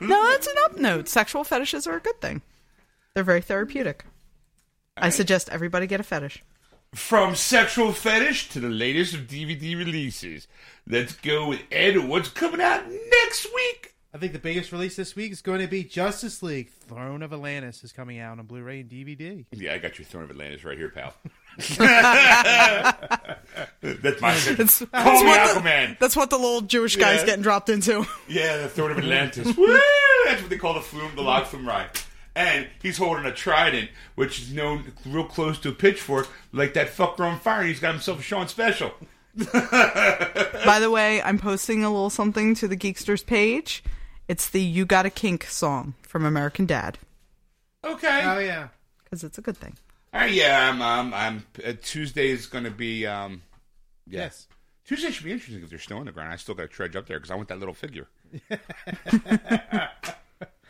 No, 0.02 0.26
it's 0.32 0.48
an 0.48 0.56
up 0.66 0.78
note. 0.78 1.08
Sexual 1.10 1.44
fetishes 1.44 1.86
are 1.88 1.98
a 1.98 2.00
good 2.00 2.20
thing. 2.22 2.42
They're 3.14 3.24
very 3.24 3.42
therapeutic. 3.42 4.06
I 4.98 5.10
suggest 5.10 5.50
everybody 5.50 5.88
get 5.88 6.00
a 6.00 6.04
fetish. 6.04 6.42
From 6.94 7.36
sexual 7.36 7.92
fetish 7.92 8.48
to 8.50 8.60
the 8.62 8.70
latest 8.70 9.14
of 9.14 9.22
DVD 9.22 9.78
releases. 9.78 10.48
Let's 10.88 11.14
go 11.14 11.48
with 11.50 11.62
Ed. 11.72 11.98
What's 12.08 12.30
coming 12.30 12.62
out 12.62 12.84
next 12.90 13.48
week? 13.54 13.94
I 14.14 14.18
think 14.18 14.32
the 14.32 14.40
biggest 14.40 14.72
release 14.72 14.96
this 14.96 15.14
week 15.14 15.34
is 15.34 15.42
going 15.42 15.60
to 15.60 15.68
be 15.68 15.84
Justice 15.84 16.42
League: 16.42 16.70
Throne 16.88 17.22
of 17.22 17.34
Atlantis 17.34 17.84
is 17.84 17.92
coming 17.92 18.20
out 18.20 18.40
on 18.40 18.46
Blu-ray 18.46 18.80
and 18.80 18.90
DVD. 18.90 19.46
Yeah, 19.52 19.74
I 19.74 19.78
got 19.78 20.00
your 20.00 20.06
Throne 20.06 20.24
of 20.24 20.30
Atlantis 20.32 20.64
right 20.64 20.78
here, 20.78 20.88
pal. 20.90 21.14
That's 23.82 24.22
my 24.22 24.34
It's, 24.48 24.80
Call 24.80 24.88
that's 24.92 25.22
me 25.22 25.28
what 25.28 25.54
the- 25.54 25.60
Aquaman. 25.60 26.00
that's 26.00 26.16
what 26.16 26.30
the 26.30 26.38
little 26.38 26.62
Jewish 26.62 26.96
guy's 26.96 27.20
Yeah. 27.22 27.26
getting 27.26 27.42
dropped 27.44 27.68
into. 27.70 28.06
Yeah, 28.30 28.58
the 28.58 28.70
Throne 28.70 28.92
of 28.92 28.98
Atlantis. 29.00 29.56
Woo! 29.58 29.80
That's 30.26 30.42
what 30.42 30.50
they 30.50 30.58
call 30.58 30.74
the 30.76 30.82
flume, 30.82 31.14
the 31.16 31.22
log 31.22 31.46
flume 31.48 31.68
ride. 31.68 31.90
And 32.36 32.68
he's 32.82 32.98
holding 32.98 33.26
a 33.26 33.32
trident, 33.32 33.90
which 34.16 34.42
is 34.42 34.54
known 34.54 34.92
real 35.06 35.24
close 35.24 35.58
to 35.60 35.70
a 35.70 35.72
pitchfork, 35.72 36.28
like 36.52 36.74
that 36.74 36.90
fucker 36.90 37.22
on 37.22 37.40
fire. 37.40 37.64
He's 37.64 37.80
got 37.80 37.94
himself 37.94 38.20
a 38.20 38.24
Sean 38.24 38.48
special. 38.50 38.92
By 39.54 40.78
the 40.80 40.90
way, 40.92 41.22
I'm 41.22 41.40
posting 41.40 41.84
a 41.84 41.90
little 41.90 42.10
something 42.10 42.56
to 42.56 42.68
the 42.68 42.78
Geeksters 42.78 43.26
page. 43.26 43.84
It's 44.28 44.50
the 44.50 44.62
"You 44.62 44.86
Got 44.86 45.06
a 45.06 45.10
Kink" 45.10 45.46
song 45.46 45.94
from 46.02 46.26
American 46.26 46.66
Dad 46.66 46.98
Okay. 47.86 48.22
Oh 48.26 48.40
yeah, 48.40 48.70
because 49.04 49.24
it's 49.24 49.38
a 49.38 49.42
good 49.42 49.58
thing. 49.58 49.78
All 50.14 50.22
right, 50.22 50.32
yeah, 50.32 50.70
I'm. 50.70 50.82
Um, 50.82 51.14
I'm. 51.14 51.46
Uh, 51.64 51.74
Tuesday 51.82 52.30
is 52.30 52.48
going 52.48 52.64
to 52.64 52.72
be. 52.72 53.06
Um, 53.06 53.44
yeah. 54.08 54.22
yes. 54.22 54.48
Tuesday 54.86 55.12
should 55.12 55.24
be 55.26 55.32
interesting 55.32 55.64
if 55.64 55.70
there's 55.70 55.84
snow 55.84 55.98
on 55.98 56.06
the 56.06 56.12
ground. 56.12 56.32
I 56.32 56.36
still 56.36 56.56
got 56.56 56.64
to 56.64 56.68
trudge 56.68 56.96
up 56.96 57.08
there 57.08 57.18
because 57.18 57.32
I 57.32 57.36
want 57.36 57.50
that 57.50 57.60
little 57.60 57.74
figure. 57.74 58.08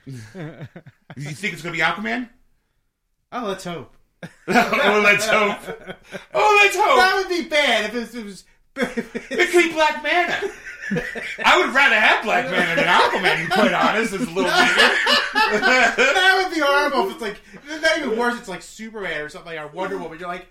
Do 0.06 0.12
you 1.18 1.32
think 1.32 1.54
it's 1.54 1.62
going 1.62 1.74
to 1.76 1.80
be 1.80 1.80
Aquaman? 1.80 2.30
Oh, 3.32 3.46
let's 3.48 3.63
hope. 3.63 3.96
oh, 4.48 5.02
let's 5.04 5.28
hope. 5.28 5.60
Oh, 6.34 6.60
let's 6.63 6.76
hope. 6.76 6.98
That 6.98 7.15
would 7.15 7.30
be 7.30 7.48
bad 7.50 7.86
if 7.86 7.96
it 7.96 8.00
was. 8.00 8.15
It 8.15 8.26
was 8.26 8.44
could 8.76 9.63
be 9.63 9.72
Black 9.72 10.04
Manta. 10.04 10.52
I 11.44 11.58
would 11.60 11.74
rather 11.74 11.96
have 11.96 12.24
Black 12.24 12.50
Manta 12.50 12.76
than 12.76 12.86
Aquaman. 12.86 13.44
To 13.44 13.48
be 13.48 13.54
quite 13.54 13.74
honest, 13.74 14.13
it's 14.13 14.24
a 14.24 14.28
little 14.28 14.44
bigger. 14.44 14.52
that 14.54 16.44
would 16.44 16.54
be 16.54 16.62
horrible. 16.62 17.08
If 17.08 17.13
it's 17.13 17.22
like 17.22 17.41
not 17.82 17.98
even 17.98 18.18
worse. 18.18 18.38
It's 18.38 18.50
like 18.50 18.62
Superman 18.62 19.22
or 19.22 19.30
something 19.30 19.56
like 19.56 19.63
or 19.63 19.68
Wonder 19.68 19.98
Woman. 19.98 20.20
You're 20.20 20.28
like, 20.28 20.48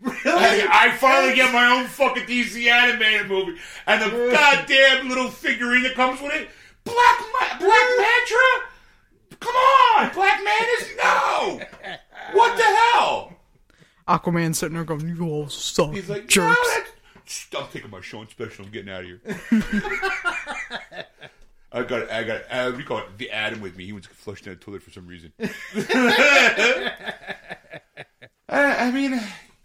really? 0.00 0.16
I 0.24 0.96
finally 0.98 1.34
get 1.34 1.52
my 1.52 1.78
own 1.78 1.86
fucking 1.86 2.24
DC 2.24 2.66
animated 2.66 3.28
movie, 3.28 3.58
and 3.86 4.02
the 4.02 4.30
goddamn 4.32 5.08
little 5.08 5.30
figurine 5.30 5.82
that 5.82 5.94
comes 5.94 6.20
with 6.20 6.32
it, 6.32 6.48
Black 6.84 7.20
Ma- 7.32 7.58
Black 7.58 7.88
Manta. 7.98 8.69
Come 9.40 9.54
on, 9.54 10.12
Black 10.14 10.40
Mantis, 10.44 10.88
no! 11.02 11.60
What 12.32 12.56
the 12.56 12.62
hell? 12.62 13.32
Aquaman 14.08 14.54
sitting 14.54 14.74
there 14.74 14.84
going, 14.84 15.08
"You 15.08 15.24
all 15.26 15.48
suck, 15.48 15.92
He's 15.94 16.08
like, 16.08 16.26
jerks." 16.28 16.56
no, 16.56 16.82
that's. 17.24 17.46
I'm 17.56 17.68
taking 17.72 17.90
my 17.90 18.00
Sean 18.00 18.28
special. 18.28 18.64
I'm 18.64 18.70
getting 18.72 18.92
out 18.92 19.00
of 19.02 19.06
here. 19.06 19.20
I 21.72 21.84
got, 21.84 22.10
I 22.10 22.24
got, 22.24 22.40
uh, 22.50 22.72
we 22.76 22.82
got 22.82 23.16
the 23.18 23.30
Adam 23.30 23.60
with 23.60 23.76
me. 23.76 23.84
He 23.86 23.92
was 23.92 24.06
flushed 24.06 24.46
in 24.48 24.52
the 24.52 24.58
toilet 24.58 24.82
for 24.82 24.90
some 24.90 25.06
reason. 25.06 25.32
Uh, 28.48 28.74
I 28.78 28.90
mean, 28.90 29.12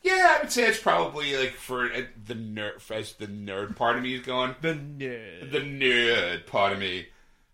yeah, 0.04 0.36
I 0.38 0.44
would 0.44 0.52
say 0.52 0.68
it's 0.68 0.80
probably 0.80 1.36
like 1.36 1.54
for 1.54 1.86
uh, 1.92 2.02
the 2.28 2.36
nerd, 2.36 2.92
as 2.92 3.14
the 3.14 3.26
nerd 3.26 3.76
part 3.76 3.98
of 3.98 4.04
me 4.04 4.14
is 4.14 4.22
going, 4.22 4.54
the 4.62 4.76
nerd. 4.76 5.52
the 5.52 5.60
nerd 5.60 6.46
part 6.46 6.72
of 6.74 6.78
me, 6.78 7.08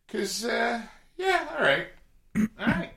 because 0.05 0.43
uh, 0.43 0.81
yeah, 1.15 1.47
all 1.57 1.63
right, 1.63 1.87
all 2.35 2.47
right, 2.59 2.91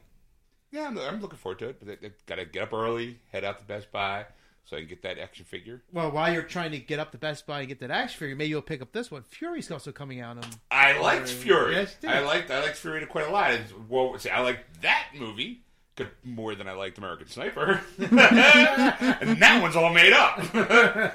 yeah, 0.70 0.86
I'm, 0.86 0.98
I'm 0.98 1.20
looking 1.20 1.38
forward 1.38 1.58
to 1.60 1.68
it. 1.68 1.80
But 1.80 1.98
I, 2.02 2.06
I 2.06 2.10
gotta 2.26 2.44
get 2.44 2.62
up 2.62 2.72
early, 2.72 3.18
head 3.32 3.44
out 3.44 3.58
to 3.58 3.64
Best 3.64 3.90
Buy 3.92 4.26
so 4.64 4.76
I 4.76 4.80
can 4.80 4.88
get 4.88 5.02
that 5.02 5.18
action 5.18 5.44
figure. 5.44 5.82
Well, 5.92 6.10
while 6.10 6.32
you're 6.32 6.42
trying 6.42 6.70
to 6.72 6.78
get 6.78 6.98
up 6.98 7.12
to 7.12 7.18
Best 7.18 7.46
Buy 7.46 7.60
and 7.60 7.68
get 7.68 7.80
that 7.80 7.90
action 7.90 8.18
figure, 8.18 8.36
maybe 8.36 8.50
you'll 8.50 8.62
pick 8.62 8.80
up 8.80 8.92
this 8.92 9.10
one. 9.10 9.24
Fury's 9.28 9.70
also 9.70 9.92
coming 9.92 10.20
out 10.20 10.38
on. 10.38 10.44
I 10.70 10.98
liked 10.98 11.28
Fury. 11.28 11.74
yes. 11.74 11.96
I 12.06 12.20
liked 12.20 12.50
I 12.50 12.62
liked 12.62 12.76
Fury 12.76 13.04
quite 13.06 13.28
a 13.28 13.30
lot. 13.30 13.52
It's, 13.52 13.72
well, 13.88 14.18
see, 14.18 14.30
I 14.30 14.40
liked 14.40 14.82
that 14.82 15.08
movie 15.16 15.60
more 16.24 16.54
than 16.54 16.66
I 16.68 16.72
liked 16.72 16.98
American 16.98 17.28
Sniper, 17.28 17.80
and 17.98 18.10
that 19.38 19.58
one's 19.62 19.76
all 19.76 19.92
made 19.92 20.12
up. 20.12 20.38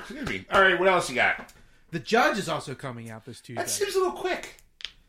Excuse 0.00 0.28
me. 0.28 0.44
All 0.52 0.60
right, 0.60 0.78
what 0.78 0.88
else 0.88 1.08
you 1.08 1.14
got? 1.14 1.52
The 1.92 1.98
Judge 1.98 2.38
is 2.38 2.48
also 2.48 2.74
coming 2.74 3.10
out 3.10 3.24
this 3.24 3.40
Tuesday. 3.40 3.62
That 3.62 3.70
seems 3.70 3.94
a 3.94 3.98
little 3.98 4.12
quick. 4.12 4.62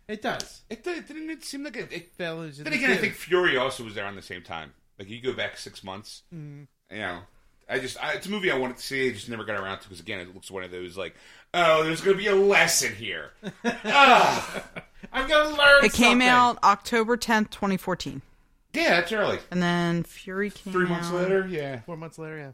It 0.08 0.22
does. 0.22 0.62
It, 0.70 0.84
did- 0.84 1.08
didn't 1.08 1.30
it 1.30 1.44
seem 1.44 1.64
like 1.64 1.78
it. 1.78 1.92
it 1.92 2.12
Fell 2.14 2.42
into 2.42 2.64
then 2.64 2.72
the 2.74 2.78
again, 2.80 2.92
I 2.92 2.98
think 2.98 3.14
Fury 3.14 3.58
also 3.58 3.84
was 3.84 3.96
there 3.96 4.06
on 4.06 4.16
the 4.16 4.22
same 4.22 4.42
time. 4.42 4.74
Like 5.00 5.10
you 5.10 5.22
go 5.22 5.34
back 5.34 5.58
six 5.58 5.84
months, 5.84 6.24
Mm-hmm. 6.34 6.64
you 6.96 7.02
know. 7.02 7.20
I 7.68 7.80
just 7.80 8.02
I, 8.04 8.14
it's 8.14 8.28
a 8.28 8.30
movie 8.30 8.52
I 8.52 8.58
wanted 8.58 8.78
to 8.78 8.84
see. 8.84 9.10
I 9.10 9.12
just 9.14 9.28
never 9.28 9.44
got 9.44 9.56
around 9.60 9.80
to 9.80 9.84
because 9.86 10.00
again, 10.00 10.20
it 10.20 10.34
looks 10.36 10.52
one 10.52 10.64
of 10.64 10.70
those 10.70 10.96
like, 10.96 11.16
oh, 11.56 11.84
there's 11.84 12.00
going 12.02 12.16
to 12.16 12.24
be 12.24 12.30
a 12.30 12.36
lesson 12.36 12.94
here. 12.96 13.32
Ah, 13.84 14.64
I'm 15.12 15.28
gonna 15.28 15.50
learn. 15.58 15.84
It 15.86 15.94
came 15.94 16.12
something. 16.20 16.28
out 16.28 16.58
October 16.64 17.18
10th, 17.18 17.50
2014. 17.52 18.22
yeah, 18.74 18.90
that's 19.00 19.12
early. 19.12 19.40
And 19.52 19.62
then 19.62 20.04
Fury 20.04 20.50
came 20.52 20.74
Three 20.74 20.86
months 20.88 21.08
out- 21.08 21.16
later, 21.16 21.48
yeah, 21.48 21.82
four 21.82 21.98
months 21.98 22.18
later. 22.20 22.38
Yeah. 22.38 22.52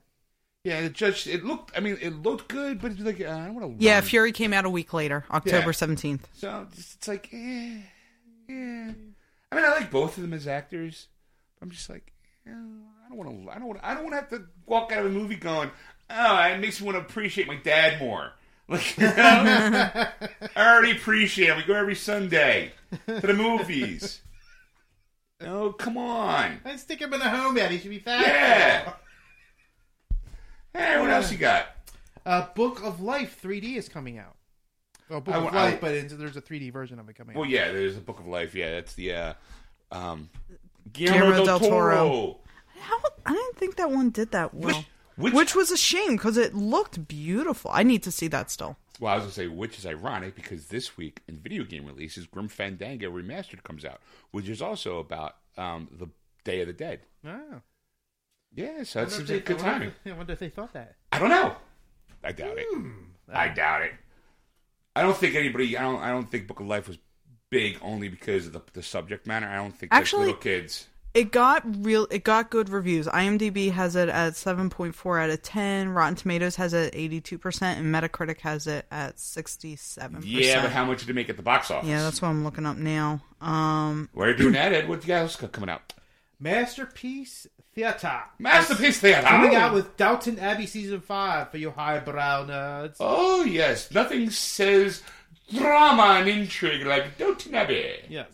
Yeah. 0.64 0.82
The 0.82 0.90
judge, 0.90 1.28
it 1.28 1.44
looked. 1.44 1.76
I 1.76 1.80
mean, 1.80 1.98
it 2.02 2.12
looked 2.22 2.48
good, 2.48 2.82
but 2.82 2.92
it's 2.92 3.02
like 3.02 3.22
uh, 3.22 3.30
I 3.30 3.46
don't 3.46 3.56
want 3.56 3.80
to. 3.80 3.84
Yeah, 3.84 4.02
Fury 4.02 4.32
came 4.32 4.54
out 4.54 4.66
a 4.66 4.70
week 4.70 4.94
later, 4.94 5.26
October 5.32 5.58
Yeah. 5.58 5.64
17th. 5.66 6.22
So 6.34 6.68
it's, 6.72 6.96
it's 6.96 7.08
like, 7.08 7.30
eh, 7.34 7.78
yeah. 8.48 8.92
I 9.52 9.56
mean, 9.56 9.66
I 9.66 9.70
like 9.72 9.92
both 9.92 10.18
of 10.18 10.24
them 10.24 10.34
as 10.34 10.48
actors. 10.48 11.08
But 11.60 11.66
I'm 11.68 11.72
just 11.72 11.90
like, 11.90 12.12
"Yeah, 12.46 12.54
I 12.54 13.10
don't 13.10 13.18
want 13.18 13.46
to. 13.46 13.52
I 13.52 13.56
don't 13.60 13.68
want. 13.68 13.80
I 13.84 13.94
don't 13.94 14.04
want 14.04 14.14
to 14.14 14.20
have 14.20 14.30
to 14.30 14.46
walk 14.66 14.92
out 14.92 15.06
of 15.06 15.08
a 15.08 15.10
movie 15.10 15.36
going, 15.36 15.70
"Oh, 16.10 16.38
it 16.46 16.60
makes 16.60 16.80
me 16.80 16.86
want 16.86 16.98
to 16.98 17.02
appreciate 17.04 17.48
my 17.48 17.56
dad 17.58 18.00
more." 18.00 18.32
Like, 18.72 18.98
you 18.98 19.04
know? 19.08 19.12
I 19.18 20.10
already 20.56 20.92
appreciate 20.94 21.50
him. 21.50 21.58
We 21.58 21.64
go 21.64 21.74
every 21.74 21.96
Sunday 21.96 22.72
to 23.06 23.20
the 23.20 23.34
movies. 23.34 24.22
Oh, 25.44 25.72
come 25.74 25.98
on. 25.98 26.60
I'd 26.64 26.80
stick 26.80 27.00
him 27.02 27.12
in 27.14 27.20
the 27.20 27.28
home 27.28 27.58
yet. 27.58 27.72
He 27.72 27.80
should 27.80 27.90
be 27.90 27.98
fat. 28.00 28.22
Yeah. 28.22 28.94
Hey, 30.74 31.00
what 31.00 31.10
else 31.10 31.32
you 31.32 31.38
got? 31.38 31.68
Uh, 32.26 32.48
Book 32.56 32.84
of 32.84 33.02
Life 33.02 33.42
3D 33.42 33.76
is 33.78 33.90
coming 33.90 34.18
out. 34.18 34.36
Well, 35.10 35.22
Book 35.22 35.34
I 35.36 35.38
of 35.40 35.44
w- 35.46 35.60
I- 35.62 35.66
Life, 35.72 35.82
but 35.82 35.92
it's, 35.94 36.14
there's 36.14 36.38
a 36.38 36.42
3D 36.42 36.72
version 36.72 37.00
of 37.00 37.10
it 37.10 37.16
coming 37.16 37.36
Well, 37.36 37.46
out. 37.46 37.50
yeah, 37.50 37.72
there's 37.72 37.98
a 37.98 38.02
Book 38.02 38.20
of 38.20 38.28
Life. 38.28 38.56
Yeah, 38.56 38.72
that's 38.72 38.94
the 38.94 39.14
uh, 39.14 39.34
um, 39.92 40.30
Guillermo 40.94 41.20
Guillermo 41.20 41.46
del 41.46 41.46
del 41.46 41.60
Toro. 41.60 41.96
Toro. 41.96 42.38
How, 42.80 42.98
I 43.26 43.34
didn't 43.34 43.58
think 43.58 43.76
that 43.76 43.92
one 43.92 44.10
did 44.10 44.32
that 44.32 44.54
well. 44.54 44.86
Which, 45.18 45.34
Which 45.34 45.56
was 45.56 45.70
a 45.72 45.78
shame 45.78 46.14
because 46.14 46.38
it 46.38 46.56
looked 46.56 47.08
beautiful. 47.08 47.70
I 47.74 47.84
need 47.84 48.02
to 48.04 48.12
see 48.12 48.28
that 48.30 48.50
still. 48.50 48.78
Well, 49.00 49.12
I 49.12 49.16
was 49.18 49.24
gonna 49.24 49.34
say, 49.34 49.48
which 49.48 49.78
is 49.78 49.86
ironic 49.86 50.36
because 50.36 50.68
this 50.68 50.96
week 50.96 51.22
in 51.28 51.38
video 51.38 51.64
game 51.64 51.86
releases, 51.86 52.26
Grim 52.28 52.48
Fandango 52.48 53.12
Remastered 53.12 53.62
comes 53.64 53.84
out, 53.84 54.00
which 54.32 54.48
is 54.48 54.62
also 54.62 55.00
about 55.00 55.36
um, 55.58 55.90
the 55.92 56.08
Day 56.44 56.62
of 56.62 56.68
the 56.68 56.74
Dead. 56.74 57.02
Oh. 57.28 57.62
Yeah, 58.54 58.84
so 58.84 59.00
I 59.00 59.04
it 59.04 59.12
seems 59.12 59.28
they- 59.30 59.36
like 59.36 59.46
good 59.46 59.60
I 59.60 59.62
timing. 59.62 59.92
I 60.06 60.12
wonder 60.12 60.34
if 60.34 60.40
they 60.40 60.50
thought 60.50 60.74
that. 60.74 60.96
I 61.12 61.20
don't 61.20 61.30
know. 61.30 61.56
I 62.24 62.32
doubt 62.32 62.58
it. 62.58 62.66
Hmm. 62.72 62.92
I 63.34 63.48
doubt 63.48 63.84
it. 63.84 63.94
I 64.96 65.02
don't 65.04 65.16
think 65.16 65.36
anybody. 65.36 65.78
I 65.78 65.82
don't. 65.84 66.02
I 66.02 66.10
don't 66.10 66.30
think 66.30 66.48
Book 66.48 66.60
of 66.60 66.68
Life 66.68 66.88
was 66.88 66.98
big 67.50 67.78
only 67.82 68.10
because 68.10 68.48
of 68.48 68.54
the, 68.54 68.62
the 68.74 68.84
subject 68.84 69.26
matter. 69.26 69.46
I 69.48 69.56
don't 69.56 69.72
think 69.78 69.94
Actually- 69.94 70.28
like, 70.28 70.44
little 70.46 70.62
kids. 70.62 70.88
It 71.14 71.34
got 71.34 71.64
real. 71.86 72.08
It 72.10 72.24
got 72.24 72.50
good 72.50 72.70
reviews. 72.70 73.06
IMDb 73.06 73.70
has 73.74 73.98
it 73.98 74.08
at 74.08 74.38
seven 74.38 74.70
point 74.70 74.96
four 74.96 75.20
out 75.20 75.30
of 75.30 75.42
ten. 75.42 75.90
Rotten 75.90 76.16
Tomatoes 76.16 76.56
has 76.56 76.74
it 76.74 76.88
at 76.88 76.96
eighty 76.96 77.20
two 77.20 77.38
percent, 77.38 77.80
and 77.80 77.94
Metacritic 77.94 78.40
has 78.42 78.66
it 78.66 78.86
at 78.92 79.20
sixty 79.20 79.76
seven 79.76 80.22
percent. 80.22 80.32
Yeah, 80.46 80.62
but 80.62 80.72
how 80.72 80.86
much 80.86 81.00
did 81.02 81.10
it 81.10 81.14
make 81.14 81.30
at 81.30 81.36
the 81.36 81.44
box 81.44 81.70
office? 81.70 81.90
Yeah, 81.90 82.02
that's 82.02 82.22
what 82.22 82.30
I'm 82.30 82.46
looking 82.46 82.66
up 82.66 82.78
now. 82.78 83.22
Um, 83.42 84.08
While 84.14 84.28
you're 84.28 84.38
doing 84.38 84.54
that, 84.54 84.72
Ed, 84.72 84.88
what 84.88 85.08
else 85.10 85.36
got 85.36 85.52
coming 85.52 85.70
out? 85.70 85.94
Masterpiece 86.40 87.46
Theater. 87.74 88.22
Masterpiece 88.40 89.00
Theater. 89.00 89.26
Coming 89.28 89.56
out 89.56 89.74
with 89.74 89.96
Downton 89.98 90.40
Abbey 90.40 90.66
season 90.66 91.00
five 91.02 91.50
for 91.52 91.58
you 91.58 91.72
highbrow 91.72 92.46
nerds. 92.46 92.98
Oh 93.00 93.44
yes, 93.44 93.92
nothing 93.92 94.30
says 94.30 95.02
drama 95.54 96.18
and 96.20 96.28
intrigue 96.28 96.86
like 96.86 97.18
Downton 97.18 97.56
Abbey. 97.56 97.96
Yes. 98.10 98.28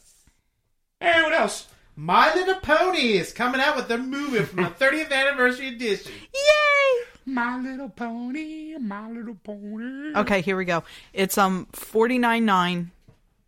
Hey, 1.00 1.22
what 1.22 1.34
else? 1.34 1.68
My 1.96 2.34
Little 2.34 2.56
Pony 2.62 3.18
is 3.18 3.32
coming 3.34 3.62
out 3.62 3.76
with 3.76 3.88
their 3.88 3.98
movie 3.98 4.44
from 4.44 4.64
the 4.64 4.70
30th 4.70 5.12
anniversary 5.12 5.70
edition. 5.70 6.12
yay! 6.34 7.06
My 7.26 7.60
Little 7.60 7.90
Pony, 7.90 8.78
My 8.78 9.10
Little 9.12 9.36
Pony. 9.44 10.16
Okay, 10.16 10.42
here 10.42 10.56
we 10.58 10.66
go. 10.66 10.84
It's 11.14 11.38
um 11.38 11.68
forty 11.74 12.18
nine 12.18 12.46
nine 12.46 12.92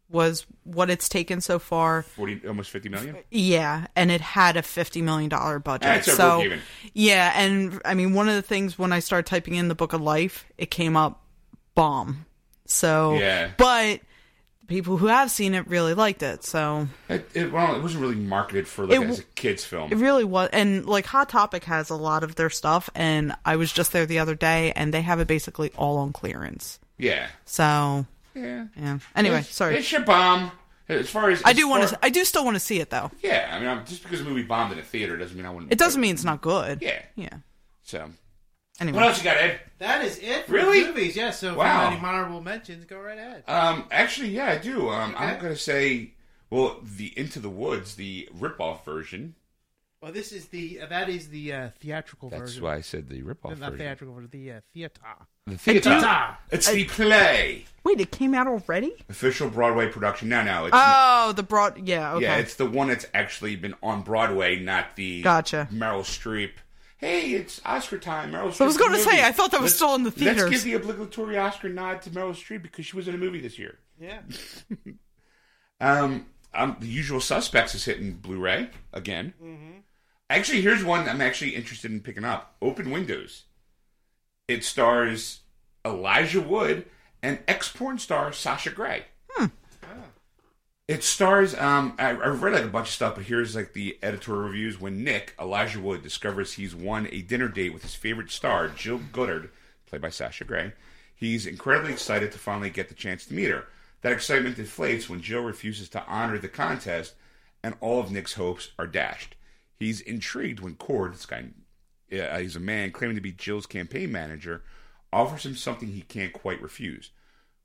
was 0.10 0.46
what 0.64 0.90
it's 0.90 1.08
taken 1.08 1.40
so 1.42 1.60
far. 1.60 2.02
Forty, 2.04 2.42
almost 2.48 2.72
fifty 2.72 2.90
million. 2.90 3.18
Yeah, 3.32 3.88
and 3.96 4.12
it 4.12 4.22
had 4.22 4.58
a 4.58 4.62
fifty 4.62 5.02
million 5.02 5.30
dollar 5.30 5.60
budget. 5.60 6.04
So 6.06 6.44
yeah, 6.94 7.32
and 7.36 7.80
I 7.86 7.94
mean 7.94 8.14
one 8.14 8.28
of 8.28 8.36
the 8.36 8.42
things 8.42 8.78
when 8.80 8.92
I 8.92 9.00
started 9.00 9.28
typing 9.28 9.56
in 9.56 9.68
the 9.68 9.76
Book 9.76 9.94
of 9.94 10.02
Life, 10.02 10.46
it 10.58 10.72
came 10.72 10.96
up 10.98 11.22
bomb. 11.76 12.26
So 12.66 13.14
Yeah. 13.20 13.52
but 13.58 14.02
people 14.68 14.98
who 14.98 15.08
have 15.08 15.32
seen 15.32 15.56
it 15.56 15.68
really 15.68 15.94
liked 15.96 16.22
it. 16.22 16.44
So 16.44 16.88
It, 17.08 17.28
it, 17.34 17.52
well, 17.52 17.76
it 17.76 17.82
wasn't 17.82 18.02
really 18.02 18.16
marketed 18.16 18.68
for 18.68 18.86
like 18.86 19.00
It 19.02 19.08
as 19.10 19.20
a 19.20 19.24
kids 19.24 19.64
film. 19.66 19.92
it 19.92 19.96
really 19.98 20.24
was, 20.24 20.50
and 20.54 20.86
like 20.86 21.06
Hot 21.08 21.30
Topic 21.30 21.64
has 21.66 21.90
a 21.90 21.96
lot 21.96 22.24
of 22.24 22.36
their 22.36 22.50
stuff, 22.52 22.90
and 22.94 23.34
I 23.46 23.56
was 23.56 23.72
just 23.74 23.92
there 23.92 24.06
the 24.06 24.20
other 24.20 24.36
day, 24.36 24.72
and 24.76 24.94
they 24.94 25.02
have 25.02 25.20
it 25.20 25.28
basically 25.28 25.72
all 25.76 25.98
on 25.98 26.14
clearance. 26.14 26.80
yeah, 27.00 27.28
So 27.46 28.06
yeah. 28.36 28.68
yeah. 28.76 29.00
Anyway, 29.16 29.38
It's- 29.40 29.56
sorry. 29.56 29.76
It's 29.78 29.92
your 29.92 30.02
bomb. 30.02 30.52
As 30.88 31.08
far 31.08 31.30
as 31.30 31.44
I 31.46 31.54
do 31.54 31.70
want 31.70 31.88
to. 31.88 32.00
I 32.02 32.10
do 32.10 32.26
still 32.26 32.44
want 32.44 32.56
to 32.56 32.60
see 32.60 32.80
it 32.80 32.90
though. 32.90 33.12
Yeah, 33.22 33.48
I 33.54 33.60
mean, 33.60 33.70
I'm, 33.70 33.86
just 33.86 34.02
because 34.02 34.22
a 34.22 34.24
movie 34.24 34.42
bombed 34.42 34.74
in 34.74 34.80
a 34.80 34.82
theater 34.82 35.18
doesn't 35.18 35.38
mean 35.38 35.46
I 35.46 35.52
wouldn't. 35.52 35.72
It 35.72 35.78
doesn't 35.78 36.02
mean 36.02 36.16
it's 36.16 36.24
not 36.24 36.42
good. 36.42 36.82
Yeah. 36.82 37.00
Yeah. 37.16 37.30
So, 37.84 38.10
Anyway. 38.80 38.98
what 38.98 39.08
else 39.08 39.20
you 39.20 39.24
got, 39.24 39.38
Ed? 39.38 39.60
That 39.78 40.04
is 40.04 40.18
it 40.18 40.48
for 40.48 40.54
Really? 40.54 40.84
movies. 40.86 41.16
Yes, 41.16 41.40
so 41.42 41.52
if 41.52 41.58
Wow. 41.58 41.66
you 41.66 41.70
have 41.92 41.94
any 41.94 42.02
honorable 42.04 42.42
mentions, 42.42 42.86
go 42.86 43.00
right 43.00 43.20
ahead. 43.20 43.44
Um, 43.48 43.86
actually, 43.92 44.30
yeah, 44.30 44.48
I 44.48 44.58
do. 44.58 44.90
Um, 44.90 45.14
I'm 45.16 45.34
Okay. 45.36 45.42
gonna 45.42 45.56
say, 45.56 46.14
well, 46.50 46.80
the 46.82 47.14
Into 47.16 47.40
the 47.40 47.50
Woods, 47.52 47.94
the 47.94 48.28
rip-off 48.34 48.84
version. 48.84 49.36
Well, 50.02 50.12
this 50.12 50.32
is 50.32 50.48
the 50.48 50.80
uh, 50.82 50.86
that 50.88 51.08
is 51.10 51.28
the 51.30 51.54
uh, 51.54 51.70
theatrical 51.80 52.30
That's 52.32 52.40
version. 52.42 52.56
That's 52.56 52.64
why 52.64 52.76
I 52.78 52.82
said 52.82 53.10
the 53.10 53.22
rip-off 53.22 53.52
Not 53.60 53.74
version. 53.74 53.78
theatrical 53.78 54.16
version, 54.16 54.30
the 54.32 54.52
uh, 54.54 54.62
theater. 54.74 55.02
The 55.50 55.58
theater. 55.58 55.90
Theater. 55.90 56.38
It's 56.52 56.72
the 56.72 56.86
play. 56.86 57.66
Wait, 57.84 58.00
it 58.02 58.12
came 58.12 58.34
out 58.36 58.48
already? 58.48 58.94
Official 59.10 59.50
Broadway 59.50 59.88
production. 59.90 60.30
Now, 60.30 60.44
no. 60.44 60.66
it's 60.66 60.76
Oh, 60.78 61.32
the 61.36 61.44
broad. 61.44 61.88
Yeah. 61.88 62.14
Okay. 62.16 62.24
yeah, 62.26 62.36
it's 62.38 62.56
the 62.56 62.66
one 62.66 62.90
that's 62.90 63.06
actually 63.14 63.56
been 63.56 63.74
on 63.82 64.02
Broadway, 64.02 64.60
not 64.60 64.96
the 64.96 65.22
Gotcha. 65.22 65.68
Meryl 65.72 66.02
Streep. 66.02 66.52
Hey, 66.98 67.32
it's 67.32 67.62
Oscar 67.66 67.98
time. 67.98 68.34
Meryl 68.34 68.50
Streep. 68.50 68.62
I 68.62 68.66
was 68.66 68.78
gonna 68.78 69.00
say, 69.00 69.26
I 69.26 69.32
thought 69.32 69.52
that 69.52 69.62
was 69.62 69.74
still 69.74 69.96
in 69.96 70.04
the 70.04 70.14
Let's 70.18 70.44
give 70.50 70.64
the 70.64 70.74
obligatory 70.74 71.38
Oscar 71.38 71.70
nod 71.70 72.02
to 72.02 72.10
Meryl 72.10 72.32
Streep 72.32 72.62
because 72.62 72.86
she 72.86 72.96
was 72.98 73.08
in 73.08 73.16
a 73.16 73.18
movie 73.18 73.40
this 73.40 73.58
year. 73.58 73.80
Yeah. 74.00 74.20
Um, 75.82 76.26
um, 76.54 76.76
the 76.82 76.88
Usual 76.88 77.22
Suspects 77.22 77.74
is 77.74 77.86
hitting 77.86 78.16
Blu-ray 78.16 78.70
again. 78.92 79.34
Actually, 80.30 80.62
here's 80.62 80.84
one 80.84 81.08
I'm 81.08 81.22
actually 81.22 81.56
interested 81.56 81.90
in 81.90 82.02
picking 82.02 82.26
up: 82.26 82.56
Open 82.62 82.92
Windows. 82.92 83.46
It 84.50 84.64
stars 84.64 85.42
Elijah 85.86 86.42
Wood 86.42 86.88
and 87.22 87.38
ex-porn 87.48 88.00
star 88.00 88.34
Sasha 88.34 88.72
Grey. 88.72 89.06
It 90.88 91.04
stars. 91.04 91.54
Um, 91.54 91.94
I, 92.00 92.10
I 92.10 92.30
read 92.30 92.54
like 92.54 92.64
a 92.64 92.68
bunch 92.68 92.88
of 92.88 92.94
stuff, 92.94 93.14
but 93.14 93.26
here's 93.26 93.56
like 93.56 93.74
the 93.74 94.00
editorial 94.02 94.46
reviews. 94.46 94.82
When 94.82 95.04
Nick 95.04 95.36
Elijah 95.40 95.80
Wood 95.80 96.02
discovers 96.02 96.54
he's 96.54 96.76
won 96.76 97.08
a 97.12 97.22
dinner 97.22 97.48
date 97.48 97.76
with 97.76 97.84
his 97.84 97.94
favorite 97.94 98.32
star, 98.32 98.70
Jill 98.70 99.00
Goddard, 99.12 99.52
played 99.86 100.02
by 100.02 100.10
Sasha 100.10 100.46
Grey, 100.46 100.74
he's 101.16 101.46
incredibly 101.46 101.92
excited 101.92 102.32
to 102.32 102.40
finally 102.40 102.72
get 102.72 102.90
the 102.90 102.96
chance 102.96 103.28
to 103.28 103.36
meet 103.36 103.52
her. 103.52 103.66
That 104.02 104.14
excitement 104.14 104.58
deflates 104.58 105.08
when 105.08 105.22
Jill 105.22 105.44
refuses 105.44 105.90
to 105.90 106.04
honor 106.08 106.40
the 106.40 106.48
contest, 106.48 107.14
and 107.64 107.76
all 107.82 108.00
of 108.00 108.10
Nick's 108.10 108.34
hopes 108.34 108.72
are 108.80 108.88
dashed. 108.88 109.36
He's 109.78 110.02
intrigued 110.02 110.60
when 110.60 110.74
Cord, 110.74 111.14
this 111.14 111.28
guy, 111.28 111.50
uh, 112.14 112.38
he's 112.38 112.56
a 112.56 112.60
man 112.60 112.92
claiming 112.92 113.16
to 113.16 113.22
be 113.22 113.32
Jill's 113.32 113.66
campaign 113.66 114.12
manager, 114.12 114.64
offers 115.12 115.46
him 115.46 115.56
something 115.56 115.90
he 115.90 116.02
can't 116.02 116.34
quite 116.34 116.62
refuse. 116.62 117.12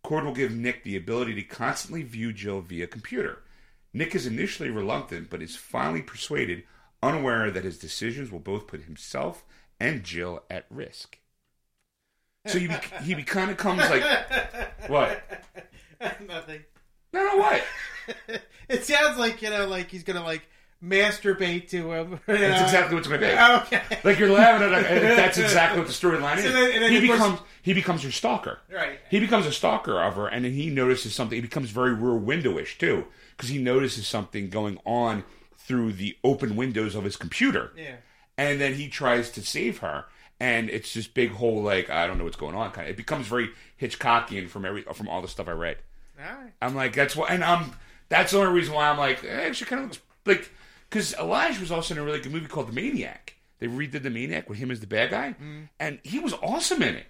Cord 0.02 0.24
will 0.24 0.34
give 0.34 0.52
Nick 0.52 0.84
the 0.84 0.96
ability 0.96 1.34
to 1.34 1.42
constantly 1.42 2.02
view 2.02 2.32
Jill 2.32 2.60
via 2.60 2.86
computer. 2.86 3.42
Nick 3.92 4.14
is 4.14 4.26
initially 4.26 4.70
reluctant, 4.70 5.30
but 5.30 5.40
is 5.40 5.56
finally 5.56 6.02
persuaded, 6.02 6.64
unaware 7.02 7.50
that 7.50 7.64
his 7.64 7.78
decisions 7.78 8.30
will 8.30 8.40
both 8.40 8.66
put 8.66 8.82
himself 8.82 9.44
and 9.80 10.04
Jill 10.04 10.42
at 10.50 10.66
risk. 10.68 11.18
So 12.46 12.58
he, 12.58 12.68
he 13.02 13.14
kind 13.22 13.50
of 13.50 13.56
comes 13.56 13.80
like, 13.88 14.04
what? 14.88 15.22
Nothing. 16.26 16.64
No, 17.12 17.24
no, 17.24 17.36
what? 17.38 17.62
It 18.66 18.84
sounds 18.84 19.18
like 19.18 19.42
you 19.42 19.50
know, 19.50 19.66
like 19.66 19.90
he's 19.90 20.04
gonna 20.04 20.24
like 20.24 20.48
masturbate 20.82 21.68
to 21.70 21.92
him. 21.92 22.10
you 22.12 22.18
That's 22.26 22.60
know? 22.60 22.64
exactly 22.64 22.94
what's 22.94 23.08
going 23.08 23.20
to 23.20 23.26
be. 23.26 23.32
Okay. 23.78 23.98
Like 24.04 24.18
you're 24.18 24.30
laughing 24.30 24.72
at 24.72 24.84
it. 24.84 25.16
That's 25.16 25.38
exactly 25.38 25.78
what 25.80 25.86
the 25.88 25.92
storyline 25.94 26.38
is. 26.38 26.44
So 26.44 26.52
then- 26.52 26.80
then 26.80 26.90
he 26.90 26.98
of 26.98 27.04
course- 27.06 27.18
becomes 27.20 27.40
he 27.62 27.72
becomes 27.72 28.02
her 28.02 28.10
stalker. 28.10 28.58
Right. 28.72 28.98
He 29.10 29.20
becomes 29.20 29.46
a 29.46 29.52
stalker 29.52 29.98
of 30.00 30.16
her, 30.16 30.26
and 30.26 30.44
then 30.44 30.52
he 30.52 30.68
notices 30.68 31.14
something. 31.14 31.36
He 31.36 31.40
becomes 31.42 31.70
very 31.70 31.94
rear 31.94 32.18
windowish 32.20 32.76
too, 32.78 33.06
because 33.36 33.48
he 33.48 33.56
notices 33.58 34.06
something 34.06 34.50
going 34.50 34.78
on 34.84 35.24
through 35.56 35.94
the 35.94 36.14
open 36.22 36.56
windows 36.56 36.94
of 36.94 37.04
his 37.04 37.16
computer. 37.16 37.72
Yeah. 37.76 37.96
And 38.36 38.60
then 38.60 38.74
he 38.74 38.88
tries 38.88 39.30
to 39.30 39.40
save 39.42 39.78
her, 39.78 40.04
and 40.38 40.68
it's 40.68 40.92
this 40.92 41.06
big 41.06 41.30
whole 41.30 41.62
like 41.62 41.88
I 41.88 42.06
don't 42.06 42.18
know 42.18 42.24
what's 42.24 42.36
going 42.36 42.54
on 42.54 42.70
kind 42.72 42.86
of. 42.86 42.92
It 42.92 42.96
becomes 42.98 43.26
very 43.28 43.48
Hitchcockian 43.80 44.48
from 44.50 44.66
every 44.66 44.82
from 44.82 45.08
all 45.08 45.22
the 45.22 45.28
stuff 45.28 45.48
I 45.48 45.52
read. 45.52 45.78
All 46.18 46.36
right. 46.36 46.52
I'm 46.60 46.74
like, 46.74 46.94
that's 46.94 47.16
why, 47.16 47.28
and 47.28 47.42
um, 47.42 47.74
that's 48.10 48.32
the 48.32 48.38
only 48.40 48.52
reason 48.52 48.74
why 48.74 48.88
I'm 48.90 48.98
like, 48.98 49.24
eh, 49.24 49.28
actually, 49.28 49.66
kind 49.68 49.82
of 49.84 49.88
looks 49.88 50.00
like, 50.26 50.50
because 50.94 51.12
Elijah 51.14 51.58
was 51.58 51.72
also 51.72 51.92
in 51.92 51.98
a 52.00 52.04
really 52.04 52.20
good 52.20 52.30
movie 52.30 52.46
called 52.46 52.68
The 52.68 52.72
Maniac. 52.72 53.34
They 53.58 53.66
redid 53.66 54.04
The 54.04 54.10
Maniac 54.10 54.48
with 54.48 54.58
him 54.58 54.70
as 54.70 54.78
the 54.78 54.86
bad 54.86 55.10
guy, 55.10 55.30
mm-hmm. 55.30 55.62
and 55.80 55.98
he 56.04 56.20
was 56.20 56.32
awesome 56.34 56.82
in 56.82 56.94
it, 56.94 57.06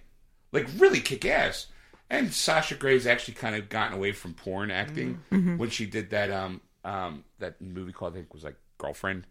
like 0.51 0.67
really 0.79 0.99
kick 0.99 1.23
ass. 1.23 1.67
And 2.09 2.33
Sasha 2.33 2.73
Grey's 2.73 3.05
actually 3.05 3.35
kind 3.35 3.55
of 3.55 3.69
gotten 3.69 3.95
away 3.95 4.11
from 4.11 4.33
porn 4.33 4.71
acting 4.71 5.19
mm-hmm. 5.31 5.35
Mm-hmm. 5.35 5.57
when 5.57 5.69
she 5.69 5.85
did 5.85 6.09
that 6.11 6.31
um 6.31 6.61
um 6.83 7.23
that 7.39 7.61
movie 7.61 7.91
called 7.91 8.13
I 8.13 8.17
think 8.17 8.33
was 8.33 8.43
like 8.43 8.57
Girlfriend, 8.79 9.27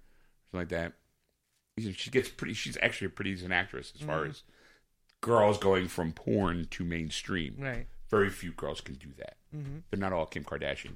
something 0.51 0.61
like 0.61 0.69
that. 0.69 0.93
She 1.97 2.11
gets 2.11 2.29
pretty. 2.29 2.55
She's 2.55 2.79
actually 2.81 3.09
a 3.09 3.11
pretty 3.11 3.35
decent 3.35 3.53
actress 3.53 3.93
as 3.97 4.07
far 4.07 4.25
as 4.25 4.43
girls 5.21 5.59
going 5.59 5.89
from 5.89 6.13
porn 6.13 6.69
to 6.71 6.85
mainstream. 6.85 7.57
Right. 7.59 7.87
Very 8.09 8.31
few 8.31 8.53
girls 8.53 8.81
can 8.81 8.95
do 8.95 9.09
that. 9.19 9.37
They're 9.91 9.99
not 9.99 10.13
all 10.13 10.27
Kim 10.27 10.45
Kardashian. 10.45 10.95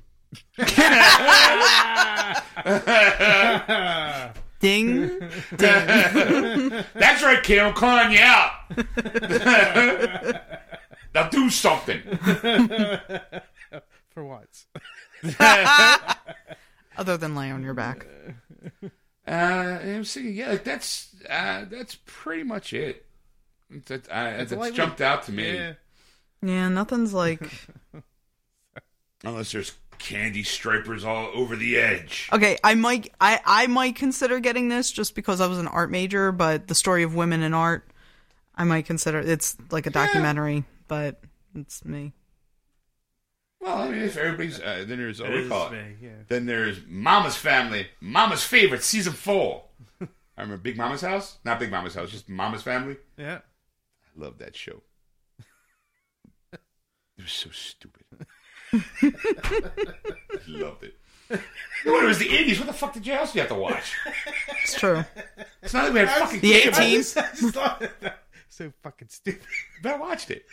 Ding. 4.60 5.08
ding. 5.56 5.58
That's 6.94 7.22
right, 7.22 7.40
kid. 7.44 7.60
I'm 7.60 7.74
calling 7.74 8.10
you 8.10 8.18
out. 8.18 8.50
now 11.14 11.28
do 11.28 11.48
something. 11.48 12.02
For 14.10 14.24
once. 14.24 14.66
Other 16.96 17.16
than 17.16 17.36
lay 17.36 17.52
on 17.52 17.62
your 17.62 17.74
back. 17.74 18.08
Uh, 19.28 19.30
I'm 19.30 20.02
thinking, 20.04 20.34
yeah, 20.34 20.50
like 20.50 20.64
that's 20.64 21.14
uh, 21.28 21.66
that's 21.70 21.98
pretty 22.06 22.44
much 22.44 22.72
it. 22.72 23.04
That, 23.86 24.08
uh, 24.08 24.38
that's 24.38 24.52
lightweight. 24.52 24.74
jumped 24.74 25.00
out 25.00 25.24
to 25.24 25.32
me. 25.32 25.54
Yeah. 25.54 25.72
Yeah, 26.42 26.68
nothing's 26.68 27.12
like. 27.12 27.50
Unless 29.24 29.52
there's 29.52 29.72
candy 29.98 30.42
stripers 30.42 31.04
all 31.04 31.30
over 31.34 31.56
the 31.56 31.76
edge. 31.76 32.28
Okay, 32.32 32.58
I 32.64 32.74
might, 32.74 33.12
I, 33.20 33.40
I 33.44 33.66
might 33.66 33.96
consider 33.96 34.40
getting 34.40 34.68
this 34.68 34.90
just 34.92 35.14
because 35.14 35.40
I 35.40 35.46
was 35.46 35.58
an 35.58 35.68
art 35.68 35.90
major, 35.90 36.32
but 36.32 36.68
the 36.68 36.74
story 36.74 37.02
of 37.02 37.14
women 37.14 37.42
in 37.42 37.54
art, 37.54 37.88
I 38.54 38.64
might 38.64 38.86
consider. 38.86 39.18
It's 39.20 39.56
like 39.70 39.86
a 39.86 39.90
documentary, 39.90 40.64
but 40.88 41.20
it's 41.54 41.84
me. 41.84 42.12
Well, 43.60 43.76
I 43.78 43.88
mean, 43.88 44.02
if 44.02 44.16
everybody's 44.16 44.60
uh, 44.60 44.84
then 44.86 44.98
there's 44.98 45.20
what 45.20 45.32
It 45.32 45.42
we 45.42 45.48
call 45.48 45.68
it. 45.68 45.72
me, 45.72 45.96
yeah. 46.00 46.10
Then 46.28 46.46
there's 46.46 46.78
Mama's 46.86 47.34
Family, 47.36 47.88
Mama's 48.00 48.44
Favorite, 48.44 48.84
season 48.84 49.12
four. 49.12 49.64
I 50.00 50.42
remember 50.42 50.62
Big 50.62 50.76
Mama's 50.76 51.00
House, 51.00 51.38
not 51.44 51.58
Big 51.58 51.70
Mama's 51.70 51.94
House, 51.94 52.10
just 52.10 52.28
Mama's 52.28 52.62
Family. 52.62 52.96
Yeah. 53.16 53.38
I 53.38 54.20
love 54.24 54.38
that 54.38 54.54
show. 54.54 54.82
it 56.52 56.60
was 57.18 57.32
so 57.32 57.50
stupid. 57.50 58.04
I 58.72 58.80
loved 60.48 60.84
it. 60.84 60.94
You 61.30 61.92
know, 61.92 62.00
it 62.00 62.06
was 62.06 62.18
the 62.18 62.28
80s. 62.28 62.58
What 62.58 62.66
the 62.68 62.72
fuck 62.72 62.94
did 62.94 63.06
you 63.06 63.12
else 63.12 63.34
you 63.34 63.40
have 63.40 63.50
to 63.50 63.54
watch? 63.54 63.94
It's 64.62 64.78
true. 64.78 65.04
It's 65.62 65.74
not 65.74 65.84
like 65.84 65.92
we 65.92 65.98
had 66.00 66.08
fucking 66.10 66.40
The 66.40 66.52
cable. 66.60 66.76
18s. 66.78 68.14
so 68.48 68.72
fucking 68.82 69.08
stupid. 69.08 69.42
But 69.82 69.92
I 69.92 69.98
watched 69.98 70.30
it. 70.30 70.46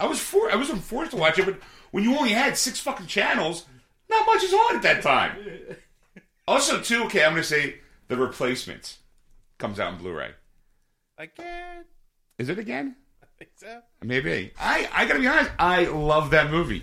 I 0.00 0.06
was 0.06 0.20
for 0.20 0.50
I 0.50 0.56
wasn't 0.56 0.82
forced 0.82 1.10
to 1.12 1.16
watch 1.16 1.38
it, 1.38 1.46
but 1.46 1.56
when 1.90 2.04
you 2.04 2.16
only 2.16 2.30
had 2.32 2.56
six 2.56 2.80
fucking 2.80 3.06
channels, 3.06 3.66
not 4.08 4.26
much 4.26 4.42
is 4.42 4.52
on 4.52 4.76
at 4.76 4.82
that 4.82 5.02
time. 5.02 5.36
Also, 6.46 6.80
too, 6.80 7.04
okay, 7.04 7.24
I'm 7.24 7.32
gonna 7.32 7.42
say 7.44 7.76
the 8.08 8.16
replacements 8.16 8.98
comes 9.58 9.78
out 9.80 9.92
in 9.94 9.98
Blu-ray. 9.98 10.32
Again. 11.18 11.84
Is 12.38 12.48
it 12.48 12.58
again? 12.58 12.96
I 13.22 13.26
think 13.38 13.50
so. 13.56 13.80
Maybe. 14.02 14.52
I 14.58 14.88
I 14.92 15.06
gotta 15.06 15.20
be 15.20 15.26
honest. 15.28 15.50
I 15.58 15.84
love 15.86 16.30
that 16.30 16.50
movie. 16.50 16.82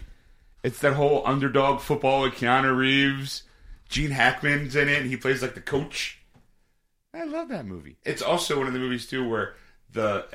It's 0.63 0.79
that 0.79 0.93
whole 0.93 1.25
underdog 1.25 1.81
football 1.81 2.21
with 2.21 2.33
Keanu 2.33 2.75
Reeves. 2.75 3.43
Gene 3.89 4.11
Hackman's 4.11 4.75
in 4.75 4.87
it. 4.89 5.01
And 5.01 5.09
he 5.09 5.17
plays 5.17 5.41
like 5.41 5.55
the 5.55 5.61
coach. 5.61 6.19
I 7.13 7.25
love 7.25 7.49
that 7.49 7.65
movie. 7.65 7.97
It's 8.05 8.21
also 8.21 8.57
one 8.57 8.67
of 8.67 8.73
the 8.73 8.79
movies 8.79 9.07
too 9.07 9.27
where 9.27 9.55
the 9.91 10.25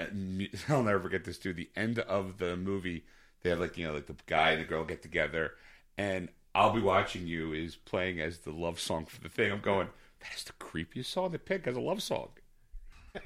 I'll 0.68 0.83
never 0.83 1.01
forget 1.01 1.24
this 1.24 1.39
too. 1.39 1.53
The 1.53 1.70
end 1.77 1.99
of 2.01 2.39
the 2.39 2.57
movie, 2.57 3.05
they 3.43 3.51
have 3.51 3.61
like 3.61 3.79
you 3.79 3.87
know 3.87 3.95
like 3.95 4.07
the 4.07 4.16
guy 4.27 4.53
and 4.53 4.61
the 4.61 4.66
girl 4.66 4.85
get 4.85 5.03
together, 5.03 5.53
and 5.97 6.29
I'll 6.55 6.72
be 6.72 6.81
watching 6.81 7.27
you 7.27 7.53
is 7.53 7.77
playing 7.77 8.20
as 8.20 8.39
the 8.41 8.53
love 8.53 8.81
song 8.81 9.07
for 9.07 9.20
the 9.20 9.29
thing. 9.29 9.53
I'm 9.53 9.61
going. 9.61 9.89
That 10.20 10.37
is 10.37 10.45
the 10.45 10.53
creepiest 10.53 11.07
song 11.07 11.33
to 11.33 11.39
pick 11.39 11.66
as 11.66 11.77
a 11.77 11.81
love 11.81 12.03
song. 12.03 12.29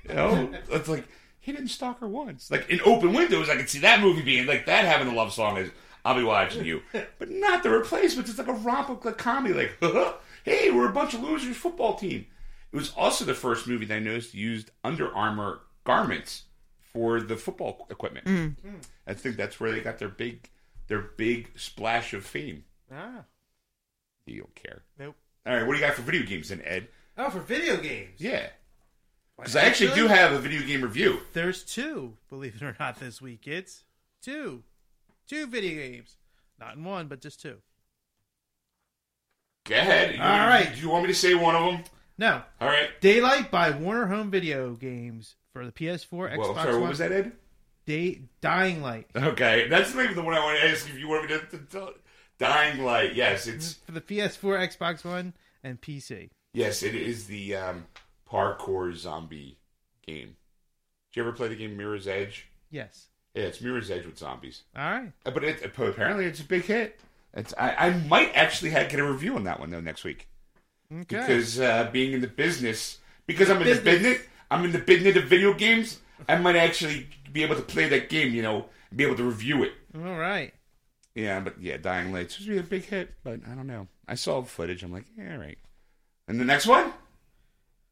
You 0.08 0.14
know, 0.14 0.54
it's 0.70 0.88
like 0.88 1.08
he 1.38 1.52
didn't 1.52 1.68
stalk 1.68 2.00
her 2.00 2.08
once. 2.08 2.50
Like 2.50 2.68
in 2.70 2.80
Open 2.84 3.12
Windows, 3.12 3.48
I 3.48 3.56
could 3.56 3.70
see 3.70 3.80
that 3.80 4.00
movie 4.00 4.22
being 4.22 4.46
like 4.46 4.66
that 4.66 4.84
having 4.84 5.08
a 5.08 5.16
love 5.16 5.32
song 5.32 5.56
is 5.56 5.70
I'll 6.04 6.16
be 6.16 6.22
watching 6.24 6.64
you, 6.64 6.82
but 6.92 7.30
not 7.30 7.62
the 7.62 7.70
replacements. 7.70 8.30
It's 8.30 8.38
like 8.38 8.48
a 8.48 8.52
romp 8.52 9.04
like 9.04 9.18
comedy. 9.18 9.54
Like, 9.54 9.76
hey, 10.44 10.70
we're 10.70 10.88
a 10.88 10.92
bunch 10.92 11.14
of 11.14 11.22
losers 11.22 11.56
football 11.56 11.94
team. 11.96 12.26
It 12.72 12.76
was 12.76 12.92
also 12.96 13.24
the 13.24 13.34
first 13.34 13.66
movie 13.66 13.84
that 13.86 13.96
I 13.96 13.98
noticed 13.98 14.34
used 14.34 14.70
Under 14.84 15.12
Armour 15.12 15.60
garments 15.84 16.44
for 16.92 17.20
the 17.20 17.36
football 17.36 17.86
equipment. 17.90 18.56
I 19.06 19.14
think 19.14 19.36
that's 19.36 19.58
where 19.60 19.72
they 19.72 19.80
got 19.80 19.98
their 19.98 20.08
big 20.08 20.48
their 20.88 21.00
big 21.00 21.50
splash 21.56 22.14
of 22.14 22.24
fame. 22.24 22.64
Ah. 22.92 23.24
You 24.26 24.40
don't 24.40 24.54
care. 24.54 24.82
Nope. 24.98 25.16
All 25.46 25.54
right, 25.54 25.66
what 25.66 25.74
do 25.74 25.80
you 25.80 25.86
got 25.86 25.94
for 25.94 26.02
video 26.02 26.26
games 26.26 26.48
then, 26.48 26.62
Ed? 26.64 26.88
Oh, 27.16 27.30
for 27.30 27.40
video 27.40 27.76
games. 27.76 28.14
Yeah. 28.18 28.48
Because 29.36 29.56
I 29.56 29.62
actually 29.62 29.94
do 29.94 30.06
have 30.06 30.32
a 30.32 30.38
video 30.38 30.62
game 30.62 30.82
review. 30.82 31.20
There's 31.32 31.64
two, 31.64 32.16
believe 32.28 32.56
it 32.56 32.62
or 32.62 32.76
not, 32.78 33.00
this 33.00 33.22
week, 33.22 33.46
It's 33.46 33.84
Two. 34.22 34.62
Two 35.30 35.46
video 35.46 35.76
games. 35.88 36.16
Not 36.58 36.74
in 36.74 36.82
one, 36.82 37.06
but 37.06 37.20
just 37.20 37.40
two. 37.40 37.58
Go 39.64 39.76
ahead. 39.76 40.16
You- 40.16 40.20
All 40.20 40.28
right. 40.48 40.74
Do 40.74 40.80
you 40.80 40.88
want 40.88 41.04
me 41.04 41.12
to 41.12 41.18
say 41.18 41.34
one 41.34 41.54
of 41.54 41.64
them? 41.72 41.84
No. 42.18 42.42
All 42.60 42.66
right. 42.66 43.00
Daylight 43.00 43.48
by 43.48 43.70
Warner 43.70 44.06
Home 44.08 44.28
Video 44.32 44.74
Games 44.74 45.36
for 45.52 45.64
the 45.64 45.70
PS4, 45.70 46.32
Xbox 46.32 46.38
Well, 46.38 46.54
sorry, 46.56 46.72
One. 46.72 46.80
what 46.82 46.88
was 46.90 46.98
that, 46.98 47.12
Ed? 47.12 47.32
Day- 47.86 48.22
Dying 48.40 48.82
Light 48.82 49.06
Okay, 49.14 49.68
that's 49.68 49.94
maybe 49.94 50.14
the 50.14 50.22
one 50.22 50.34
I 50.34 50.40
want 50.44 50.58
to 50.58 50.68
ask 50.68 50.88
if 50.88 50.98
you 50.98 51.08
want 51.08 51.30
me 51.30 51.38
to, 51.38 51.46
to 51.46 51.58
tell. 51.58 51.94
Dying 52.38 52.82
Light. 52.82 53.14
Yes, 53.14 53.46
it's 53.46 53.74
for 53.74 53.92
the 53.92 54.00
PS4, 54.00 54.58
Xbox 54.76 55.04
One, 55.04 55.34
and 55.62 55.80
PC. 55.80 56.30
yes, 56.54 56.82
it 56.82 56.94
is 56.96 57.26
the 57.26 57.54
um, 57.54 57.86
parkour 58.28 58.94
zombie 58.96 59.58
game. 60.06 60.36
Did 61.12 61.20
you 61.20 61.22
ever 61.22 61.32
play 61.32 61.48
the 61.48 61.56
game 61.56 61.76
Mirror's 61.76 62.08
Edge? 62.08 62.48
Yes. 62.70 63.09
Yeah, 63.34 63.44
it's 63.44 63.60
Mirror's 63.60 63.90
Edge 63.90 64.06
with 64.06 64.18
zombies. 64.18 64.62
All 64.76 64.82
right. 64.90 65.12
Uh, 65.24 65.30
But 65.30 65.44
it, 65.44 65.62
apparently, 65.64 66.24
it's 66.24 66.40
a 66.40 66.44
big 66.44 66.64
hit. 66.64 66.98
It's 67.34 67.54
I, 67.56 67.74
I 67.86 67.90
might 68.08 68.32
actually 68.34 68.70
have, 68.70 68.88
get 68.88 68.98
a 68.98 69.04
review 69.10 69.36
on 69.36 69.44
that 69.44 69.60
one 69.60 69.70
though 69.70 69.80
next 69.80 70.02
week 70.02 70.26
Okay. 70.92 71.04
because 71.04 71.60
uh, 71.60 71.88
being 71.92 72.12
in 72.12 72.20
the 72.20 72.26
business, 72.26 72.98
because 73.26 73.48
I'm 73.50 73.62
in 73.62 73.68
the 73.76 73.80
business, 73.82 74.18
I'm 74.50 74.64
in 74.64 74.72
the 74.72 74.80
business 74.80 75.16
of 75.16 75.24
video 75.24 75.54
games. 75.54 76.00
I 76.28 76.36
might 76.36 76.56
actually 76.56 77.08
be 77.32 77.44
able 77.44 77.54
to 77.54 77.62
play 77.62 77.88
that 77.88 78.08
game, 78.08 78.34
you 78.34 78.42
know, 78.42 78.66
and 78.90 78.96
be 78.98 79.04
able 79.04 79.16
to 79.16 79.22
review 79.24 79.62
it. 79.62 79.72
All 79.94 80.18
right. 80.18 80.52
Yeah, 81.14 81.38
but 81.40 81.60
yeah, 81.62 81.76
Dying 81.76 82.12
Light 82.12 82.30
supposed 82.32 82.48
to 82.48 82.52
be 82.54 82.58
a 82.58 82.62
big 82.64 82.84
hit, 82.84 83.14
but 83.22 83.40
I 83.50 83.54
don't 83.54 83.66
know. 83.68 83.86
I 84.08 84.16
saw 84.16 84.42
footage. 84.42 84.82
I'm 84.82 84.92
like, 84.92 85.06
yeah, 85.16 85.34
all 85.34 85.38
right. 85.38 85.58
And 86.26 86.40
the 86.40 86.44
next 86.44 86.66
one? 86.66 86.92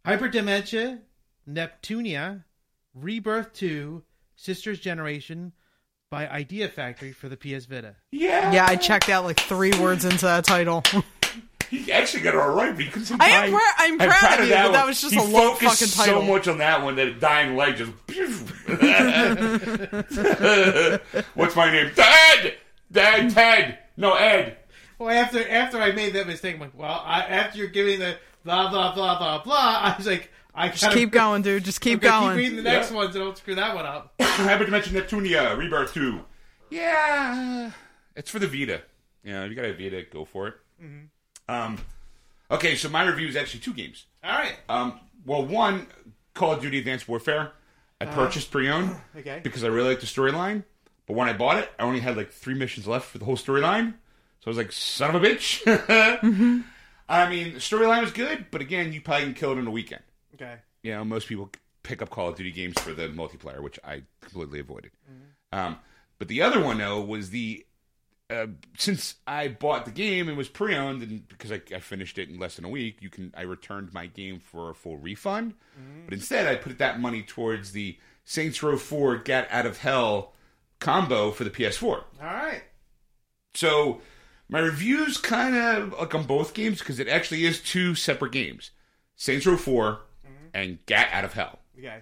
Hyperdimension, 0.06 1.00
Neptunia, 1.48 2.44
Rebirth 2.94 3.52
2, 3.52 4.02
Sisters 4.40 4.78
Generation 4.78 5.52
by 6.12 6.28
Idea 6.28 6.68
Factory 6.68 7.10
for 7.12 7.28
the 7.28 7.36
PS 7.36 7.64
Vita. 7.66 7.96
Yeah. 8.12 8.52
Yeah, 8.52 8.66
I 8.68 8.76
checked 8.76 9.08
out 9.08 9.24
like 9.24 9.40
three 9.40 9.72
words 9.80 10.04
into 10.04 10.26
that 10.26 10.44
title. 10.44 10.84
He 11.70 11.92
actually 11.92 12.22
got 12.22 12.32
it 12.32 12.40
all 12.40 12.54
right, 12.54 12.74
but 12.74 12.82
he 12.82 12.90
couldn't 12.90 13.20
I 13.20 13.26
am 13.28 13.50
Dying- 13.52 13.60
I'm 13.76 13.98
proud 13.98 14.40
of 14.40 14.48
you, 14.48 14.54
but 14.54 14.62
one. 14.64 14.72
that 14.72 14.86
was 14.86 15.02
just 15.02 15.12
He 15.12 15.20
a 15.20 15.22
long 15.22 15.54
focused 15.54 15.82
fucking 15.82 15.88
so 15.88 16.04
title. 16.06 16.22
much 16.22 16.48
on 16.48 16.56
that 16.56 16.82
one 16.82 16.96
that 16.96 17.20
Dying 17.20 17.56
Light 17.56 17.76
just. 17.76 17.92
What's 21.34 21.54
my 21.56 21.70
name? 21.70 21.90
Ted. 21.94 22.54
Dad. 22.90 23.30
Ted. 23.32 23.78
No, 23.98 24.14
Ed. 24.14 24.56
Well, 24.98 25.10
after 25.10 25.46
after 25.46 25.76
I 25.76 25.92
made 25.92 26.14
that 26.14 26.26
mistake, 26.26 26.54
I'm 26.54 26.60
like, 26.62 26.72
well, 26.74 27.02
I, 27.04 27.20
after 27.24 27.58
you're 27.58 27.68
giving 27.68 27.98
the 28.00 28.16
blah 28.44 28.70
blah 28.70 28.94
blah 28.94 29.18
blah 29.18 29.42
blah, 29.42 29.80
I 29.82 29.94
was 29.98 30.06
like, 30.06 30.30
I 30.58 30.68
Just 30.68 30.82
gotta 30.82 30.94
keep 30.96 31.10
going, 31.12 31.42
dude. 31.42 31.64
Just 31.64 31.80
keep 31.80 31.98
okay, 31.98 32.08
going. 32.08 32.30
Keep 32.30 32.36
reading 32.38 32.56
the 32.56 32.62
next 32.62 32.90
Yeah. 32.90 32.96
one, 32.96 33.12
so 33.12 33.18
don't 33.20 33.36
screw 33.38 33.54
that 33.54 33.74
one 33.74 33.86
up. 33.86 34.14
I 34.20 34.24
have 34.24 34.60
to 34.64 34.70
mention 34.70 34.94
Neptunia 34.94 35.56
Rebirth 35.56 35.94
2. 35.94 36.20
Yeah. 36.70 37.70
It's 38.16 38.30
for 38.30 38.38
the 38.38 38.46
Vita. 38.46 38.82
You 39.22 39.32
know, 39.32 39.44
if 39.44 39.50
you 39.50 39.56
got 39.56 39.64
a 39.64 39.72
Vita, 39.72 40.02
go 40.12 40.24
for 40.24 40.48
it. 40.48 40.54
Um, 41.48 41.78
okay, 42.50 42.74
so 42.76 42.88
my 42.88 43.04
review 43.06 43.28
is 43.28 43.36
actually 43.36 43.60
two 43.60 43.72
games. 43.72 44.06
All 44.24 44.36
right. 44.36 44.56
Um, 44.68 45.00
well, 45.24 45.44
one, 45.44 45.86
Call 46.34 46.52
of 46.52 46.60
Duty 46.60 46.78
Advanced 46.78 47.08
Warfare. 47.08 47.52
I 48.00 48.06
purchased 48.06 48.50
pre-owned 48.50 48.96
Okay. 49.16 49.40
because 49.42 49.64
I 49.64 49.68
really 49.68 49.88
liked 49.88 50.00
the 50.02 50.06
storyline. 50.06 50.64
But 51.06 51.14
when 51.16 51.28
I 51.28 51.32
bought 51.32 51.56
it, 51.56 51.70
I 51.78 51.82
only 51.84 52.00
had 52.00 52.16
like 52.16 52.30
three 52.30 52.54
missions 52.54 52.86
left 52.86 53.08
for 53.08 53.18
the 53.18 53.24
whole 53.24 53.36
storyline. 53.36 53.94
So 54.40 54.46
I 54.46 54.50
was 54.50 54.56
like, 54.56 54.70
son 54.72 55.14
of 55.16 55.22
a 55.22 55.26
bitch. 55.26 55.62
I 57.08 57.28
mean, 57.30 57.54
the 57.54 57.60
storyline 57.60 58.02
was 58.02 58.12
good, 58.12 58.46
but 58.50 58.60
again, 58.60 58.92
you 58.92 59.00
probably 59.00 59.24
can 59.24 59.34
kill 59.34 59.52
it 59.52 59.58
in 59.58 59.66
a 59.66 59.70
weekend. 59.70 60.02
Okay. 60.40 60.56
You 60.82 60.92
know, 60.92 61.04
most 61.04 61.26
people 61.28 61.50
pick 61.82 62.02
up 62.02 62.10
Call 62.10 62.28
of 62.28 62.36
Duty 62.36 62.52
games 62.52 62.78
for 62.80 62.92
the 62.92 63.08
multiplayer, 63.08 63.60
which 63.60 63.78
I 63.84 64.02
completely 64.20 64.60
avoided. 64.60 64.92
Um, 65.52 65.78
but 66.18 66.28
the 66.28 66.42
other 66.42 66.62
one, 66.62 66.78
though, 66.78 67.00
was 67.00 67.30
the 67.30 67.64
uh, 68.30 68.46
since 68.76 69.14
I 69.26 69.48
bought 69.48 69.86
the 69.86 69.90
game 69.90 70.28
and 70.28 70.36
was 70.36 70.48
pre-owned, 70.48 71.02
and 71.02 71.26
because 71.28 71.50
I, 71.50 71.62
I 71.74 71.80
finished 71.80 72.18
it 72.18 72.28
in 72.28 72.38
less 72.38 72.56
than 72.56 72.64
a 72.66 72.68
week, 72.68 72.98
you 73.00 73.08
can 73.08 73.32
I 73.36 73.42
returned 73.42 73.92
my 73.94 74.06
game 74.06 74.40
for 74.40 74.70
a 74.70 74.74
full 74.74 74.98
refund. 74.98 75.54
But 76.04 76.14
instead, 76.14 76.46
I 76.46 76.56
put 76.56 76.76
that 76.78 77.00
money 77.00 77.22
towards 77.22 77.72
the 77.72 77.98
Saints 78.24 78.62
Row 78.62 78.76
4 78.76 79.16
Get 79.18 79.48
Out 79.50 79.64
of 79.64 79.78
Hell 79.78 80.34
combo 80.78 81.30
for 81.30 81.44
the 81.44 81.50
PS4. 81.50 81.84
All 81.86 82.04
right. 82.20 82.62
So 83.54 84.02
my 84.48 84.60
review's 84.60 85.16
kind 85.16 85.56
of 85.56 85.98
like 85.98 86.14
on 86.14 86.24
both 86.24 86.52
games 86.52 86.80
because 86.80 86.98
it 87.00 87.08
actually 87.08 87.44
is 87.46 87.60
two 87.62 87.94
separate 87.94 88.32
games: 88.32 88.72
Saints 89.16 89.46
Row 89.46 89.56
4 89.56 90.00
and 90.54 90.78
Gat 90.86 91.08
Out 91.12 91.24
of 91.24 91.32
Hell. 91.34 91.58
Okay. 91.78 92.00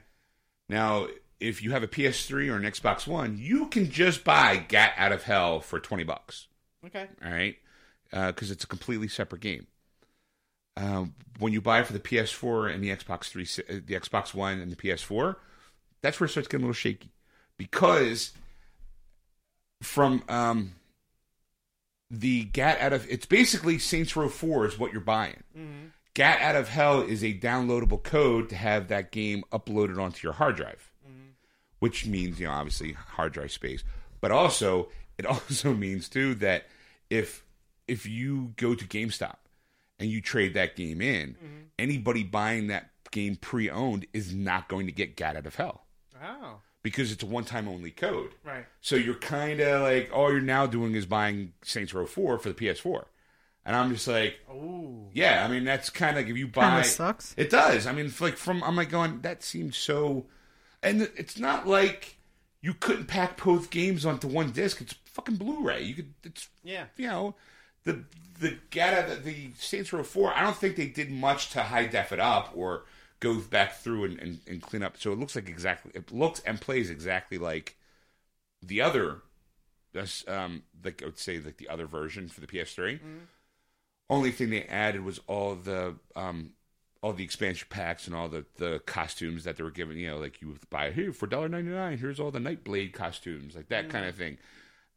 Now, 0.68 1.06
if 1.40 1.62
you 1.62 1.70
have 1.72 1.82
a 1.82 1.88
PS3 1.88 2.50
or 2.50 2.56
an 2.56 2.62
Xbox 2.62 3.06
One, 3.06 3.38
you 3.38 3.66
can 3.68 3.90
just 3.90 4.24
buy 4.24 4.56
Gat 4.56 4.94
Out 4.96 5.12
of 5.12 5.24
Hell 5.24 5.60
for 5.60 5.78
twenty 5.80 6.04
bucks. 6.04 6.48
Okay. 6.84 7.06
All 7.24 7.30
right, 7.30 7.56
because 8.10 8.50
it's 8.50 8.64
a 8.64 8.66
completely 8.68 9.08
separate 9.08 9.40
game. 9.42 9.66
um, 10.76 11.14
when 11.38 11.52
you 11.52 11.60
buy 11.60 11.82
for 11.82 11.92
the 11.92 12.00
PS4 12.00 12.72
and 12.72 12.82
the 12.82 12.88
Xbox 12.90 13.24
Three, 13.24 13.46
uh, 13.68 13.80
the 13.84 13.94
Xbox 13.94 14.32
One 14.34 14.60
and 14.60 14.70
the 14.72 14.76
PS4, 14.76 15.36
that's 16.02 16.18
where 16.20 16.26
it 16.26 16.30
starts 16.30 16.48
getting 16.48 16.64
a 16.64 16.66
little 16.68 16.74
shaky 16.74 17.10
because 17.58 18.32
from 19.82 20.22
um, 20.28 20.72
the 22.10 22.44
Gat 22.44 22.80
out 22.80 22.92
of 22.92 23.06
it's 23.10 23.26
basically 23.26 23.78
Saints 23.78 24.14
Row 24.16 24.28
Four 24.28 24.66
is 24.66 24.78
what 24.78 24.92
you're 24.92 25.00
buying. 25.00 25.42
Gat 26.16 26.40
out 26.40 26.56
of 26.56 26.70
Hell 26.70 27.02
is 27.02 27.22
a 27.22 27.38
downloadable 27.38 28.02
code 28.02 28.48
to 28.48 28.56
have 28.56 28.88
that 28.88 29.12
game 29.12 29.44
uploaded 29.52 30.02
onto 30.02 30.26
your 30.26 30.32
hard 30.32 30.56
drive, 30.56 30.90
mm-hmm. 31.06 31.32
which 31.80 32.06
means 32.06 32.40
you 32.40 32.46
know 32.46 32.52
obviously 32.52 32.92
hard 32.92 33.34
drive 33.34 33.52
space, 33.52 33.84
but 34.22 34.30
also 34.30 34.88
it 35.18 35.26
also 35.26 35.74
means 35.74 36.08
too 36.08 36.34
that 36.36 36.68
if 37.10 37.44
if 37.86 38.06
you 38.06 38.54
go 38.56 38.74
to 38.74 38.86
GameStop 38.86 39.36
and 39.98 40.08
you 40.08 40.22
trade 40.22 40.54
that 40.54 40.74
game 40.74 41.02
in, 41.02 41.34
mm-hmm. 41.34 41.62
anybody 41.78 42.22
buying 42.22 42.68
that 42.68 42.92
game 43.10 43.36
pre-owned 43.36 44.06
is 44.14 44.34
not 44.34 44.68
going 44.68 44.86
to 44.86 44.92
get 44.92 45.16
Gat 45.16 45.36
out 45.36 45.44
of 45.44 45.56
Hell 45.56 45.84
Oh, 46.24 46.60
because 46.82 47.12
it's 47.12 47.22
a 47.22 47.26
one-time 47.26 47.68
only 47.68 47.90
code. 47.90 48.30
right. 48.42 48.64
So 48.80 48.96
you're 48.96 49.16
kind 49.16 49.60
of 49.60 49.82
like 49.82 50.10
all 50.14 50.32
you're 50.32 50.40
now 50.40 50.66
doing 50.66 50.94
is 50.94 51.04
buying 51.04 51.52
Saints 51.62 51.92
Row 51.92 52.06
4 52.06 52.38
for 52.38 52.48
the 52.48 52.54
PS4. 52.54 53.04
And 53.66 53.74
I'm 53.74 53.92
just 53.92 54.06
like, 54.06 54.38
Ooh. 54.48 55.08
yeah, 55.12 55.44
I 55.44 55.50
mean 55.50 55.64
that's 55.64 55.90
kind 55.90 56.16
of 56.16 56.22
like 56.22 56.30
if 56.30 56.38
you 56.38 56.46
buy 56.46 56.70
Kinda 56.70 56.84
sucks. 56.84 57.34
It 57.36 57.50
does. 57.50 57.86
I 57.88 57.92
mean, 57.92 58.06
it's 58.06 58.20
like 58.20 58.36
from 58.36 58.62
I'm 58.62 58.76
like 58.76 58.90
going 58.90 59.20
that 59.22 59.42
seems 59.42 59.76
so 59.76 60.26
and 60.84 61.02
it's 61.16 61.36
not 61.38 61.66
like 61.66 62.16
you 62.62 62.74
couldn't 62.74 63.06
pack 63.06 63.42
both 63.42 63.70
games 63.70 64.06
onto 64.06 64.28
one 64.28 64.52
disc. 64.52 64.80
It's 64.80 64.94
fucking 65.06 65.34
Blu-ray. 65.36 65.82
You 65.82 65.94
could 65.94 66.14
it's 66.22 66.48
Yeah. 66.62 66.84
you 66.96 67.08
know, 67.08 67.34
the 67.82 68.04
the 68.38 68.56
Gata 68.70 69.16
the, 69.16 69.16
the 69.16 69.50
Saints 69.58 69.92
Row 69.92 70.04
Four. 70.04 70.32
I 70.32 70.42
don't 70.42 70.56
think 70.56 70.76
they 70.76 70.86
did 70.86 71.10
much 71.10 71.50
to 71.50 71.64
high 71.64 71.86
def 71.86 72.12
it 72.12 72.20
up 72.20 72.52
or 72.54 72.84
go 73.18 73.34
back 73.40 73.74
through 73.76 74.04
and, 74.04 74.20
and, 74.20 74.40
and 74.46 74.62
clean 74.62 74.84
up. 74.84 74.96
So 74.96 75.12
it 75.12 75.18
looks 75.18 75.34
like 75.34 75.48
exactly 75.48 75.90
it 75.94 76.12
looks 76.12 76.38
and 76.46 76.60
plays 76.60 76.88
exactly 76.88 77.38
like 77.38 77.76
the 78.62 78.80
other, 78.80 79.22
this, 79.92 80.24
um, 80.28 80.62
like 80.84 81.02
I 81.02 81.06
would 81.06 81.18
say 81.18 81.40
like 81.40 81.56
the 81.56 81.68
other 81.68 81.86
version 81.86 82.28
for 82.28 82.40
the 82.40 82.46
PS3. 82.46 83.00
Only 84.08 84.30
thing 84.30 84.50
they 84.50 84.62
added 84.64 85.04
was 85.04 85.20
all 85.26 85.54
the 85.54 85.94
um 86.14 86.50
all 87.02 87.12
the 87.12 87.24
expansion 87.24 87.66
packs 87.70 88.06
and 88.06 88.16
all 88.16 88.28
the, 88.28 88.44
the 88.56 88.80
costumes 88.86 89.44
that 89.44 89.56
they 89.56 89.62
were 89.62 89.70
giving. 89.70 89.98
You 89.98 90.10
know, 90.10 90.18
like 90.18 90.40
you 90.40 90.48
would 90.48 90.70
buy 90.70 90.90
here 90.92 91.12
for 91.12 91.26
dollar 91.26 91.48
ninety 91.48 91.70
nine. 91.70 91.98
Here's 91.98 92.18
all 92.20 92.30
the 92.30 92.38
Nightblade 92.38 92.92
costumes, 92.92 93.54
like 93.56 93.68
that 93.68 93.90
kind 93.90 94.06
of 94.06 94.14
thing. 94.14 94.38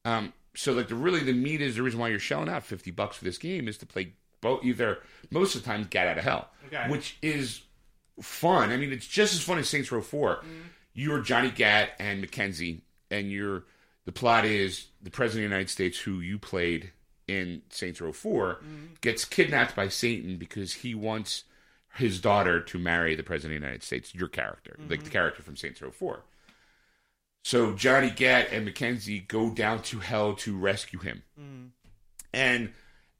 Um, 0.05 0.33
so 0.55 0.73
like 0.73 0.87
the 0.87 0.95
really 0.95 1.19
the 1.21 1.33
meat 1.33 1.61
is 1.61 1.75
the 1.75 1.83
reason 1.83 1.99
why 1.99 2.09
you're 2.09 2.19
shelling 2.19 2.49
out 2.49 2.63
fifty 2.63 2.91
bucks 2.91 3.17
for 3.17 3.25
this 3.25 3.37
game 3.37 3.67
is 3.67 3.77
to 3.79 3.85
play 3.85 4.13
both 4.41 4.63
either 4.63 4.99
most 5.31 5.55
of 5.55 5.61
the 5.63 5.67
time 5.67 5.85
get 5.89 6.07
out 6.07 6.17
of 6.17 6.23
hell, 6.23 6.49
Okay. 6.67 6.89
which 6.89 7.17
is 7.21 7.61
fun. 8.21 8.71
I 8.71 8.77
mean, 8.77 8.91
it's 8.93 9.05
just 9.07 9.33
as 9.33 9.41
fun 9.41 9.57
as 9.57 9.67
Saints 9.67 9.91
Row 9.91 10.01
4 10.01 10.43
You're 10.93 11.19
Johnny 11.21 11.51
Gat 11.51 11.89
and 11.99 12.21
Mackenzie, 12.21 12.81
and 13.11 13.29
you're 13.31 13.63
the 14.05 14.11
plot 14.13 14.45
is 14.45 14.87
the 15.01 15.11
president 15.11 15.45
of 15.45 15.49
the 15.49 15.55
United 15.55 15.69
States, 15.69 15.99
who 15.99 16.19
you 16.21 16.39
played 16.39 16.91
in 17.29 17.61
Saints 17.69 18.01
Row 18.01 18.11
4 18.11 18.55
mm-hmm. 18.55 18.85
gets 19.01 19.25
kidnapped 19.25 19.75
by 19.75 19.87
Satan 19.87 20.37
because 20.37 20.73
he 20.73 20.95
wants 20.95 21.43
his 21.95 22.19
daughter 22.19 22.59
to 22.59 22.79
marry 22.79 23.15
the 23.15 23.23
president 23.23 23.57
of 23.57 23.61
the 23.61 23.67
United 23.67 23.83
States. 23.83 24.15
Your 24.15 24.27
character, 24.27 24.75
like 24.79 24.89
the 24.89 24.95
mm-hmm. 24.97 25.11
character 25.11 25.43
from 25.43 25.55
Saints 25.55 25.81
Row 25.81 25.91
4. 25.91 26.23
So 27.43 27.73
Johnny 27.73 28.09
Gat 28.09 28.49
and 28.51 28.65
Mackenzie 28.65 29.19
go 29.19 29.49
down 29.49 29.81
to 29.83 29.99
hell 29.99 30.33
to 30.35 30.57
rescue 30.57 30.99
him, 30.99 31.23
mm. 31.39 31.69
and 32.33 32.69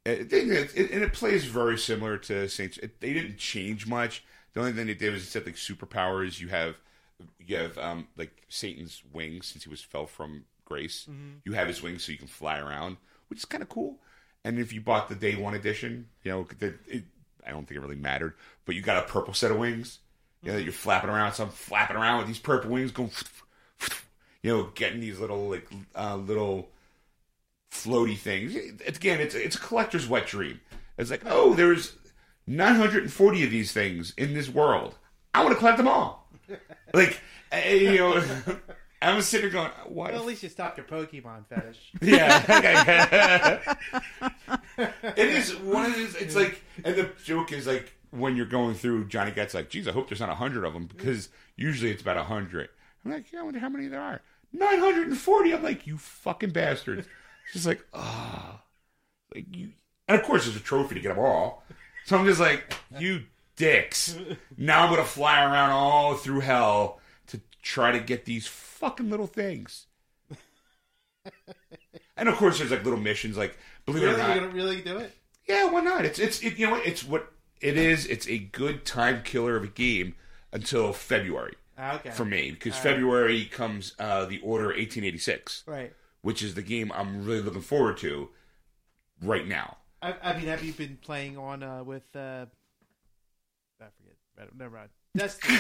uh, 0.05 0.11
it, 0.11 0.33
it, 0.33 0.91
and 0.91 1.03
it 1.03 1.13
plays 1.13 1.45
very 1.45 1.77
similar 1.77 2.17
to 2.17 2.49
Saints. 2.49 2.77
It, 2.77 2.99
they 2.99 3.13
didn't 3.13 3.37
change 3.37 3.87
much. 3.87 4.23
The 4.53 4.59
only 4.59 4.73
thing 4.73 4.87
they 4.87 4.93
did 4.93 5.13
was 5.13 5.23
instead 5.23 5.43
of 5.43 5.47
like 5.47 5.55
superpowers, 5.55 6.39
you 6.39 6.49
have 6.49 6.75
you 7.39 7.55
have 7.55 7.77
um, 7.77 8.07
like 8.17 8.43
Satan's 8.49 9.01
wings 9.13 9.47
since 9.47 9.63
he 9.63 9.69
was 9.69 9.81
fell 9.81 10.05
from 10.05 10.45
grace. 10.65 11.07
Mm-hmm. 11.09 11.37
You 11.45 11.53
have 11.53 11.67
his 11.67 11.81
wings 11.81 12.03
so 12.05 12.11
you 12.11 12.17
can 12.17 12.27
fly 12.27 12.59
around, 12.59 12.97
which 13.29 13.39
is 13.39 13.45
kind 13.45 13.63
of 13.63 13.69
cool. 13.69 13.97
And 14.43 14.59
if 14.59 14.73
you 14.73 14.81
bought 14.81 15.09
the 15.09 15.15
day 15.15 15.35
one 15.35 15.53
edition, 15.53 16.07
you 16.23 16.31
know, 16.31 16.47
the, 16.59 16.75
it, 16.87 17.03
I 17.45 17.51
don't 17.51 17.67
think 17.67 17.77
it 17.77 17.81
really 17.81 17.95
mattered, 17.95 18.33
but 18.65 18.75
you 18.75 18.81
got 18.81 19.03
a 19.03 19.07
purple 19.07 19.33
set 19.33 19.51
of 19.51 19.57
wings. 19.57 19.99
You 20.41 20.53
know, 20.53 20.57
you're 20.57 20.71
flapping 20.71 21.09
around. 21.09 21.33
So 21.33 21.43
I'm 21.43 21.49
flapping 21.49 21.97
around 21.97 22.19
with 22.19 22.27
these 22.27 22.39
purple 22.39 22.71
wings, 22.71 22.91
going, 22.91 23.11
you 24.41 24.55
know, 24.55 24.69
getting 24.75 25.01
these 25.01 25.19
little 25.19 25.49
like 25.49 25.67
uh, 25.95 26.15
little 26.15 26.69
floaty 27.71 28.17
things. 28.17 28.55
Again, 28.85 29.19
it's 29.19 29.35
it's 29.35 29.55
a 29.55 29.59
collector's 29.59 30.07
wet 30.07 30.27
dream. 30.27 30.61
It's 30.97 31.11
like, 31.11 31.23
oh, 31.25 31.53
there's 31.53 31.95
940 32.47 33.43
of 33.43 33.51
these 33.51 33.71
things 33.71 34.13
in 34.17 34.33
this 34.33 34.49
world. 34.49 34.95
I 35.33 35.43
want 35.43 35.53
to 35.53 35.59
collect 35.59 35.77
them 35.77 35.87
all. 35.87 36.27
Like, 36.93 37.19
eh, 37.51 37.73
you 37.73 37.97
know, 37.99 38.23
I'm 39.01 39.21
sitting 39.21 39.49
there 39.49 39.61
going, 39.61 39.71
what? 39.87 40.11
Well, 40.11 40.21
at 40.21 40.27
least 40.27 40.43
you 40.43 40.49
stopped 40.49 40.77
your 40.77 40.85
Pokemon 40.85 41.47
fetish. 41.47 41.91
Yeah. 42.01 43.63
it 44.77 45.29
is 45.29 45.55
one 45.55 45.85
of 45.85 45.95
these. 45.95 46.15
It's 46.15 46.35
like, 46.35 46.61
and 46.83 46.95
the 46.95 47.09
joke 47.23 47.51
is 47.51 47.65
like 47.67 47.93
when 48.11 48.35
you're 48.35 48.45
going 48.45 48.75
through, 48.75 49.07
Johnny 49.07 49.31
gets 49.31 49.53
like, 49.53 49.69
geez, 49.69 49.87
I 49.87 49.91
hope 49.91 50.09
there's 50.09 50.19
not 50.19 50.29
a 50.29 50.35
hundred 50.35 50.65
of 50.65 50.73
them 50.73 50.85
because 50.85 51.29
usually 51.55 51.91
it's 51.91 52.01
about 52.01 52.17
a 52.17 52.23
hundred. 52.23 52.69
I'm 53.05 53.11
like, 53.11 53.31
yeah, 53.31 53.39
I 53.39 53.43
wonder 53.43 53.59
how 53.59 53.69
many 53.69 53.87
there 53.87 54.01
are. 54.01 54.21
940. 54.51 55.53
I'm 55.53 55.63
like, 55.63 55.87
you 55.87 55.97
fucking 55.97 56.49
bastards. 56.51 57.07
She's 57.51 57.65
like, 57.67 57.85
ah, 57.93 58.61
like 59.33 59.45
you. 59.55 59.69
And 60.07 60.19
of 60.19 60.25
course, 60.25 60.45
there's 60.45 60.55
a 60.57 60.59
trophy 60.59 60.95
to 60.95 61.01
get 61.01 61.09
them 61.09 61.19
all. 61.19 61.63
So 62.05 62.17
I'm 62.17 62.25
just 62.25 62.39
like, 62.39 62.73
you 62.97 63.23
dicks. 63.55 64.17
Now 64.57 64.83
I'm 64.83 64.89
gonna 64.89 65.03
fly 65.05 65.43
around 65.43 65.69
all 65.69 66.15
through 66.15 66.39
hell 66.39 66.99
to 67.27 67.39
try 67.61 67.91
to 67.91 67.99
get 67.99 68.25
these 68.25 68.47
fucking 68.79 69.09
little 69.09 69.27
things. 69.27 69.87
And 72.17 72.27
of 72.27 72.35
course, 72.35 72.57
there's 72.59 72.71
like 72.71 72.83
little 72.83 72.99
missions, 72.99 73.37
like 73.37 73.57
believe 73.85 74.03
it 74.03 74.07
Really? 74.07 74.15
or 74.15 74.25
You're 74.25 74.27
not, 74.27 74.39
gonna 74.41 74.53
really 74.53 74.81
do 74.81 74.97
it? 74.97 75.13
yeah, 75.47 75.69
why 75.69 75.79
not? 75.81 76.03
It's 76.05 76.19
it's 76.19 76.41
it, 76.41 76.57
you 76.57 76.65
know 76.65 76.73
what? 76.73 76.85
It's 76.85 77.03
what 77.03 77.31
it 77.61 77.77
is. 77.77 78.05
It's 78.05 78.27
a 78.27 78.37
good 78.39 78.85
time 78.85 79.21
killer 79.23 79.55
of 79.55 79.63
a 79.63 79.67
game 79.67 80.15
until 80.51 80.91
February 80.91 81.55
Ah, 81.77 81.95
Okay. 81.95 82.09
for 82.11 82.25
me 82.25 82.51
because 82.51 82.75
February 82.77 83.45
comes 83.45 83.93
uh, 83.99 84.25
the 84.25 84.39
Order 84.41 84.65
1886, 84.65 85.63
Right. 85.65 85.93
which 86.21 86.43
is 86.43 86.55
the 86.55 86.61
game 86.61 86.91
I'm 86.93 87.23
really 87.23 87.41
looking 87.41 87.61
forward 87.61 87.97
to 87.99 88.29
right 89.21 89.47
now. 89.47 89.77
I, 90.01 90.15
I 90.21 90.37
mean, 90.37 90.47
have 90.47 90.61
you 90.63 90.73
been 90.73 90.97
playing 91.01 91.37
on 91.37 91.63
uh, 91.63 91.83
with? 91.85 92.03
Uh, 92.13 92.47
I 93.79 93.85
forget. 93.97 94.55
Never 94.57 94.75
mind. 94.75 94.89
Destiny. 95.15 95.57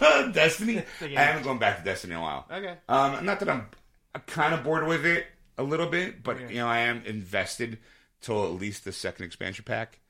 Destiny. 0.32 0.82
I 1.02 1.06
haven't 1.20 1.42
gone 1.42 1.58
back 1.58 1.78
to 1.78 1.84
Destiny 1.84 2.14
in 2.14 2.20
a 2.20 2.22
while. 2.22 2.46
okay. 2.50 2.76
Um, 2.88 3.24
not 3.24 3.40
that 3.40 3.48
I'm, 3.48 3.66
I'm 4.14 4.22
kind 4.26 4.54
of 4.54 4.62
bored 4.64 4.86
with 4.86 5.04
it 5.04 5.26
a 5.58 5.62
little 5.62 5.86
bit, 5.88 6.22
but 6.22 6.36
Okay. 6.36 6.54
you 6.54 6.60
know 6.60 6.68
I 6.68 6.78
am 6.80 7.02
invested 7.04 7.78
till 8.20 8.44
at 8.44 8.52
least 8.52 8.84
the 8.84 8.92
second 8.92 9.26
expansion 9.26 9.64
pack. 9.66 10.00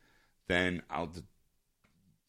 Then 0.48 0.82
I'll 0.90 1.10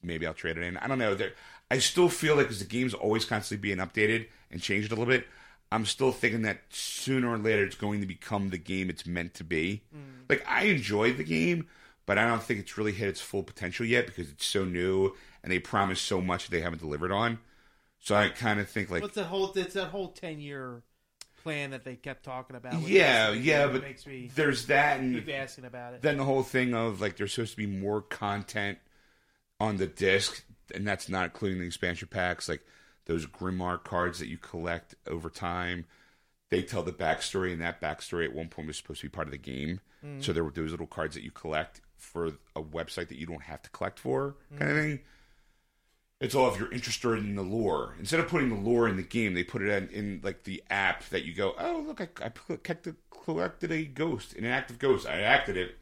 maybe 0.01 0.25
I'll 0.25 0.33
trade 0.33 0.57
it 0.57 0.63
in. 0.63 0.77
I 0.77 0.87
don't 0.87 0.99
know. 0.99 1.15
There, 1.15 1.33
I 1.69 1.79
still 1.79 2.09
feel 2.09 2.35
like 2.35 2.45
because 2.45 2.59
the 2.59 2.65
game's 2.65 2.93
always 2.93 3.25
constantly 3.25 3.61
being 3.61 3.79
updated 3.85 4.27
and 4.51 4.61
changed 4.61 4.91
a 4.91 4.95
little 4.95 5.11
bit. 5.11 5.27
I'm 5.71 5.85
still 5.85 6.11
thinking 6.11 6.43
that 6.43 6.61
sooner 6.69 7.29
or 7.29 7.37
later 7.37 7.65
it's 7.65 7.75
going 7.75 7.99
to 7.99 8.07
become 8.07 8.49
the 8.49 8.57
game 8.57 8.89
it's 8.89 9.05
meant 9.05 9.33
to 9.35 9.43
be. 9.43 9.83
Like 10.29 10.45
I 10.47 10.63
enjoyed 10.65 11.17
the 11.17 11.23
game, 11.23 11.67
but 12.05 12.17
I 12.17 12.25
don't 12.27 12.41
think 12.41 12.59
it's 12.61 12.77
really 12.77 12.91
hit 12.93 13.09
its 13.09 13.19
full 13.19 13.43
potential 13.43 13.85
yet 13.85 14.05
because 14.05 14.29
it's 14.29 14.45
so 14.45 14.63
new 14.63 15.13
and 15.45 15.51
they 15.51 15.59
promised 15.59 16.03
so 16.05 16.19
much 16.21 16.49
they 16.49 16.61
haven't 16.61 16.79
delivered 16.79 17.11
on. 17.11 17.37
So 17.99 18.15
I 18.15 18.29
kind 18.29 18.59
of 18.59 18.67
think 18.67 18.89
like 18.89 19.03
What's 19.03 19.15
that 19.15 19.25
whole? 19.25 19.53
It's 19.55 19.75
that 19.75 19.89
whole 19.89 20.09
ten 20.09 20.39
year 20.39 20.81
plan 21.43 21.69
that 21.69 21.83
they 21.83 21.95
kept 21.95 22.25
talking 22.25 22.55
about. 22.55 22.81
yeah, 22.81 23.27
Destiny 23.27 23.45
yeah, 23.45 23.67
but 23.67 23.83
makes 23.83 24.07
me 24.07 24.31
there's 24.33 24.65
that 24.65 24.99
and 24.99 25.13
keep 25.13 25.29
asking 25.33 25.65
about 25.65 25.93
it. 25.93 26.01
then 26.01 26.17
the 26.17 26.23
whole 26.23 26.41
thing 26.41 26.73
of 26.73 26.99
like 26.99 27.15
there's 27.15 27.33
supposed 27.33 27.51
to 27.51 27.57
be 27.57 27.67
more 27.67 28.01
content 28.01 28.79
on 29.59 29.77
the 29.77 29.85
disc, 29.85 30.43
and 30.73 30.87
that's 30.87 31.07
not 31.07 31.25
including 31.25 31.59
the 31.59 31.65
expansion 31.65 32.07
packs, 32.11 32.49
like 32.49 32.65
those 33.05 33.27
Grimoire 33.27 33.83
cards 33.83 34.17
that 34.17 34.27
you 34.27 34.39
collect 34.39 34.95
over 35.07 35.29
time. 35.29 35.85
They 36.49 36.63
tell 36.63 36.81
the 36.81 36.91
backstory, 36.91 37.53
and 37.53 37.61
that 37.61 37.81
backstory 37.81 38.25
at 38.25 38.33
one 38.33 38.47
point 38.47 38.67
was 38.67 38.77
supposed 38.77 39.01
to 39.01 39.05
be 39.05 39.11
part 39.11 39.27
of 39.27 39.31
the 39.31 39.37
game. 39.37 39.79
Mm. 40.03 40.23
So 40.23 40.33
there 40.33 40.43
were 40.43 40.51
those 40.51 40.71
little 40.71 40.87
cards 40.87 41.13
that 41.13 41.23
you 41.23 41.31
collect 41.31 41.81
for 41.97 42.33
a 42.55 42.61
website 42.61 43.09
that 43.09 43.19
you 43.19 43.27
don't 43.27 43.43
have 43.43 43.61
to 43.61 43.69
collect 43.69 43.99
for, 43.99 44.35
kind 44.57 44.71
of 44.71 44.77
mm. 44.77 44.81
thing. 44.81 44.99
It's 46.25 46.33
all 46.33 46.51
if 46.51 46.59
you're 46.59 46.71
interested 46.71 47.19
in 47.19 47.35
the 47.35 47.43
lore. 47.43 47.93
Instead 47.99 48.19
of 48.19 48.27
putting 48.27 48.49
the 48.49 48.55
lore 48.55 48.87
in 48.87 48.95
the 48.97 49.03
game, 49.03 49.35
they 49.35 49.43
put 49.43 49.61
it 49.61 49.69
in, 49.69 49.89
in 49.89 50.21
like 50.23 50.43
the 50.43 50.63
app 50.71 51.07
that 51.09 51.23
you 51.23 51.35
go, 51.35 51.53
oh 51.59 51.83
look, 51.85 52.01
I, 52.01 52.07
I 52.19 52.29
collected, 52.29 52.95
collected 53.11 53.71
a 53.71 53.85
ghost, 53.85 54.33
an 54.33 54.43
active 54.43 54.79
ghost. 54.79 55.05
I 55.05 55.21
acted 55.21 55.55
it. 55.55 55.77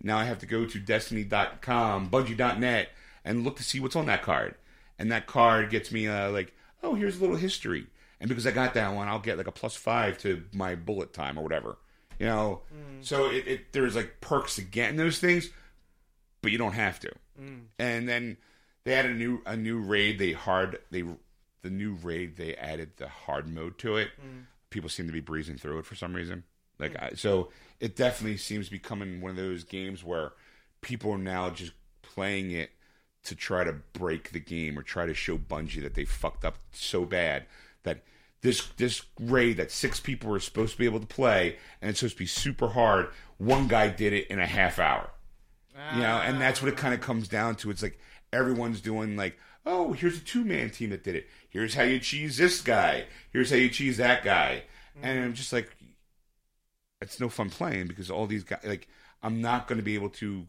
Now 0.00 0.16
I 0.16 0.24
have 0.24 0.38
to 0.38 0.46
go 0.46 0.66
to 0.66 0.78
Destiny.com, 0.78 2.10
Bungie.net, 2.10 2.90
and 3.24 3.42
look 3.42 3.56
to 3.56 3.64
see 3.64 3.80
what's 3.80 3.96
on 3.96 4.06
that 4.06 4.22
card. 4.22 4.54
And 5.00 5.10
that 5.10 5.26
card 5.26 5.68
gets 5.68 5.90
me 5.90 6.06
uh, 6.06 6.30
like, 6.30 6.54
oh, 6.80 6.94
here's 6.94 7.16
a 7.18 7.20
little 7.20 7.34
history. 7.34 7.88
And 8.20 8.28
because 8.28 8.46
I 8.46 8.52
got 8.52 8.74
that 8.74 8.94
one, 8.94 9.08
I'll 9.08 9.18
get 9.18 9.36
like 9.36 9.48
a 9.48 9.52
plus 9.52 9.74
five 9.74 10.16
to 10.18 10.44
my 10.52 10.76
bullet 10.76 11.12
time 11.12 11.36
or 11.36 11.42
whatever. 11.42 11.76
You 12.20 12.26
know, 12.26 12.62
so 13.00 13.26
it, 13.28 13.48
it 13.48 13.72
there's 13.72 13.96
like 13.96 14.20
perks 14.20 14.54
to 14.54 14.62
getting 14.62 14.96
those 14.96 15.18
things, 15.18 15.50
but 16.40 16.52
you 16.52 16.58
don't 16.58 16.74
have 16.74 17.00
to. 17.00 17.10
and 17.80 18.08
then 18.08 18.36
they 18.88 18.94
had 18.94 19.06
a 19.06 19.14
new 19.14 19.42
a 19.46 19.56
new 19.56 19.78
raid. 19.78 20.18
They 20.18 20.32
hard 20.32 20.78
they 20.90 21.04
the 21.62 21.70
new 21.70 21.94
raid 21.94 22.36
they 22.36 22.54
added 22.54 22.92
the 22.96 23.08
hard 23.08 23.48
mode 23.48 23.78
to 23.78 23.96
it. 23.96 24.08
Mm. 24.20 24.44
People 24.70 24.88
seem 24.88 25.06
to 25.06 25.12
be 25.12 25.20
breezing 25.20 25.58
through 25.58 25.78
it 25.78 25.86
for 25.86 25.94
some 25.94 26.14
reason. 26.14 26.44
Like 26.78 26.94
mm. 26.94 27.12
I, 27.12 27.14
so, 27.14 27.50
it 27.80 27.96
definitely 27.96 28.38
seems 28.38 28.66
to 28.66 28.70
be 28.72 28.78
becoming 28.78 29.20
one 29.20 29.30
of 29.30 29.36
those 29.36 29.64
games 29.64 30.02
where 30.02 30.32
people 30.80 31.12
are 31.12 31.18
now 31.18 31.50
just 31.50 31.72
playing 32.02 32.50
it 32.50 32.70
to 33.24 33.34
try 33.34 33.64
to 33.64 33.74
break 33.92 34.32
the 34.32 34.40
game 34.40 34.78
or 34.78 34.82
try 34.82 35.04
to 35.04 35.14
show 35.14 35.36
Bungie 35.36 35.82
that 35.82 35.94
they 35.94 36.04
fucked 36.04 36.44
up 36.44 36.56
so 36.72 37.04
bad 37.04 37.44
that 37.82 38.04
this 38.40 38.66
this 38.76 39.02
raid 39.20 39.56
that 39.56 39.70
six 39.70 40.00
people 40.00 40.30
were 40.30 40.40
supposed 40.40 40.72
to 40.72 40.78
be 40.78 40.84
able 40.86 41.00
to 41.00 41.06
play 41.06 41.56
and 41.82 41.90
it's 41.90 42.00
supposed 42.00 42.16
to 42.16 42.22
be 42.22 42.26
super 42.26 42.68
hard. 42.68 43.08
One 43.36 43.68
guy 43.68 43.88
did 43.88 44.12
it 44.12 44.28
in 44.28 44.38
a 44.38 44.46
half 44.46 44.78
hour. 44.78 45.10
You 45.94 46.00
know, 46.00 46.16
and 46.16 46.40
that's 46.40 46.60
what 46.60 46.72
it 46.72 46.76
kind 46.76 46.92
of 46.92 47.00
comes 47.00 47.28
down 47.28 47.54
to. 47.56 47.70
It's 47.70 47.84
like 47.84 48.00
everyone's 48.32 48.80
doing 48.80 49.16
like, 49.16 49.38
oh, 49.66 49.92
here's 49.92 50.18
a 50.18 50.20
two 50.20 50.44
man 50.44 50.70
team 50.70 50.90
that 50.90 51.04
did 51.04 51.14
it. 51.14 51.28
Here's 51.48 51.74
how 51.74 51.82
you 51.82 51.98
cheese 51.98 52.36
this 52.36 52.60
guy. 52.60 53.04
Here's 53.32 53.50
how 53.50 53.56
you 53.56 53.68
cheese 53.68 53.96
that 53.98 54.24
guy. 54.24 54.64
And 55.02 55.24
I'm 55.24 55.34
just 55.34 55.52
like, 55.52 55.76
it's 57.00 57.20
no 57.20 57.28
fun 57.28 57.50
playing 57.50 57.86
because 57.86 58.10
all 58.10 58.26
these 58.26 58.44
guys, 58.44 58.60
like, 58.64 58.88
I'm 59.22 59.40
not 59.40 59.68
going 59.68 59.78
to 59.78 59.84
be 59.84 59.94
able 59.94 60.10
to 60.10 60.46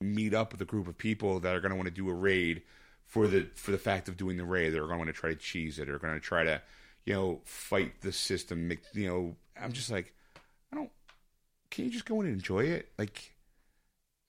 meet 0.00 0.34
up 0.34 0.52
with 0.52 0.60
a 0.60 0.64
group 0.64 0.88
of 0.88 0.98
people 0.98 1.40
that 1.40 1.54
are 1.54 1.60
going 1.60 1.70
to 1.70 1.76
want 1.76 1.88
to 1.88 1.94
do 1.94 2.08
a 2.08 2.14
raid 2.14 2.62
for 3.06 3.26
the 3.26 3.48
for 3.54 3.70
the 3.70 3.78
fact 3.78 4.08
of 4.08 4.16
doing 4.16 4.36
the 4.36 4.44
raid. 4.44 4.70
They're 4.70 4.82
going 4.82 4.94
to 4.94 4.98
want 4.98 5.08
to 5.08 5.12
try 5.12 5.30
to 5.30 5.36
cheese 5.36 5.78
it. 5.78 5.86
They're 5.86 5.98
going 5.98 6.14
to 6.14 6.20
try 6.20 6.44
to, 6.44 6.60
you 7.04 7.14
know, 7.14 7.40
fight 7.44 8.00
the 8.00 8.12
system. 8.12 8.68
Make, 8.68 8.80
you 8.92 9.08
know, 9.08 9.36
I'm 9.60 9.72
just 9.72 9.90
like, 9.90 10.14
I 10.72 10.76
don't. 10.76 10.90
Can 11.70 11.84
you 11.84 11.90
just 11.90 12.04
go 12.04 12.20
in 12.20 12.26
and 12.26 12.36
enjoy 12.36 12.64
it? 12.64 12.90
Like, 12.98 13.32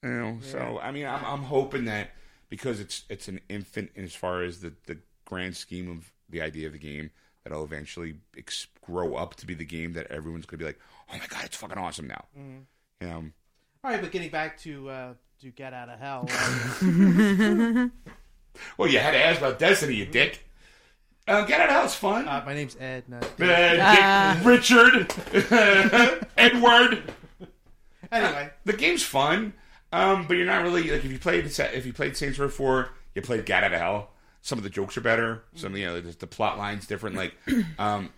you 0.03 0.10
know. 0.10 0.38
So 0.41 0.80
I 0.82 0.91
mean, 0.91 1.06
I'm 1.06 1.24
I'm 1.26 1.43
hoping 1.43 1.86
that 1.86 2.12
because 2.50 2.80
it's 2.80 3.04
it's 3.10 3.28
an 3.28 3.39
infant 3.50 3.91
as 3.96 4.14
far 4.14 4.43
as 4.43 4.62
the 4.62 4.74
the 4.88 4.98
grand 5.26 5.56
scheme 5.56 5.89
of 5.89 6.12
the 6.30 6.41
idea 6.41 6.68
of 6.68 6.74
the 6.74 6.80
game 6.80 7.12
that 7.43 7.52
it'll 7.52 7.64
eventually 7.64 8.16
ex- 8.38 8.68
grow 8.82 9.16
up 9.16 9.36
to 9.36 9.46
be 9.46 9.54
the 9.54 9.66
game 9.66 9.93
that 9.93 10.08
everyone's 10.08 10.46
going 10.46 10.58
to 10.60 10.64
be 10.64 10.68
like, 10.70 10.80
oh 11.14 11.18
my 11.18 11.26
god, 11.28 11.43
it's 11.46 11.56
fucking 11.58 11.78
awesome 11.78 12.08
now. 12.08 12.26
You 12.36 13.08
know. 13.08 13.24
All 13.84 13.91
right, 13.91 14.02
but 14.02 14.12
getting 14.12 14.30
back 14.32 14.60
to 14.62 14.89
uh, 14.89 15.14
to 15.41 15.50
get 15.52 15.74
out 15.74 15.89
of 15.89 16.00
hell. 16.00 16.28
uh, 16.82 17.88
Well, 18.78 18.88
you 18.89 19.00
had 19.00 19.12
to 19.12 19.24
ask 19.24 19.39
about 19.39 19.60
Destiny, 19.60 19.96
you 19.96 20.06
dick. 20.06 20.48
Uh, 21.28 21.43
Get 21.43 21.60
Out 21.60 21.70
of 21.70 21.76
Hell's 21.76 21.96
fun. 21.96 22.28
uh, 22.28 22.41
my 22.46 22.54
name's 22.54 22.78
Ed. 22.80 23.04
Not 23.10 23.24
Uh, 23.41 24.36
Dick 24.36 24.46
Richard, 24.46 25.12
Edward. 26.38 27.12
Anyway, 28.12 28.50
The 28.64 28.74
game's 28.74 29.04
fun, 29.04 29.54
um, 29.96 30.28
but 30.28 30.38
you're 30.38 30.46
not 30.46 30.64
really 30.64 30.84
like 30.84 31.04
if 31.06 31.12
you 31.12 31.20
played 31.20 31.46
if 31.46 31.86
you 31.86 31.93
played 31.93 32.18
Saints 32.18 32.39
Row 32.39 32.50
Four, 32.50 32.89
you 33.14 33.22
played 33.22 33.46
Get 33.46 33.64
Out 33.64 33.74
of 33.74 33.80
Hell. 33.80 34.10
Some 34.41 34.60
of 34.60 34.64
the 34.64 34.70
jokes 34.70 34.98
are 34.98 35.02
better. 35.02 35.43
Some 35.56 35.76
you 35.76 35.86
know 35.86 36.02
the, 36.02 36.12
the 36.12 36.28
plot 36.28 36.58
lines 36.58 36.86
different. 36.86 37.16
Like 37.16 37.34
um, 37.80 38.12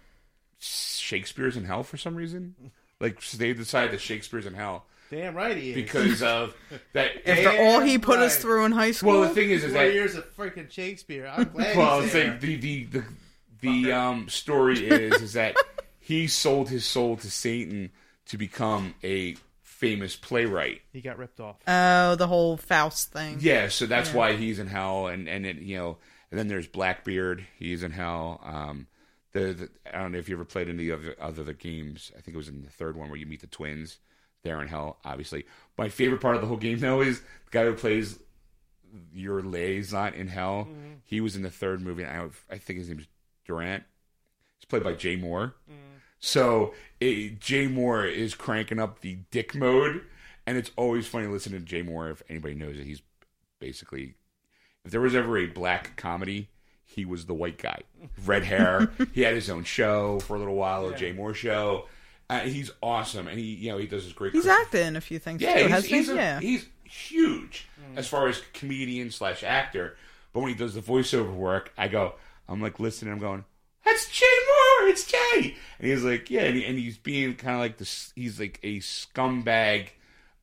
Shakespeare's 0.60 1.56
in 1.58 1.66
hell 1.66 1.84
for 1.84 1.98
some 1.98 2.16
reason. 2.16 2.56
Like 3.00 3.22
they 3.32 3.54
decided 3.54 3.92
that 3.92 4.02
Shakespeare's 4.02 4.46
in 4.46 4.54
hell 4.54 4.86
damn 5.10 5.36
right 5.36 5.58
he 5.58 5.70
is. 5.72 5.76
because 5.76 6.22
of 6.22 6.56
that. 6.94 7.28
After 7.28 7.62
all 7.62 7.82
he 7.82 7.94
Damn 7.94 8.02
put 8.02 8.20
us 8.20 8.38
through 8.38 8.66
in 8.66 8.72
high 8.72 8.92
school. 8.92 9.12
well, 9.12 9.22
the 9.22 9.30
thing 9.30 9.50
is, 9.50 9.64
is 9.64 9.74
that 9.74 9.94
years 9.94 10.16
of 10.16 10.36
freaking 10.36 10.70
Shakespeare. 10.70 11.28
I'm 11.28 11.50
glad. 11.50 11.78
well, 11.78 12.02
he's 12.02 12.14
there. 12.14 12.32
like 12.32 12.42
the 12.42 12.56
the 12.56 12.84
the, 12.86 13.04
the 13.62 13.92
um, 13.92 14.30
story 14.30 14.88
is 14.88 15.22
is 15.22 15.34
that 15.34 15.56
he 16.00 16.28
sold 16.28 16.70
his 16.70 16.86
soul 16.86 17.18
to 17.18 17.30
Satan 17.30 17.92
to 18.28 18.38
become 18.38 18.96
a 19.04 19.36
famous 19.78 20.16
playwright. 20.16 20.82
he 20.92 21.02
got 21.02 21.18
ripped 21.18 21.40
off. 21.40 21.58
oh, 21.68 22.16
the 22.16 22.28
whole 22.28 22.58
Faust 22.58 23.12
thing. 23.12 23.38
Yeah, 23.40 23.68
so 23.70 23.86
that's 23.86 24.14
why 24.14 24.34
he's 24.34 24.60
in 24.60 24.68
hell, 24.68 25.08
and 25.08 25.28
and 25.30 25.46
it, 25.46 25.58
you 25.58 25.78
know, 25.78 25.98
and 26.32 26.40
then 26.40 26.48
there's 26.48 26.68
Blackbeard. 26.68 27.46
He's 27.58 27.84
in 27.84 27.92
hell. 27.92 28.42
Um, 28.44 28.88
the, 29.34 29.54
the 29.54 29.70
I 29.94 30.00
don't 30.00 30.12
know 30.12 30.18
if 30.18 30.30
you 30.30 30.36
ever 30.36 30.46
played 30.46 30.68
any 30.70 30.90
of 30.90 31.04
the 31.04 31.22
other 31.24 31.44
the 31.44 31.54
games. 31.54 32.12
I 32.18 32.22
think 32.22 32.36
it 32.36 32.38
was 32.38 32.48
in 32.50 32.64
the 32.64 32.70
third 32.70 32.98
one 32.98 33.10
where 33.10 33.18
you 33.20 33.26
meet 33.28 33.42
the 33.42 33.48
twins. 33.48 34.00
They're 34.44 34.62
in 34.62 34.68
hell, 34.68 34.98
obviously. 35.04 35.46
My 35.78 35.90
favorite 35.90 36.22
part 36.22 36.36
of 36.36 36.42
the 36.42 36.48
whole 36.48 36.58
game 36.58 36.80
though 36.80 37.02
is 37.02 37.20
the 37.20 37.52
guy 37.52 37.66
who 37.66 37.74
plays 37.74 38.20
your 39.14 39.42
liaison 39.42 40.14
in 40.14 40.28
hell. 40.28 40.68
He 41.04 41.22
was 41.22 41.36
in 41.36 41.42
the 41.44 41.50
third 41.52 41.82
movie. 41.82 42.04
and 42.04 42.32
I 42.50 42.54
I 42.54 42.58
think 42.58 42.80
his 42.80 42.90
name's 42.90 43.08
Durant. 43.46 43.84
He's 44.60 44.66
played 44.66 44.84
by 44.84 44.94
Jay 44.94 45.18
Mohr. 45.18 45.54
So 46.20 46.74
it, 47.00 47.40
Jay 47.40 47.68
Mohr 47.68 48.12
is 48.12 48.34
cranking 48.36 48.80
up 48.80 49.02
the 49.02 49.20
dick 49.32 49.54
mode, 49.56 50.02
and 50.46 50.58
it's 50.58 50.72
always 50.76 51.08
funny 51.08 51.28
listening 51.28 51.60
to 51.60 51.66
Jay 51.66 51.84
Mohr. 51.84 52.12
If 52.12 52.24
anybody 52.30 52.56
knows 52.56 52.78
it, 52.78 52.86
he's 52.86 53.02
basically 53.60 54.16
if 54.86 54.92
there 54.92 55.02
was 55.02 55.16
ever 55.16 55.38
a 55.38 55.48
black 55.48 55.96
comedy, 55.98 56.50
he 56.86 57.06
was 57.06 57.26
the 57.26 57.34
white 57.34 57.58
guy, 57.58 57.82
red 58.26 58.44
hair. 58.44 58.90
he 59.14 59.22
had 59.22 59.36
his 59.36 59.50
own 59.50 59.64
show 59.64 60.20
for 60.22 60.36
a 60.36 60.40
little 60.40 60.56
while, 60.56 60.88
a 60.88 60.96
Jay 60.96 61.14
Mohr 61.14 61.36
show. 61.36 61.88
Uh, 62.30 62.40
he's 62.40 62.72
awesome, 62.82 63.28
and 63.28 63.40
he 63.40 63.46
you 63.46 63.72
know 63.72 63.78
he 63.78 63.88
does 63.88 64.04
his 64.04 64.14
great. 64.14 64.34
He's 64.34 64.44
Christmas- 64.44 64.66
acted 64.66 64.86
in 64.88 64.96
a 64.96 65.02
few 65.02 65.20
things 65.20 65.42
yeah, 65.42 65.68
too, 65.68 65.74
he's, 65.74 65.86
he's, 65.86 66.08
he? 66.08 66.14
a- 66.14 66.16
yeah. 66.16 66.40
he's 66.40 66.66
huge 66.84 67.68
as 67.96 68.08
far 68.08 68.28
as 68.28 68.42
comedian 68.54 69.12
slash 69.12 69.44
actor. 69.44 69.98
But 70.34 70.42
when 70.42 70.50
he 70.50 70.56
does 70.56 70.74
the 70.74 70.82
voiceover 70.82 71.34
work, 71.34 71.74
I 71.78 71.88
go, 71.88 72.16
I'm 72.48 72.62
like 72.62 72.80
listening. 72.80 73.12
I'm 73.14 73.20
going, 73.20 73.44
that's 73.88 74.10
Jay 74.10 74.26
Mohr. 74.26 74.90
It's 74.90 75.06
Jay. 75.06 75.56
And 75.80 75.88
he's 75.90 76.04
like, 76.04 76.30
yeah, 76.30 76.42
and, 76.42 76.56
he, 76.56 76.66
and 76.66 76.78
he's 76.78 76.98
being 76.98 77.36
kind 77.36 77.56
of 77.56 77.62
like 77.62 77.78
this. 77.78 78.12
He's 78.16 78.40
like 78.40 78.60
a 78.64 78.80
scumbag. 78.80 79.90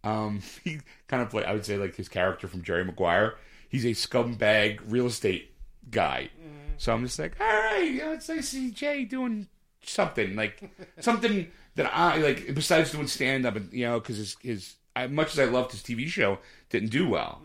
Um, 0.02 0.40
he 0.64 0.80
kind 1.08 1.22
of 1.22 1.32
like 1.34 1.44
I 1.46 1.52
would 1.52 1.64
say 1.64 1.76
like 1.76 1.96
his 1.96 2.08
character 2.08 2.48
from 2.48 2.62
Jerry 2.62 2.84
Maguire. 2.84 3.34
He's 3.68 3.84
a 3.84 3.88
scumbag 3.88 4.80
real 4.86 5.06
estate 5.06 5.52
guy. 5.90 6.30
So 6.76 6.92
I'm 6.92 7.04
just 7.04 7.18
like, 7.18 7.36
all 7.40 7.46
right, 7.46 7.82
you 7.84 7.98
know, 8.00 8.12
it's 8.12 8.28
nice 8.28 8.50
to 8.50 8.56
see 8.56 8.70
Jay 8.70 9.04
doing 9.04 9.48
something 9.82 10.34
like 10.34 10.62
something 11.00 11.48
that 11.74 11.90
I 11.94 12.18
like 12.18 12.54
besides 12.54 12.92
doing 12.92 13.06
stand 13.06 13.46
up 13.46 13.56
and 13.56 13.72
you 13.72 13.86
know 13.86 14.00
because 14.00 14.16
his 14.16 14.36
his 14.40 14.74
I, 14.96 15.06
much 15.08 15.32
as 15.32 15.38
I 15.38 15.44
loved 15.44 15.72
his 15.72 15.82
TV 15.82 16.06
show 16.06 16.38
didn't 16.70 16.90
do 16.90 17.08
well. 17.08 17.42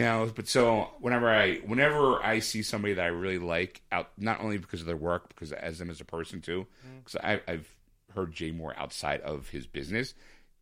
You 0.00 0.06
know, 0.06 0.32
but 0.34 0.48
so 0.48 0.88
whenever 1.00 1.28
I 1.28 1.56
whenever 1.56 2.24
I 2.24 2.38
see 2.38 2.62
somebody 2.62 2.94
that 2.94 3.04
I 3.04 3.08
really 3.08 3.36
like 3.36 3.82
out, 3.92 4.08
not 4.16 4.40
only 4.40 4.56
because 4.56 4.80
of 4.80 4.86
their 4.86 4.96
work, 4.96 5.28
because 5.28 5.52
as 5.52 5.78
them 5.78 5.90
as 5.90 6.00
a 6.00 6.06
person 6.06 6.40
too, 6.40 6.66
because 7.04 7.20
I 7.22 7.42
I've 7.46 7.68
heard 8.14 8.32
Jay 8.32 8.50
Mohr 8.50 8.72
outside 8.78 9.20
of 9.20 9.50
his 9.50 9.66
business, 9.66 10.14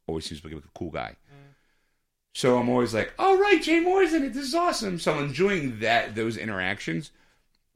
always 0.08 0.24
seems 0.24 0.40
to 0.40 0.48
be 0.48 0.56
like 0.56 0.64
a 0.64 0.76
cool 0.76 0.90
guy. 0.90 1.14
So 2.34 2.58
I'm 2.58 2.68
always 2.68 2.92
like, 2.92 3.14
all 3.16 3.38
right, 3.38 3.62
Jay 3.62 3.80
Mohr's 3.80 4.12
in 4.12 4.24
it. 4.24 4.32
This 4.32 4.48
is 4.48 4.56
awesome. 4.56 4.98
So 4.98 5.14
I'm 5.14 5.26
enjoying 5.26 5.78
that 5.78 6.16
those 6.16 6.36
interactions, 6.36 7.12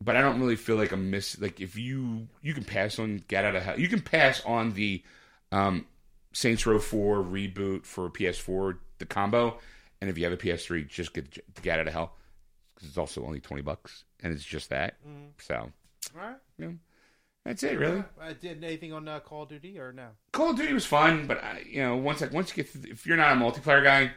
but 0.01 0.17
I 0.17 0.21
don't 0.21 0.41
really 0.41 0.57
feel 0.57 0.75
like 0.75 0.91
I'm 0.91 1.13
miss. 1.13 1.41
Like 1.41 1.61
if 1.61 1.77
you 1.77 2.27
you 2.41 2.55
can 2.55 2.65
pass 2.65 2.99
on 2.99 3.23
Get 3.29 3.45
Out 3.45 3.55
of 3.55 3.63
Hell, 3.63 3.79
you 3.79 3.87
can 3.87 4.01
pass 4.01 4.45
on 4.45 4.73
the 4.73 5.01
um, 5.53 5.87
Saints 6.33 6.67
Row 6.67 6.81
Four 6.81 7.19
reboot 7.19 7.85
for 7.87 8.11
PS4, 8.11 8.79
the 8.99 9.07
combo, 9.07 9.61
and 10.03 10.11
if 10.11 10.19
you 10.19 10.25
have 10.25 10.33
a 10.33 10.37
PS3, 10.37 10.89
just 10.89 11.15
get 11.15 11.63
Get 11.63 11.79
Out 11.79 11.87
of 11.87 11.93
Hell 11.93 12.13
because 12.75 12.89
it's 12.89 12.99
also 12.99 13.25
only 13.25 13.39
twenty 13.39 13.63
bucks, 13.63 14.03
and 14.21 14.33
it's 14.33 14.45
just 14.45 14.71
that. 14.71 14.97
So 15.39 15.55
All 15.55 16.21
right. 16.21 16.37
know, 16.59 16.75
that's 17.45 17.63
it, 17.63 17.79
really. 17.79 18.03
Uh, 18.21 18.33
did 18.41 18.65
anything 18.65 18.93
on 18.93 19.07
uh, 19.07 19.21
Call 19.21 19.45
of 19.45 19.49
Duty 19.49 19.79
or 19.79 19.93
no? 19.93 20.09
Call 20.33 20.51
of 20.51 20.57
Duty 20.57 20.73
was 20.73 20.85
fun, 20.85 21.29
but 21.29 21.43
I, 21.43 21.63
you 21.69 21.83
know, 21.83 21.97
once 21.97 22.21
I, 22.21 22.27
once 22.27 22.51
you 22.51 22.65
get 22.65 22.69
through, 22.73 22.91
if 22.91 23.07
you're 23.07 23.17
not 23.17 23.37
a 23.37 23.41
multiplayer 23.41 23.85
guy, 23.85 24.11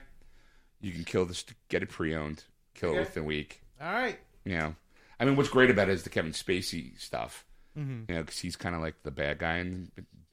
you 0.81 0.91
can 0.91 1.03
kill 1.03 1.25
this, 1.25 1.45
get 1.69 1.83
it 1.83 1.89
pre-owned, 1.89 2.43
kill 2.73 2.95
it 2.95 2.99
within 2.99 3.23
a 3.23 3.25
week. 3.27 3.61
All 3.79 3.93
right. 3.93 4.17
You 4.43 4.57
know, 4.57 4.75
I 5.19 5.25
mean, 5.25 5.35
what's 5.35 5.49
great 5.49 5.69
about 5.69 5.89
it 5.89 5.93
is 5.93 6.03
the 6.03 6.09
Kevin 6.09 6.31
Spacey 6.31 6.99
stuff. 6.99 7.45
Mm-hmm. 7.77 8.11
You 8.11 8.15
know, 8.15 8.21
because 8.21 8.39
he's 8.39 8.55
kind 8.55 8.73
of 8.73 8.81
like 8.81 9.03
the 9.03 9.11
bad 9.11 9.37
guy, 9.37 9.63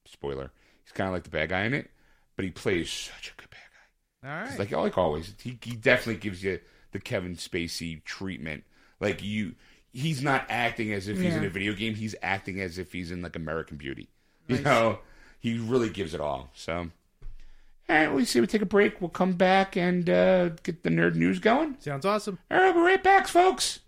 spoiler, 0.07 0.51
he's 0.83 0.93
kind 0.93 1.09
of 1.09 1.13
like 1.13 1.25
the 1.25 1.31
bad 1.31 1.51
guy 1.51 1.65
in 1.65 1.75
it, 1.75 1.91
but 2.37 2.47
he 2.47 2.51
plays 2.51 2.91
such 2.91 3.35
a 3.37 3.41
good 3.41 3.51
bad 3.51 3.59
guy. 3.71 3.72
All 4.25 4.31
right. 4.31 4.59
Like 4.59 4.71
like 4.71 4.97
always, 4.99 5.35
he, 5.41 5.59
he 5.63 5.75
definitely 5.75 6.17
gives 6.21 6.43
you 6.45 6.61
the 6.93 7.01
Kevin 7.01 7.37
Spacey 7.37 8.05
treatment. 8.05 8.65
Like 9.01 9.23
you, 9.23 9.55
he's 9.93 10.23
not 10.23 10.47
acting 10.49 10.93
as 10.93 11.09
if 11.09 11.19
he's 11.21 11.35
in 11.35 11.45
a 11.45 11.49
video 11.49 11.73
game. 11.73 11.95
He's 11.95 12.15
acting 12.23 12.61
as 12.61 12.79
if 12.79 12.93
he's 12.93 13.11
in 13.11 13.23
like 13.23 13.37
American 13.37 13.77
Beauty. 13.77 14.09
You 14.49 14.59
know, 14.59 14.99
he 15.39 15.57
really 15.57 15.89
gives 15.89 16.15
it 16.15 16.21
all. 16.21 16.51
So, 16.53 16.75
all 16.79 16.87
right, 17.89 18.13
we 18.13 18.25
see. 18.25 18.41
We 18.41 18.49
take 18.49 18.61
a 18.61 18.67
break. 18.67 19.01
We'll 19.01 19.09
come 19.09 19.35
back 19.35 19.77
and 19.77 20.11
uh, 20.11 20.49
get 20.65 20.83
the 20.83 20.91
nerd 20.91 21.15
news 21.15 21.39
going. 21.39 21.77
Sounds 21.79 22.05
awesome. 22.05 22.39
All 22.51 22.59
right, 22.59 22.75
we're 22.75 22.85
right 22.85 23.03
back, 23.03 23.29
folks. 23.29 23.79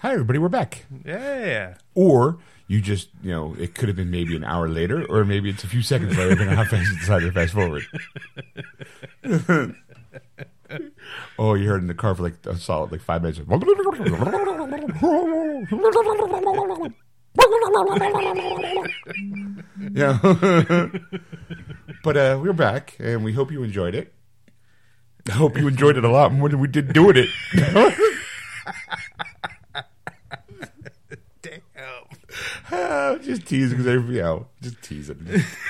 Hi, 0.00 0.12
everybody. 0.12 0.38
We're 0.38 0.50
back. 0.50 0.84
Yeah. 1.06 1.76
Or 1.94 2.38
you 2.66 2.80
just, 2.80 3.08
you 3.22 3.30
know, 3.30 3.54
it 3.58 3.74
could 3.74 3.88
have 3.88 3.96
been 3.96 4.10
maybe 4.10 4.34
an 4.36 4.44
hour 4.44 4.68
later, 4.68 5.04
or 5.06 5.24
maybe 5.24 5.50
it's 5.50 5.64
a 5.64 5.68
few 5.68 5.82
seconds 5.82 6.16
later, 6.16 6.30
depending 6.30 6.56
on 6.56 6.64
how 6.64 6.70
fast 6.70 6.90
you 6.90 6.98
decided 6.98 7.26
to 7.26 7.32
fast 7.32 7.52
forward. 7.52 7.82
oh, 11.38 11.54
you 11.54 11.68
heard 11.68 11.82
in 11.82 11.86
the 11.86 11.94
car 11.94 12.14
for 12.14 12.22
like 12.22 12.44
a 12.46 12.56
solid 12.56 12.92
like 12.92 13.02
five 13.02 13.22
minutes. 13.22 13.40
yeah. 19.92 20.18
but 22.04 22.16
uh, 22.16 22.38
we're 22.40 22.52
back, 22.52 22.96
and 22.98 23.24
we 23.24 23.32
hope 23.32 23.50
you 23.50 23.62
enjoyed 23.62 23.94
it. 23.94 24.12
I 25.28 25.32
hope 25.32 25.56
you 25.56 25.68
enjoyed 25.68 25.96
it 25.96 26.04
a 26.04 26.10
lot 26.10 26.32
more 26.32 26.48
than 26.48 26.58
we 26.58 26.68
did 26.68 26.92
doing 26.92 27.16
it. 27.16 27.28
Ah, 32.72 33.16
just 33.22 33.46
teasing 33.46 33.78
because 33.78 34.08
you 34.08 34.22
know, 34.22 34.46
just 34.62 34.82
teasing, 34.82 35.26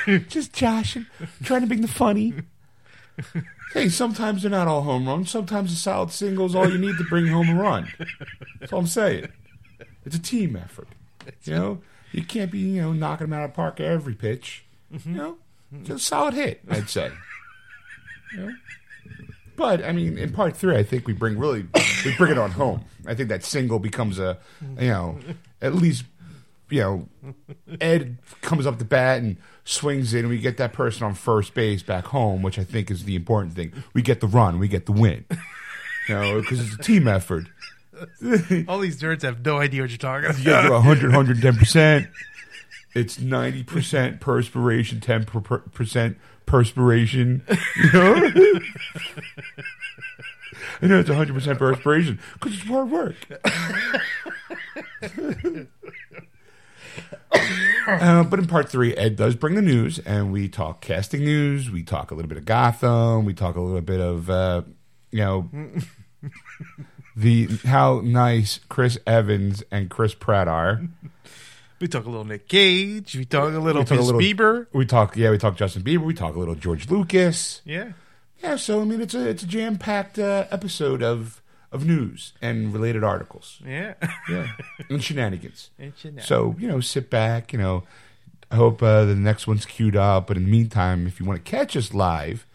just 0.28 0.52
joshing, 0.52 1.06
trying 1.42 1.62
to 1.62 1.66
bring 1.66 1.82
the 1.82 1.88
funny. 1.88 2.32
Hey, 3.72 3.88
sometimes 3.88 4.42
they're 4.42 4.50
not 4.50 4.68
all 4.68 4.82
home 4.82 5.06
runs. 5.08 5.30
Sometimes 5.30 5.72
a 5.72 5.76
solid 5.76 6.12
single 6.12 6.46
is 6.46 6.54
all 6.54 6.70
you 6.70 6.78
need 6.78 6.96
to 6.98 7.04
bring 7.04 7.26
home 7.26 7.50
a 7.50 7.54
run. 7.60 7.88
That's 8.60 8.72
all 8.72 8.80
I'm 8.80 8.86
saying. 8.86 9.28
It's 10.04 10.16
a 10.16 10.22
team 10.22 10.56
effort. 10.56 10.88
You 11.44 11.54
know, 11.54 11.78
you 12.12 12.24
can't 12.24 12.50
be 12.50 12.60
you 12.60 12.82
know 12.82 12.92
knocking 12.92 13.28
them 13.28 13.38
out 13.38 13.44
of 13.44 13.50
the 13.50 13.56
park 13.56 13.80
every 13.80 14.14
pitch. 14.14 14.64
You 14.90 15.12
know, 15.12 15.36
just 15.82 16.04
a 16.04 16.06
solid 16.06 16.34
hit, 16.34 16.60
I'd 16.70 16.88
say. 16.88 17.10
You 18.32 18.38
know? 18.46 18.52
But 19.56 19.84
I 19.84 19.92
mean, 19.92 20.18
in 20.18 20.32
part 20.32 20.56
three, 20.56 20.76
I 20.76 20.82
think 20.82 21.06
we 21.06 21.12
bring 21.12 21.38
really 21.38 21.66
we 22.04 22.16
bring 22.16 22.32
it 22.32 22.38
on 22.38 22.52
home. 22.52 22.84
I 23.06 23.14
think 23.14 23.28
that 23.28 23.44
single 23.44 23.78
becomes 23.78 24.18
a 24.18 24.38
you 24.78 24.88
know 24.88 25.18
at 25.60 25.74
least 25.74 26.04
you 26.72 26.80
know 26.80 27.08
Ed 27.80 28.18
comes 28.40 28.66
up 28.66 28.78
the 28.78 28.84
bat 28.84 29.20
and 29.20 29.36
swings 29.64 30.14
in, 30.14 30.20
and 30.20 30.28
we 30.28 30.38
get 30.38 30.56
that 30.56 30.72
person 30.72 31.04
on 31.04 31.14
first 31.14 31.54
base 31.54 31.82
back 31.82 32.06
home, 32.06 32.42
which 32.42 32.58
I 32.58 32.64
think 32.64 32.90
is 32.90 33.04
the 33.04 33.14
important 33.14 33.54
thing. 33.54 33.72
We 33.94 34.02
get 34.02 34.20
the 34.20 34.26
run, 34.26 34.58
we 34.58 34.68
get 34.68 34.86
the 34.86 34.92
win. 34.92 35.24
You 36.08 36.14
know, 36.14 36.40
because 36.40 36.60
it's 36.60 36.74
a 36.74 36.82
team 36.82 37.06
effort. 37.06 37.46
All 38.68 38.80
these 38.80 39.00
nerds 39.00 39.22
have 39.22 39.44
no 39.44 39.58
idea 39.58 39.82
what 39.82 39.90
you're 39.90 39.98
talking 39.98 40.30
about. 40.30 40.38
You 40.38 40.44
get 40.44 40.70
100, 40.70 41.12
110%. 41.12 42.08
It's 42.94 43.18
90% 43.18 44.20
perspiration, 44.20 45.00
10% 45.00 46.16
perspiration. 46.46 47.42
You 47.76 47.92
know? 47.92 48.30
I 50.82 50.86
know 50.86 50.98
it's 50.98 51.08
100% 51.08 51.58
perspiration 51.58 52.18
because 52.34 52.54
it's 52.54 52.64
hard 52.64 52.90
work. 52.90 53.16
Uh, 57.84 58.22
but 58.22 58.38
in 58.38 58.46
part 58.46 58.68
three, 58.68 58.94
Ed 58.94 59.16
does 59.16 59.34
bring 59.34 59.56
the 59.56 59.60
news, 59.60 59.98
and 59.98 60.30
we 60.32 60.48
talk 60.48 60.80
casting 60.80 61.24
news. 61.24 61.68
We 61.68 61.82
talk 61.82 62.12
a 62.12 62.14
little 62.14 62.28
bit 62.28 62.38
of 62.38 62.44
Gotham. 62.44 63.24
We 63.24 63.34
talk 63.34 63.56
a 63.56 63.60
little 63.60 63.80
bit 63.80 64.00
of, 64.00 64.30
uh, 64.30 64.62
you 65.10 65.18
know, 65.18 65.50
the 67.16 67.48
how 67.64 68.00
nice 68.04 68.60
Chris 68.68 68.98
Evans 69.04 69.64
and 69.72 69.90
Chris 69.90 70.14
Pratt 70.14 70.46
are. 70.46 70.80
We 71.80 71.88
talk 71.88 72.04
a 72.06 72.08
little 72.08 72.24
Nick 72.24 72.46
Cage. 72.48 73.16
We 73.16 73.24
talk 73.24 73.52
a 73.52 73.58
little 73.58 73.82
We 73.82 73.86
talk 73.86 73.98
a 73.98 74.02
little- 74.02 74.20
Bieber. 74.20 74.68
We 74.72 74.86
talk, 74.86 75.16
yeah, 75.16 75.30
we 75.30 75.38
talk 75.38 75.56
Justin 75.56 75.82
Bieber. 75.82 76.04
We 76.04 76.14
talk 76.14 76.36
a 76.36 76.38
little 76.38 76.54
George 76.54 76.88
Lucas. 76.88 77.62
Yeah. 77.64 77.92
Yeah, 78.42 78.54
so 78.56 78.80
I 78.80 78.84
mean, 78.84 79.00
it's 79.00 79.14
a 79.14 79.28
it's 79.28 79.42
a 79.42 79.46
jam 79.46 79.76
packed 79.76 80.20
uh, 80.20 80.46
episode 80.52 81.02
of 81.02 81.41
of 81.72 81.86
news 81.86 82.32
and 82.40 82.72
related 82.72 83.02
articles. 83.02 83.60
Yeah. 83.66 83.94
Yeah, 84.28 84.48
and 84.88 85.02
shenanigans. 85.02 85.70
And 85.78 85.92
shenanigans. 85.96 86.28
So 86.28 86.54
you 86.58 86.68
know, 86.68 86.80
sit 86.80 87.10
back. 87.10 87.52
You 87.52 87.58
know, 87.58 87.82
I 88.50 88.56
hope 88.56 88.82
uh, 88.82 89.04
the 89.04 89.14
next 89.14 89.46
one's 89.46 89.64
queued 89.66 89.96
up. 89.96 90.26
But 90.26 90.36
in 90.36 90.44
the 90.44 90.50
meantime, 90.50 91.06
if 91.06 91.18
you 91.18 91.26
want 91.26 91.44
to 91.44 91.50
catch 91.50 91.76
us 91.76 91.94
live, 91.94 92.46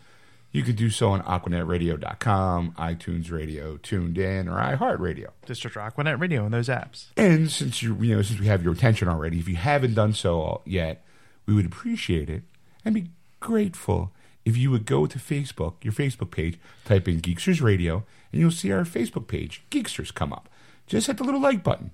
you 0.52 0.64
can 0.64 0.76
do 0.76 0.90
so 0.90 1.10
on 1.10 1.22
AquanetRadio.com, 1.24 2.74
iTunes 2.78 3.32
Radio, 3.32 3.78
TuneIn, 3.78 4.48
or 4.48 4.78
iHeartRadio. 4.78 5.30
Just 5.46 5.62
District 5.62 5.78
Aquanet 5.78 6.20
Radio 6.20 6.46
in 6.46 6.52
those 6.52 6.70
apps. 6.70 7.08
And 7.18 7.52
since 7.52 7.82
you 7.82 7.96
you 8.02 8.16
know 8.16 8.22
since 8.22 8.40
we 8.40 8.48
have 8.48 8.64
your 8.64 8.74
attention 8.74 9.08
already, 9.08 9.40
if 9.40 9.48
you 9.48 9.56
haven't 9.56 9.96
done 9.96 10.14
so 10.14 10.62
yet, 10.66 11.04
we 11.46 11.54
would 11.54 11.66
appreciate 11.66 12.30
it 12.30 12.44
and 12.86 12.96
be 12.96 13.10
grateful 13.40 14.12
if 14.46 14.56
you 14.56 14.72
would 14.72 14.86
go 14.86 15.06
to 15.06 15.20
Facebook, 15.20 15.74
your 15.84 15.92
Facebook 15.92 16.32
page, 16.32 16.58
type 16.86 17.08
in 17.08 17.20
Geeksters 17.20 17.62
Radio, 17.62 18.06
and 18.38 18.44
you'll 18.44 18.52
see 18.52 18.72
our 18.72 18.84
Facebook 18.84 19.28
page, 19.28 19.64
Geeksters, 19.72 20.14
come 20.14 20.32
up. 20.32 20.48
Just 20.86 21.08
hit 21.08 21.18
the 21.18 21.24
little 21.24 21.42
like 21.42 21.64
button. 21.64 21.90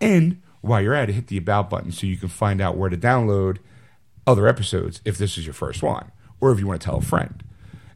And 0.00 0.40
while 0.62 0.80
you're 0.80 0.94
at 0.94 1.10
it, 1.10 1.12
hit 1.12 1.26
the 1.26 1.36
about 1.36 1.68
button 1.68 1.92
so 1.92 2.06
you 2.06 2.16
can 2.16 2.30
find 2.30 2.62
out 2.62 2.78
where 2.78 2.88
to 2.88 2.96
download 2.96 3.58
other 4.26 4.48
episodes 4.48 5.02
if 5.04 5.18
this 5.18 5.36
is 5.36 5.44
your 5.44 5.52
first 5.52 5.82
one, 5.82 6.10
or 6.40 6.52
if 6.52 6.58
you 6.58 6.66
want 6.66 6.80
to 6.80 6.84
tell 6.86 6.96
a 6.96 7.02
friend. 7.02 7.44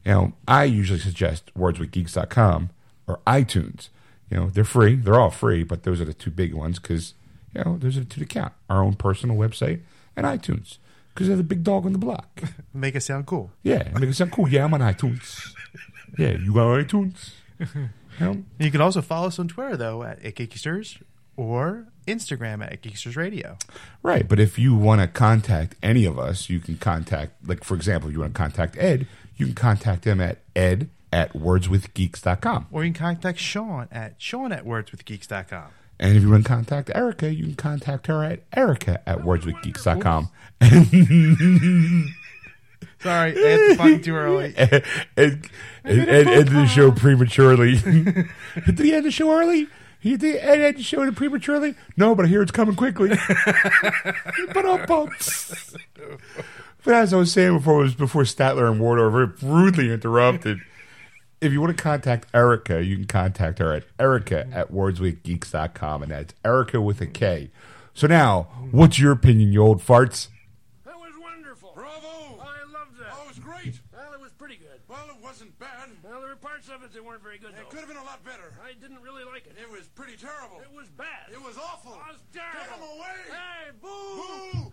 You 0.04 0.12
know, 0.12 0.32
I 0.46 0.64
usually 0.64 0.98
suggest 0.98 1.50
wordswithgeeks.com 1.54 2.68
or 3.06 3.20
iTunes. 3.26 3.88
You 4.28 4.36
know, 4.36 4.50
they're 4.50 4.64
free. 4.64 4.96
They're 4.96 5.18
all 5.18 5.30
free, 5.30 5.62
but 5.62 5.84
those 5.84 5.98
are 5.98 6.04
the 6.04 6.12
two 6.12 6.30
big 6.30 6.52
ones 6.52 6.78
because, 6.78 7.14
you 7.54 7.64
know, 7.64 7.78
those 7.78 7.96
are 7.96 8.00
the 8.00 8.06
two 8.06 8.20
to 8.20 8.26
count. 8.26 8.52
Our 8.68 8.82
own 8.82 8.96
personal 8.96 9.36
website 9.36 9.80
and 10.14 10.26
iTunes 10.26 10.76
because 11.14 11.28
they're 11.28 11.38
the 11.38 11.42
big 11.42 11.64
dog 11.64 11.86
on 11.86 11.92
the 11.92 11.98
block. 11.98 12.42
Make 12.74 12.96
it 12.96 13.00
sound 13.00 13.24
cool. 13.24 13.50
Yeah, 13.62 13.88
make 13.98 14.10
it 14.10 14.14
sound 14.14 14.32
cool. 14.32 14.46
Yeah, 14.46 14.64
I'm 14.64 14.74
on 14.74 14.80
iTunes. 14.80 15.54
Yeah, 16.18 16.32
you 16.32 16.52
got 16.52 16.66
iTunes. 16.66 17.30
You 18.20 18.44
You 18.58 18.70
can 18.70 18.80
also 18.80 19.00
follow 19.02 19.28
us 19.28 19.38
on 19.38 19.48
Twitter, 19.48 19.76
though, 19.76 20.02
at 20.02 20.22
Geeksters 20.22 21.00
or 21.36 21.86
Instagram 22.06 22.62
at 22.62 22.82
Geeksters 22.82 23.16
Radio. 23.16 23.56
Right, 24.02 24.28
but 24.28 24.38
if 24.38 24.58
you 24.58 24.74
want 24.74 25.00
to 25.00 25.06
contact 25.06 25.76
any 25.82 26.04
of 26.04 26.18
us, 26.18 26.50
you 26.50 26.60
can 26.60 26.76
contact, 26.76 27.32
like, 27.46 27.64
for 27.64 27.74
example, 27.74 28.10
if 28.10 28.14
you 28.14 28.20
want 28.20 28.34
to 28.34 28.38
contact 28.38 28.76
Ed, 28.78 29.06
you 29.36 29.46
can 29.46 29.54
contact 29.54 30.06
him 30.06 30.20
at 30.20 30.38
ed 30.54 30.90
at 31.12 31.32
wordswithgeeks.com. 31.32 32.66
Or 32.70 32.84
you 32.84 32.92
can 32.92 33.00
contact 33.00 33.38
Sean 33.38 33.88
at 33.90 34.14
Sean 34.18 34.52
at 34.52 34.64
wordswithgeeks.com. 34.64 35.70
And 36.00 36.16
if 36.16 36.22
you 36.22 36.30
want 36.30 36.44
to 36.44 36.48
contact 36.48 36.90
Erica, 36.94 37.32
you 37.32 37.44
can 37.44 37.54
contact 37.54 38.08
her 38.08 38.24
at 38.24 38.40
erica 38.52 39.00
at 39.08 39.18
wordswithgeeks.com. 39.20 40.30
Sorry, 43.02 43.30
I 43.30 43.34
hit 43.34 43.68
the 43.70 43.76
button 43.76 44.02
too 44.02 44.14
early. 44.16 44.54
and, 44.56 44.82
and, 45.16 45.50
and, 45.84 46.08
and 46.08 46.28
end 46.28 46.48
the 46.48 46.66
show 46.66 46.90
prematurely. 46.90 47.76
did 48.66 48.78
he 48.78 48.94
end 48.94 49.06
the 49.06 49.10
show 49.10 49.32
early? 49.32 49.68
He 50.02 50.16
did 50.16 50.36
Ed 50.40 50.60
end 50.60 50.76
the 50.78 50.82
show 50.82 51.10
prematurely? 51.12 51.76
No, 51.96 52.14
but 52.16 52.26
I 52.26 52.28
hear 52.28 52.42
it's 52.42 52.50
coming 52.50 52.74
quickly. 52.74 53.10
but 54.52 54.66
up 54.66 54.88
bumps. 54.88 55.76
But 56.84 56.94
as 56.94 57.14
I 57.14 57.16
was 57.16 57.30
saying 57.32 57.58
before, 57.58 57.80
it 57.80 57.84
was 57.84 57.94
before 57.94 58.22
Statler 58.24 58.68
and 58.68 58.80
Ward 58.80 58.98
are 58.98 59.10
very 59.10 59.26
rudely 59.40 59.92
interrupted. 59.92 60.58
If 61.40 61.52
you 61.52 61.60
want 61.60 61.76
to 61.76 61.80
contact 61.80 62.26
Erica, 62.34 62.84
you 62.84 62.96
can 62.96 63.06
contact 63.06 63.60
her 63.60 63.72
at 63.72 63.84
erica 63.98 64.48
at 64.52 64.72
wordswithgeeks.com, 64.72 66.02
and 66.02 66.10
that's 66.10 66.34
Erica 66.44 66.80
with 66.80 67.00
a 67.00 67.06
K. 67.06 67.50
So 67.94 68.06
now, 68.06 68.48
what's 68.70 68.98
your 68.98 69.12
opinion, 69.12 69.52
you 69.52 69.62
old 69.62 69.80
farts? 69.82 70.28
That 70.84 70.98
was 70.98 71.12
wonderful. 71.20 71.72
Bravo! 71.74 72.40
I 72.40 72.62
loved 72.72 72.98
that. 72.98 73.12
Oh, 73.12 73.24
it 73.24 73.28
was 73.28 73.38
great. 73.38 73.80
Well, 73.92 74.12
it 74.14 74.20
was 74.20 74.32
pretty 74.32 74.56
good. 74.56 74.80
Well, 74.88 75.04
it 75.10 75.22
wasn't 75.22 75.56
bad. 75.58 75.90
Well, 76.02 76.20
there 76.20 76.30
were 76.30 76.36
parts 76.36 76.68
of 76.68 76.82
it 76.82 76.92
that 76.92 77.01
weren't 77.12 77.22
very 77.22 77.36
good, 77.36 77.50
It 77.50 77.56
though. 77.60 77.68
could 77.68 77.80
have 77.80 77.88
been 77.88 78.00
a 78.00 78.08
lot 78.08 78.24
better. 78.24 78.56
I 78.64 78.72
didn't 78.72 79.02
really 79.02 79.22
like 79.22 79.44
it. 79.44 79.52
It 79.60 79.68
was 79.70 79.86
pretty 79.88 80.16
terrible. 80.16 80.64
It 80.64 80.72
was 80.72 80.88
bad. 80.88 81.28
It 81.30 81.36
was 81.42 81.58
awful. 81.58 81.92
It 81.92 82.08
was 82.08 82.22
Get 82.32 82.40
him 82.72 82.80
away! 82.80 83.20
Hey, 83.28 83.68
boo! 83.82 84.71